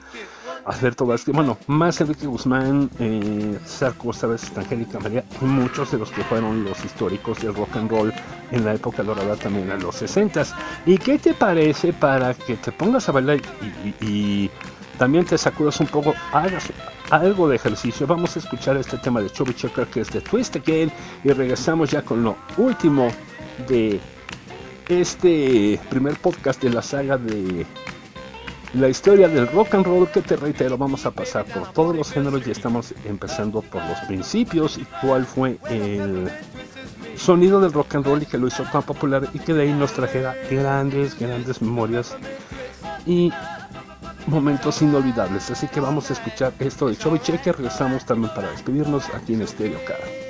Alberto 0.65 1.05
Vázquez, 1.05 1.35
bueno, 1.35 1.59
más 1.67 2.01
Enrique 2.01 2.25
Guzmán, 2.25 2.89
eh, 2.99 3.59
a 3.81 4.27
veces 4.27 4.57
Angélica 4.57 4.99
María 4.99 5.23
y 5.41 5.45
muchos 5.45 5.91
de 5.91 5.99
los 5.99 6.09
que 6.09 6.23
fueron 6.23 6.63
los 6.63 6.83
históricos 6.83 7.39
del 7.39 7.53
rock 7.53 7.75
and 7.75 7.91
roll 7.91 8.13
en 8.51 8.65
la 8.65 8.73
época 8.73 9.03
dorada 9.03 9.35
también 9.35 9.69
en 9.69 9.83
los 9.83 10.01
60s. 10.01 10.55
¿Y 10.87 10.97
qué 10.97 11.19
te 11.19 11.35
parece 11.35 11.93
para 11.93 12.33
que 12.33 12.55
te 12.55 12.71
pongas 12.71 13.07
a 13.09 13.11
bailar 13.11 13.39
y 14.01 14.49
también 15.01 15.25
te 15.25 15.35
sacudas 15.35 15.79
un 15.79 15.87
poco, 15.87 16.13
hagas 16.31 16.65
algo 17.09 17.49
de 17.49 17.55
ejercicio. 17.55 18.05
Vamos 18.05 18.35
a 18.35 18.39
escuchar 18.39 18.77
este 18.77 18.99
tema 18.99 19.19
de 19.19 19.31
Chubby 19.31 19.55
Checker 19.55 19.87
que 19.87 20.01
es 20.01 20.11
de 20.11 20.21
Twist 20.21 20.55
Again 20.57 20.91
y 21.23 21.31
regresamos 21.31 21.89
ya 21.89 22.03
con 22.03 22.23
lo 22.23 22.37
último 22.57 23.07
de 23.67 23.99
este 24.89 25.79
primer 25.89 26.17
podcast 26.17 26.61
de 26.61 26.69
la 26.69 26.83
saga 26.83 27.17
de 27.17 27.65
la 28.75 28.89
historia 28.89 29.27
del 29.27 29.47
rock 29.47 29.73
and 29.73 29.87
roll 29.87 30.07
que 30.07 30.21
te 30.21 30.35
reitero 30.35 30.77
vamos 30.77 31.03
a 31.07 31.09
pasar 31.09 31.45
por 31.45 31.73
todos 31.73 31.95
los 31.95 32.11
géneros 32.11 32.45
y 32.45 32.51
estamos 32.51 32.93
empezando 33.03 33.63
por 33.63 33.83
los 33.83 33.97
principios 34.01 34.77
y 34.77 34.85
cuál 35.01 35.25
fue 35.25 35.57
el 35.71 36.29
sonido 37.15 37.59
del 37.59 37.73
rock 37.73 37.95
and 37.95 38.05
roll 38.05 38.21
y 38.21 38.27
que 38.27 38.37
lo 38.37 38.45
hizo 38.45 38.65
tan 38.65 38.83
popular 38.83 39.27
y 39.33 39.39
que 39.39 39.55
de 39.55 39.63
ahí 39.63 39.73
nos 39.73 39.93
trajera 39.93 40.35
grandes, 40.47 41.17
grandes 41.17 41.59
memorias 41.59 42.15
y 43.07 43.31
momentos 44.27 44.81
inolvidables. 44.81 45.49
Así 45.51 45.67
que 45.67 45.79
vamos 45.79 46.09
a 46.09 46.13
escuchar 46.13 46.53
esto 46.59 46.87
de 46.87 46.97
Chubby 46.97 47.19
Checker. 47.19 47.55
Regresamos 47.55 48.05
también 48.05 48.33
para 48.33 48.51
despedirnos 48.51 49.05
aquí 49.13 49.33
en 49.33 49.47
Stereo 49.47 49.79
Car. 49.85 50.20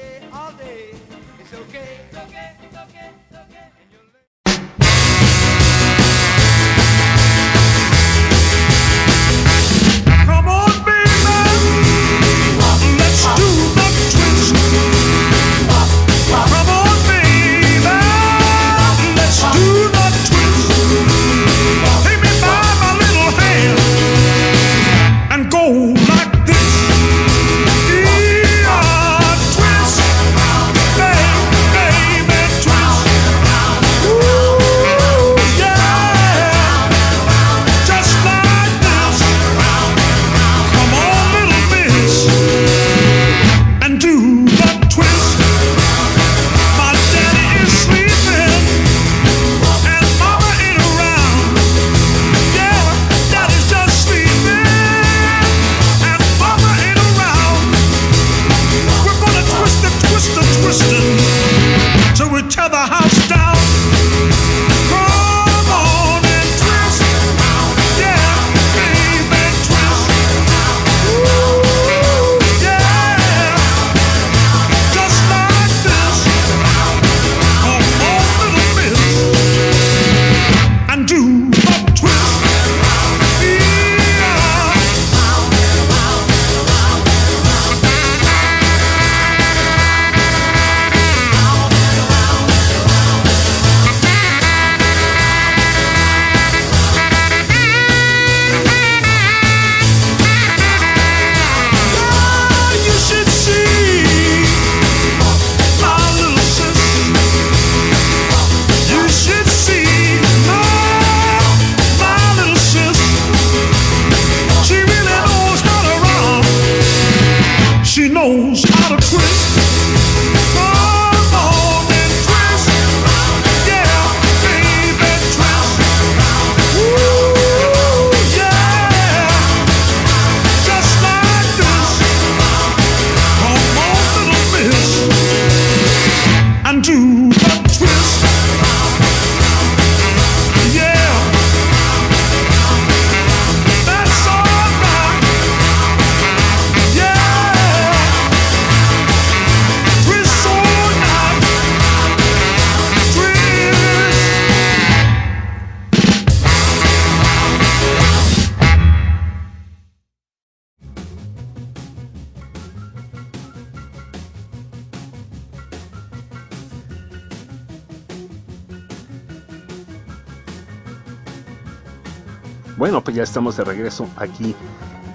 Pues 173.04 173.16
ya 173.16 173.24
estamos 173.24 173.58
de 173.58 173.64
regreso 173.64 174.08
aquí 174.18 174.56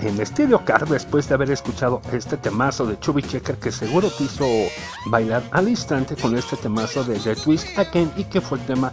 en 0.00 0.24
Stereo 0.24 0.64
Car 0.64 0.86
después 0.88 1.28
de 1.28 1.34
haber 1.34 1.50
escuchado 1.50 2.00
este 2.12 2.36
temazo 2.36 2.86
de 2.86 2.98
Chubby 2.98 3.22
Checker 3.22 3.56
que 3.56 3.72
seguro 3.72 4.10
te 4.10 4.24
hizo 4.24 4.44
bailar 5.06 5.42
al 5.52 5.68
instante 5.68 6.16
con 6.16 6.36
este 6.36 6.56
temazo 6.56 7.04
de 7.04 7.18
The 7.18 7.36
Twist 7.36 7.78
Again 7.78 8.12
y 8.16 8.24
que 8.24 8.40
fue 8.40 8.58
el 8.58 8.66
tema 8.66 8.92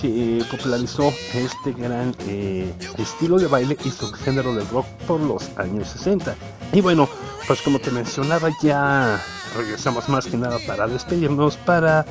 que 0.00 0.44
popularizó 0.50 1.12
este 1.34 1.72
gran 1.72 2.14
eh, 2.20 2.72
estilo 2.98 3.38
de 3.38 3.46
baile 3.46 3.76
y 3.84 3.90
subgénero 3.90 4.54
del 4.54 4.68
rock 4.68 4.86
por 5.06 5.20
los 5.20 5.56
años 5.58 5.88
60. 5.88 6.34
Y 6.72 6.80
bueno, 6.80 7.08
pues 7.46 7.60
como 7.62 7.78
te 7.78 7.90
mencionaba 7.90 8.50
ya 8.62 9.20
regresamos 9.56 10.08
más 10.08 10.26
que 10.26 10.36
nada 10.36 10.58
para 10.66 10.86
despedirnos, 10.86 11.56
para 11.58 12.06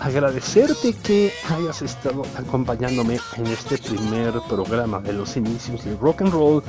agradecerte 0.00 0.94
que 0.94 1.32
hayas 1.48 1.82
estado 1.82 2.22
acompañándome 2.36 3.20
en 3.36 3.46
este 3.46 3.78
primer 3.78 4.32
programa 4.48 5.00
de 5.00 5.12
los 5.12 5.36
inicios 5.36 5.84
del 5.84 5.98
rock 5.98 6.22
and 6.22 6.32
roll, 6.32 6.62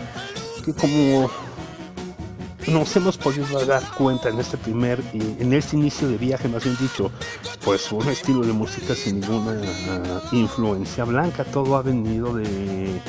que 0.66 0.74
como 0.74 1.30
nos 2.68 2.96
hemos 2.96 3.18
podido 3.18 3.66
dar 3.66 3.84
cuenta 3.98 4.30
en 4.30 4.40
este 4.40 4.58
primer, 4.58 5.02
en 5.14 5.54
este 5.54 5.78
inicio 5.78 6.08
de 6.08 6.18
viaje, 6.18 6.48
más 6.48 6.64
bien 6.64 6.78
dicho, 6.80 7.12
pues 7.64 7.92
un 7.92 8.08
estilo 8.10 8.42
de 8.42 8.54
música 8.54 8.94
sin 8.94 9.22
ninguna 9.22 9.60
ah, 9.90 10.22
influencia 10.32 11.06
blanca, 11.06 11.44
todo 11.44 11.76
ha 11.76 11.82
venido 11.82 12.36
de 12.36 13.02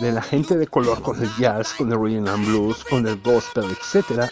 de 0.00 0.12
la 0.12 0.22
gente 0.22 0.56
de 0.56 0.66
color 0.66 1.02
con 1.02 1.22
el 1.22 1.30
jazz, 1.36 1.74
con 1.74 1.92
el 1.92 1.98
rhythm 1.98 2.26
and 2.26 2.46
blues, 2.46 2.84
con 2.84 3.06
el 3.06 3.20
gospel, 3.20 3.64
etcétera, 3.70 4.30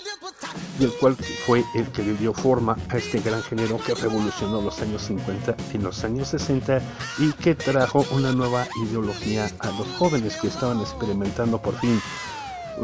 y 0.79 0.85
el 0.85 0.93
cual 0.93 1.17
fue 1.47 1.65
el 1.75 1.87
que 1.89 2.03
le 2.03 2.15
dio 2.15 2.33
forma 2.33 2.77
a 2.89 2.97
este 2.97 3.21
gran 3.21 3.43
género 3.43 3.79
que 3.79 3.95
revolucionó 3.95 4.61
los 4.63 4.81
años 4.81 5.03
50 5.03 5.57
y 5.75 5.79
los 5.79 6.03
años 6.05 6.29
60 6.29 6.81
y 7.19 7.33
que 7.33 7.55
trajo 7.55 8.05
una 8.13 8.33
nueva 8.33 8.67
ideología 8.87 9.51
a 9.59 9.71
los 9.73 9.87
jóvenes 9.99 10.37
que 10.37 10.49
estaban 10.49 10.81
experimentando 10.81 11.61
por 11.61 11.79
fin. 11.79 12.01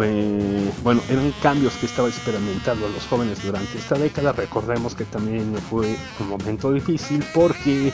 eh, 0.02 0.70
bueno, 0.82 1.00
eran 1.08 1.32
cambios 1.42 1.72
que 1.74 1.86
estaba 1.86 2.08
experimentando 2.08 2.86
los 2.88 3.06
jóvenes 3.06 3.42
durante 3.42 3.78
esta 3.78 3.96
década. 3.96 4.32
Recordemos 4.32 4.94
que 4.94 5.04
también 5.04 5.56
fue 5.70 5.96
un 6.20 6.28
momento 6.28 6.72
difícil 6.72 7.24
porque 7.32 7.92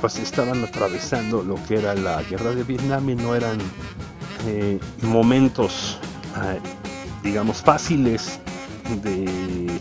pues 0.00 0.18
estaban 0.18 0.62
atravesando 0.62 1.42
lo 1.42 1.56
que 1.66 1.78
era 1.78 1.94
la 1.94 2.22
guerra 2.22 2.54
de 2.54 2.62
Vietnam 2.64 3.08
y 3.08 3.14
no 3.14 3.34
eran 3.34 3.58
eh, 4.46 4.78
momentos, 5.02 5.98
eh, 6.36 6.60
digamos, 7.22 7.62
fáciles 7.62 8.40
de 8.96 9.80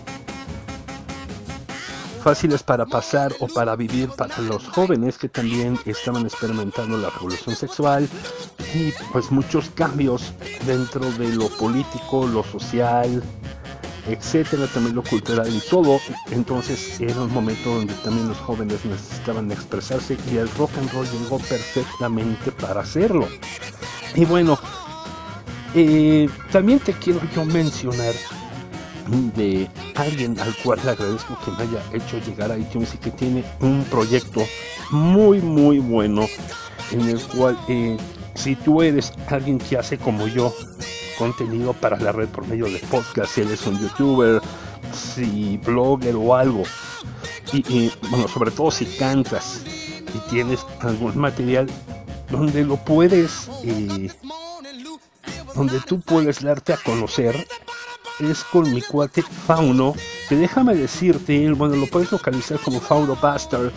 fáciles 2.24 2.62
para 2.62 2.86
pasar 2.86 3.34
o 3.39 3.47
para 3.47 3.76
vivir 3.76 4.10
para 4.10 4.38
los 4.39 4.68
jóvenes 4.68 5.18
que 5.18 5.30
también 5.30 5.80
estaban 5.86 6.26
experimentando 6.26 6.97
la 6.97 7.10
revolución 7.10 7.55
sexual 7.55 8.10
y 8.74 8.91
pues 9.14 9.32
muchos 9.32 9.70
cambios 9.70 10.34
dentro 10.66 11.10
de 11.14 11.30
lo 11.30 11.47
político, 11.47 12.28
lo 12.28 12.43
social, 12.43 13.24
etcétera, 14.10 14.68
también 14.68 14.95
lo 14.95 15.03
cultural 15.03 15.47
y 15.47 15.62
todo. 15.70 15.99
Entonces 16.32 16.99
era 16.99 17.22
un 17.22 17.34
momento 17.34 17.76
donde 17.76 17.93
también 17.95 18.28
los 18.28 18.38
jóvenes 18.38 18.84
necesitaban 18.84 19.51
expresarse 19.51 20.18
y 20.32 20.38
el 20.38 20.49
rock 20.55 20.72
and 20.80 20.91
roll 20.91 21.08
llegó 21.10 21.39
perfectamente 21.39 22.51
para 22.51 22.82
hacerlo. 22.82 23.28
Y 24.16 24.26
bueno, 24.26 24.60
eh, 25.74 26.30
también 26.51 26.80
te 26.80 26.93
quiero 26.93 27.22
yo 27.34 27.45
mencionar 27.45 28.14
de 29.08 29.70
alguien 29.95 30.39
al 30.39 30.55
cual 30.58 30.80
le 30.84 30.91
agradezco 30.91 31.38
que 31.43 31.51
me 31.51 31.64
haya 31.64 31.82
hecho 31.93 32.20
llegar 32.20 32.51
a 32.51 32.58
iTunes 32.58 32.93
y 32.93 32.97
que 32.97 33.12
tiene 33.12 33.43
un 33.62 33.84
proyecto 33.86 34.41
muy 34.91 35.39
muy 35.41 35.80
bueno 35.80 36.28
en 36.91 37.01
el 37.08 37.22
cual 37.22 37.58
eh, 37.68 37.97
si 38.36 38.55
tú 38.55 38.82
eres 38.82 39.14
alguien 39.30 39.58
que 39.58 39.78
hace 39.78 39.97
como 39.97 40.28
yo 40.28 40.53
contenido 41.18 41.74
para 41.74 41.99
la 41.99 42.12
red 42.12 42.28
por 42.28 42.47
medio 42.47 42.66
de 42.66 42.80
podcast, 42.80 43.34
si 43.34 43.41
eres 43.41 43.66
un 43.66 43.80
youtuber, 43.80 44.41
si 44.93 45.58
blogger 45.58 46.16
o 46.16 46.36
algo, 46.36 46.64
y, 47.51 47.91
bueno, 48.10 48.28
sobre 48.28 48.51
todo 48.51 48.72
si 48.72 48.86
cantas 48.86 49.62
y 50.14 50.30
tienes 50.30 50.66
algún 50.82 51.18
material 51.18 51.68
donde 52.30 52.64
lo 52.64 52.78
puedes, 52.78 53.49
eh, 53.64 54.10
donde 55.55 55.80
tú 55.80 55.99
puedes 56.01 56.41
darte 56.41 56.74
a 56.74 56.78
conocer, 56.78 57.47
es 58.20 58.43
con 58.45 58.74
mi 58.74 58.82
cuate 58.82 59.22
Fauno, 59.22 59.93
que 60.28 60.36
déjame 60.36 60.76
decirte, 60.76 61.51
bueno, 61.51 61.76
lo 61.76 61.88
puedes 61.88 62.11
localizar 62.11 62.59
como 62.59 62.80
Fauno 62.80 63.15
Bastard 63.15 63.72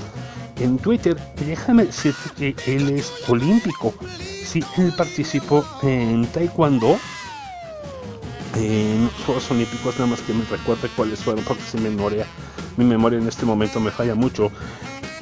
en 0.59 0.78
Twitter, 0.78 1.16
déjame 1.47 1.86
decirte 1.86 2.55
que 2.55 2.76
él 2.76 2.91
es 2.91 3.12
olímpico. 3.28 3.95
Sí, 4.45 4.64
él 4.76 4.93
participó 4.97 5.64
en 5.82 6.26
Taekwondo, 6.26 6.99
en 8.57 9.09
Juegos 9.24 9.51
Olímpicos, 9.51 9.95
nada 9.95 10.11
más 10.11 10.20
que 10.20 10.34
me 10.34 10.45
recuerde 10.45 10.88
cuáles 10.97 11.20
fueron, 11.20 11.45
porque 11.45 11.62
si 11.62 11.78
memoria, 11.78 12.26
mi 12.76 12.84
memoria 12.84 13.18
en 13.18 13.28
este 13.28 13.47
momento 13.47 13.80
me 13.80 13.91
falla 13.91 14.14
mucho. 14.14 14.51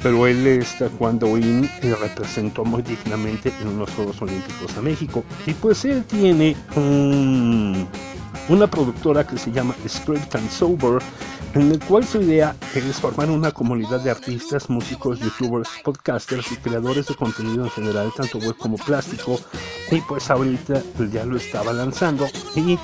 Pero 0.01 0.27
él 0.27 0.47
es 0.47 0.77
taekwondoín 0.77 1.69
y 1.81 1.91
representó 1.91 2.63
muy 2.63 2.81
dignamente 2.81 3.53
en 3.61 3.67
unos 3.67 3.89
Juegos 3.91 4.21
Olímpicos 4.21 4.77
a 4.77 4.81
México. 4.81 5.23
Y 5.45 5.53
pues 5.53 5.83
él 5.85 6.05
tiene 6.05 6.55
un, 6.75 7.87
una 8.47 8.67
productora 8.67 9.25
que 9.25 9.37
se 9.37 9.51
llama 9.51 9.75
Script 9.87 10.35
and 10.35 10.49
Sober, 10.49 11.01
en 11.53 11.71
el 11.71 11.79
cual 11.79 12.05
su 12.05 12.21
idea 12.21 12.55
es 12.75 12.95
formar 12.95 13.29
una 13.29 13.51
comunidad 13.51 13.99
de 14.01 14.11
artistas, 14.11 14.69
músicos, 14.69 15.19
youtubers, 15.19 15.69
podcasters 15.83 16.51
y 16.51 16.57
creadores 16.57 17.07
de 17.07 17.15
contenido 17.15 17.65
en 17.65 17.71
general, 17.71 18.11
tanto 18.15 18.37
web 18.37 18.55
como 18.57 18.77
plástico. 18.77 19.39
Y 19.91 19.99
pues 20.01 20.29
ahorita 20.29 20.81
ya 21.11 21.25
lo 21.25 21.37
estaba 21.37 21.73
lanzando 21.73 22.27
y 22.55 22.77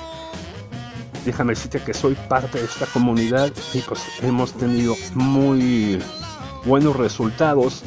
déjame 1.24 1.54
decirte 1.54 1.80
que 1.80 1.92
soy 1.92 2.14
parte 2.28 2.58
de 2.58 2.64
esta 2.64 2.86
comunidad 2.86 3.52
y 3.74 3.80
pues 3.80 4.00
hemos 4.22 4.52
tenido 4.52 4.94
muy 5.14 6.00
buenos 6.66 6.96
resultados. 6.96 7.82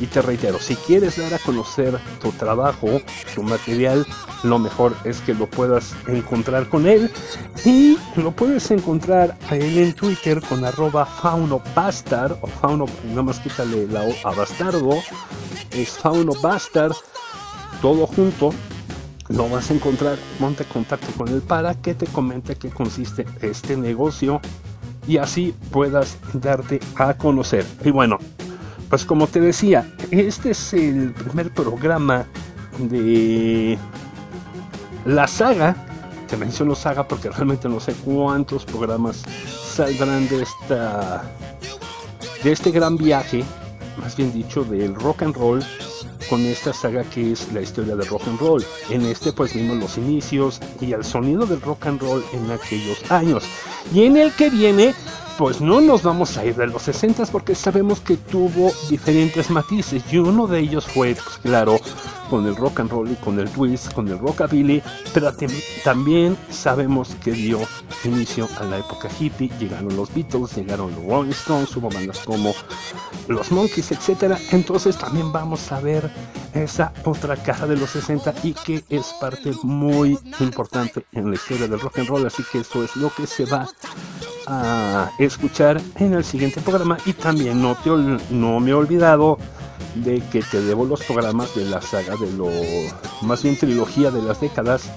Y 0.00 0.06
te 0.06 0.22
reitero, 0.22 0.58
si 0.58 0.76
quieres 0.76 1.18
dar 1.18 1.34
a 1.34 1.38
conocer 1.38 1.98
tu 2.22 2.32
trabajo, 2.32 3.02
tu 3.34 3.42
material, 3.42 4.06
lo 4.42 4.58
mejor 4.58 4.96
es 5.04 5.20
que 5.20 5.34
lo 5.34 5.46
puedas 5.46 5.94
encontrar 6.06 6.68
con 6.70 6.86
él. 6.86 7.10
Y 7.66 7.98
lo 8.16 8.30
puedes 8.30 8.70
encontrar 8.70 9.36
a 9.50 9.56
él 9.56 9.76
en 9.76 9.92
Twitter 9.92 10.40
con 10.40 10.64
arroba 10.64 11.04
faunobastard 11.04 12.38
o 12.40 12.46
fauno, 12.46 12.86
nada 13.08 13.22
más 13.24 13.40
quítale 13.40 13.86
la 13.88 14.02
O 14.04 14.14
a 14.24 14.34
bastardo, 14.34 15.02
es 15.72 15.90
faunobastard, 15.90 16.94
todo 17.82 18.06
junto, 18.06 18.54
lo 19.28 19.50
vas 19.50 19.70
a 19.70 19.74
encontrar, 19.74 20.18
monte 20.38 20.64
contacto 20.64 21.08
con 21.12 21.28
él 21.28 21.42
para 21.42 21.74
que 21.74 21.94
te 21.94 22.06
comente 22.06 22.56
qué 22.56 22.70
consiste 22.70 23.26
este 23.42 23.76
negocio 23.76 24.40
y 25.06 25.18
así 25.18 25.54
puedas 25.70 26.16
darte 26.32 26.80
a 26.96 27.14
conocer. 27.14 27.64
Y 27.84 27.90
bueno, 27.90 28.18
pues 28.88 29.04
como 29.04 29.26
te 29.26 29.40
decía, 29.40 29.90
este 30.10 30.50
es 30.50 30.72
el 30.74 31.12
primer 31.12 31.52
programa 31.52 32.26
de 32.78 33.78
la 35.04 35.26
saga. 35.26 35.76
Te 36.28 36.36
menciono 36.36 36.74
saga 36.74 37.08
porque 37.08 37.28
realmente 37.28 37.68
no 37.68 37.80
sé 37.80 37.92
cuántos 38.04 38.64
programas 38.64 39.24
saldrán 39.64 40.28
de 40.28 40.42
esta 40.42 41.24
de 42.42 42.52
este 42.52 42.70
gran 42.70 42.96
viaje, 42.96 43.44
más 43.98 44.16
bien 44.16 44.32
dicho, 44.32 44.64
del 44.64 44.94
rock 44.94 45.22
and 45.22 45.36
roll 45.36 45.62
con 46.30 46.46
esta 46.46 46.72
saga 46.72 47.02
que 47.02 47.32
es 47.32 47.52
la 47.52 47.60
historia 47.60 47.96
del 47.96 48.06
rock 48.06 48.28
and 48.28 48.38
roll. 48.40 48.64
En 48.88 49.04
este 49.04 49.32
pues 49.32 49.52
vimos 49.52 49.76
los 49.78 49.98
inicios 49.98 50.60
y 50.80 50.92
el 50.92 51.04
sonido 51.04 51.44
del 51.44 51.60
rock 51.60 51.86
and 51.86 52.00
roll 52.00 52.24
en 52.32 52.48
aquellos 52.52 53.10
años. 53.10 53.44
Y 53.92 54.04
en 54.04 54.16
el 54.16 54.32
que 54.32 54.48
viene 54.48 54.94
pues 55.36 55.60
no 55.60 55.80
nos 55.80 56.02
vamos 56.02 56.36
a 56.36 56.44
ir 56.44 56.54
de 56.54 56.66
los 56.66 56.82
60 56.82 57.26
porque 57.26 57.54
sabemos 57.54 58.00
que 58.00 58.16
tuvo 58.16 58.72
diferentes 58.88 59.50
matices 59.50 60.02
y 60.12 60.18
uno 60.18 60.46
de 60.46 60.60
ellos 60.60 60.84
fue, 60.86 61.14
pues 61.14 61.38
claro, 61.38 61.80
con 62.30 62.46
el 62.46 62.54
rock 62.56 62.80
and 62.80 62.90
roll 62.90 63.10
y 63.10 63.16
con 63.16 63.38
el 63.40 63.50
twist, 63.50 63.92
con 63.92 64.06
el 64.08 64.18
rockabilly, 64.18 64.82
pero 65.12 65.32
tam- 65.32 65.62
también 65.84 66.36
sabemos 66.50 67.16
que 67.22 67.32
dio 67.32 67.58
inicio 68.04 68.48
a 68.60 68.64
la 68.64 68.78
época 68.78 69.08
hippie, 69.18 69.50
llegaron 69.58 69.94
los 69.96 70.14
Beatles, 70.14 70.54
llegaron 70.56 70.90
los 70.94 71.04
Rolling 71.04 71.30
Stones, 71.32 71.76
hubo 71.76 71.90
bandas 71.90 72.20
como 72.20 72.54
los 73.28 73.50
Monkeys, 73.50 73.90
etcétera. 73.92 74.38
Entonces 74.52 74.96
también 74.96 75.32
vamos 75.32 75.70
a 75.72 75.80
ver 75.80 76.10
esa 76.54 76.92
otra 77.04 77.36
caja 77.36 77.66
de 77.66 77.76
los 77.76 77.90
60 77.90 78.32
y 78.42 78.54
que 78.54 78.84
es 78.88 79.06
parte 79.20 79.52
muy 79.62 80.18
importante 80.40 81.04
en 81.12 81.28
la 81.30 81.34
historia 81.34 81.68
del 81.68 81.80
rock 81.80 81.98
and 81.98 82.08
roll, 82.08 82.26
así 82.26 82.42
que 82.50 82.58
eso 82.60 82.82
es 82.84 82.96
lo 82.96 83.10
que 83.12 83.26
se 83.26 83.44
va 83.44 83.68
a 84.46 85.10
escuchar 85.18 85.80
en 85.96 86.14
el 86.14 86.24
siguiente 86.24 86.60
programa 86.60 86.96
y 87.06 87.12
también 87.12 87.60
no, 87.62 87.76
te 87.76 87.90
no 87.90 88.58
me 88.60 88.70
he 88.70 88.74
olvidado 88.74 89.38
de 89.94 90.20
que 90.30 90.42
te 90.42 90.62
debo 90.62 90.84
los 90.84 91.02
programas 91.02 91.54
de 91.54 91.64
la 91.64 91.80
saga 91.80 92.16
de 92.16 92.30
lo 92.32 92.48
más 93.22 93.42
bien 93.42 93.56
trilogía 93.56 94.10
de 94.10 94.22
las 94.22 94.40
décadas 94.40 94.90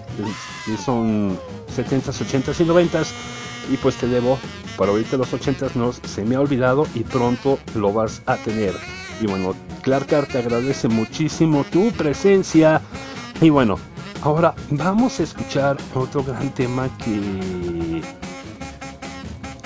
son 0.84 1.38
70s, 1.76 2.26
80s 2.26 2.60
y 2.60 2.66
90s 2.66 3.08
y 3.72 3.78
pues 3.78 3.96
te 3.96 4.08
debo 4.08 4.38
para 4.78 4.92
ahorita 4.92 5.18
los 5.18 5.32
80s 5.32 5.76
no 5.76 5.94
se 5.94 6.24
me 6.26 6.36
ha 6.36 6.42
olvidado 6.42 6.88
y 6.96 7.02
pronto 7.02 7.60
lo 7.76 7.94
vas 7.94 8.22
a 8.26 8.38
tener. 8.38 8.74
Y 9.22 9.28
bueno 9.28 9.56
Clark 9.82 10.08
te 10.08 10.38
agradece 10.38 10.88
muchísimo 10.88 11.64
tu 11.66 11.92
presencia. 11.92 12.82
Y 13.42 13.50
bueno 13.50 13.78
ahora 14.22 14.56
vamos 14.72 15.20
a 15.20 15.24
escuchar 15.24 15.78
otro 15.94 16.24
gran 16.24 16.50
tema 16.54 16.90
que 16.98 18.02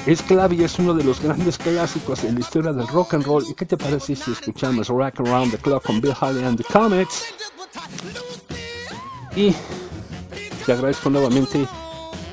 es 0.07 0.21
clave 0.21 0.55
y 0.55 0.63
es 0.63 0.79
uno 0.79 0.93
de 0.93 1.03
los 1.03 1.19
grandes 1.19 1.57
clásicos 1.57 2.23
en 2.23 2.35
la 2.35 2.39
historia 2.39 2.71
del 2.71 2.87
rock 2.87 3.15
and 3.15 3.25
roll. 3.25 3.43
¿Y 3.49 3.53
qué 3.53 3.65
te 3.65 3.75
parece 3.75 4.15
si 4.15 4.31
escuchamos 4.31 4.87
Rock 4.87 5.19
Around 5.19 5.51
the 5.51 5.57
Clock 5.57 5.83
con 5.83 5.99
Bill 5.99 6.13
Haley 6.19 6.45
and 6.45 6.57
the 6.57 6.63
Comets? 6.63 7.25
Y 9.35 9.53
te 10.65 10.71
agradezco 10.71 11.09
nuevamente 11.09 11.67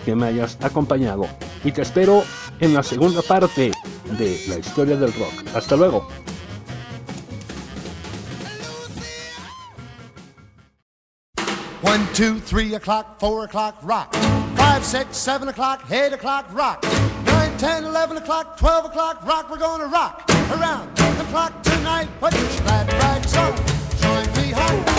que 0.05 0.15
me 0.15 0.27
hayas 0.27 0.57
acompañado. 0.63 1.27
Y 1.65 1.73
te 1.73 1.83
espero 1.83 2.23
en 2.61 2.75
la 2.75 2.85
segunda 2.85 3.23
parte 3.23 3.73
de 4.19 4.45
la 4.49 4.59
historia 4.59 4.97
del 4.97 5.13
rock. 5.13 5.33
Hasta 5.57 5.75
luego. 5.75 6.07
One, 11.83 12.07
two, 12.15 12.41
three 12.47 12.75
o'clock, 12.77 13.19
four 13.19 13.45
o'clock, 13.45 13.83
rock. 13.83 14.15
Five, 14.57 14.85
six, 14.85 15.17
seven 15.17 15.49
o'clock, 15.49 15.81
eight 15.91 16.13
o'clock, 16.13 16.47
rock. 16.55 16.85
Nine, 17.65 17.83
ten, 17.83 17.85
eleven 17.85 18.19
o'clock, 18.19 18.59
twelve 18.59 18.85
o'clock, 18.85 19.25
rock. 19.25 19.51
We're 19.51 19.57
gonna 19.57 19.87
rock 19.87 20.23
around 20.51 20.95
the 20.97 21.25
clock 21.31 21.63
tonight. 21.63 22.09
Put 22.21 22.35
your 22.35 22.43
glad 22.63 22.93
rags 22.93 23.35
on, 23.39 23.57
join 23.97 24.27
me 24.37 24.51
home. 24.51 24.94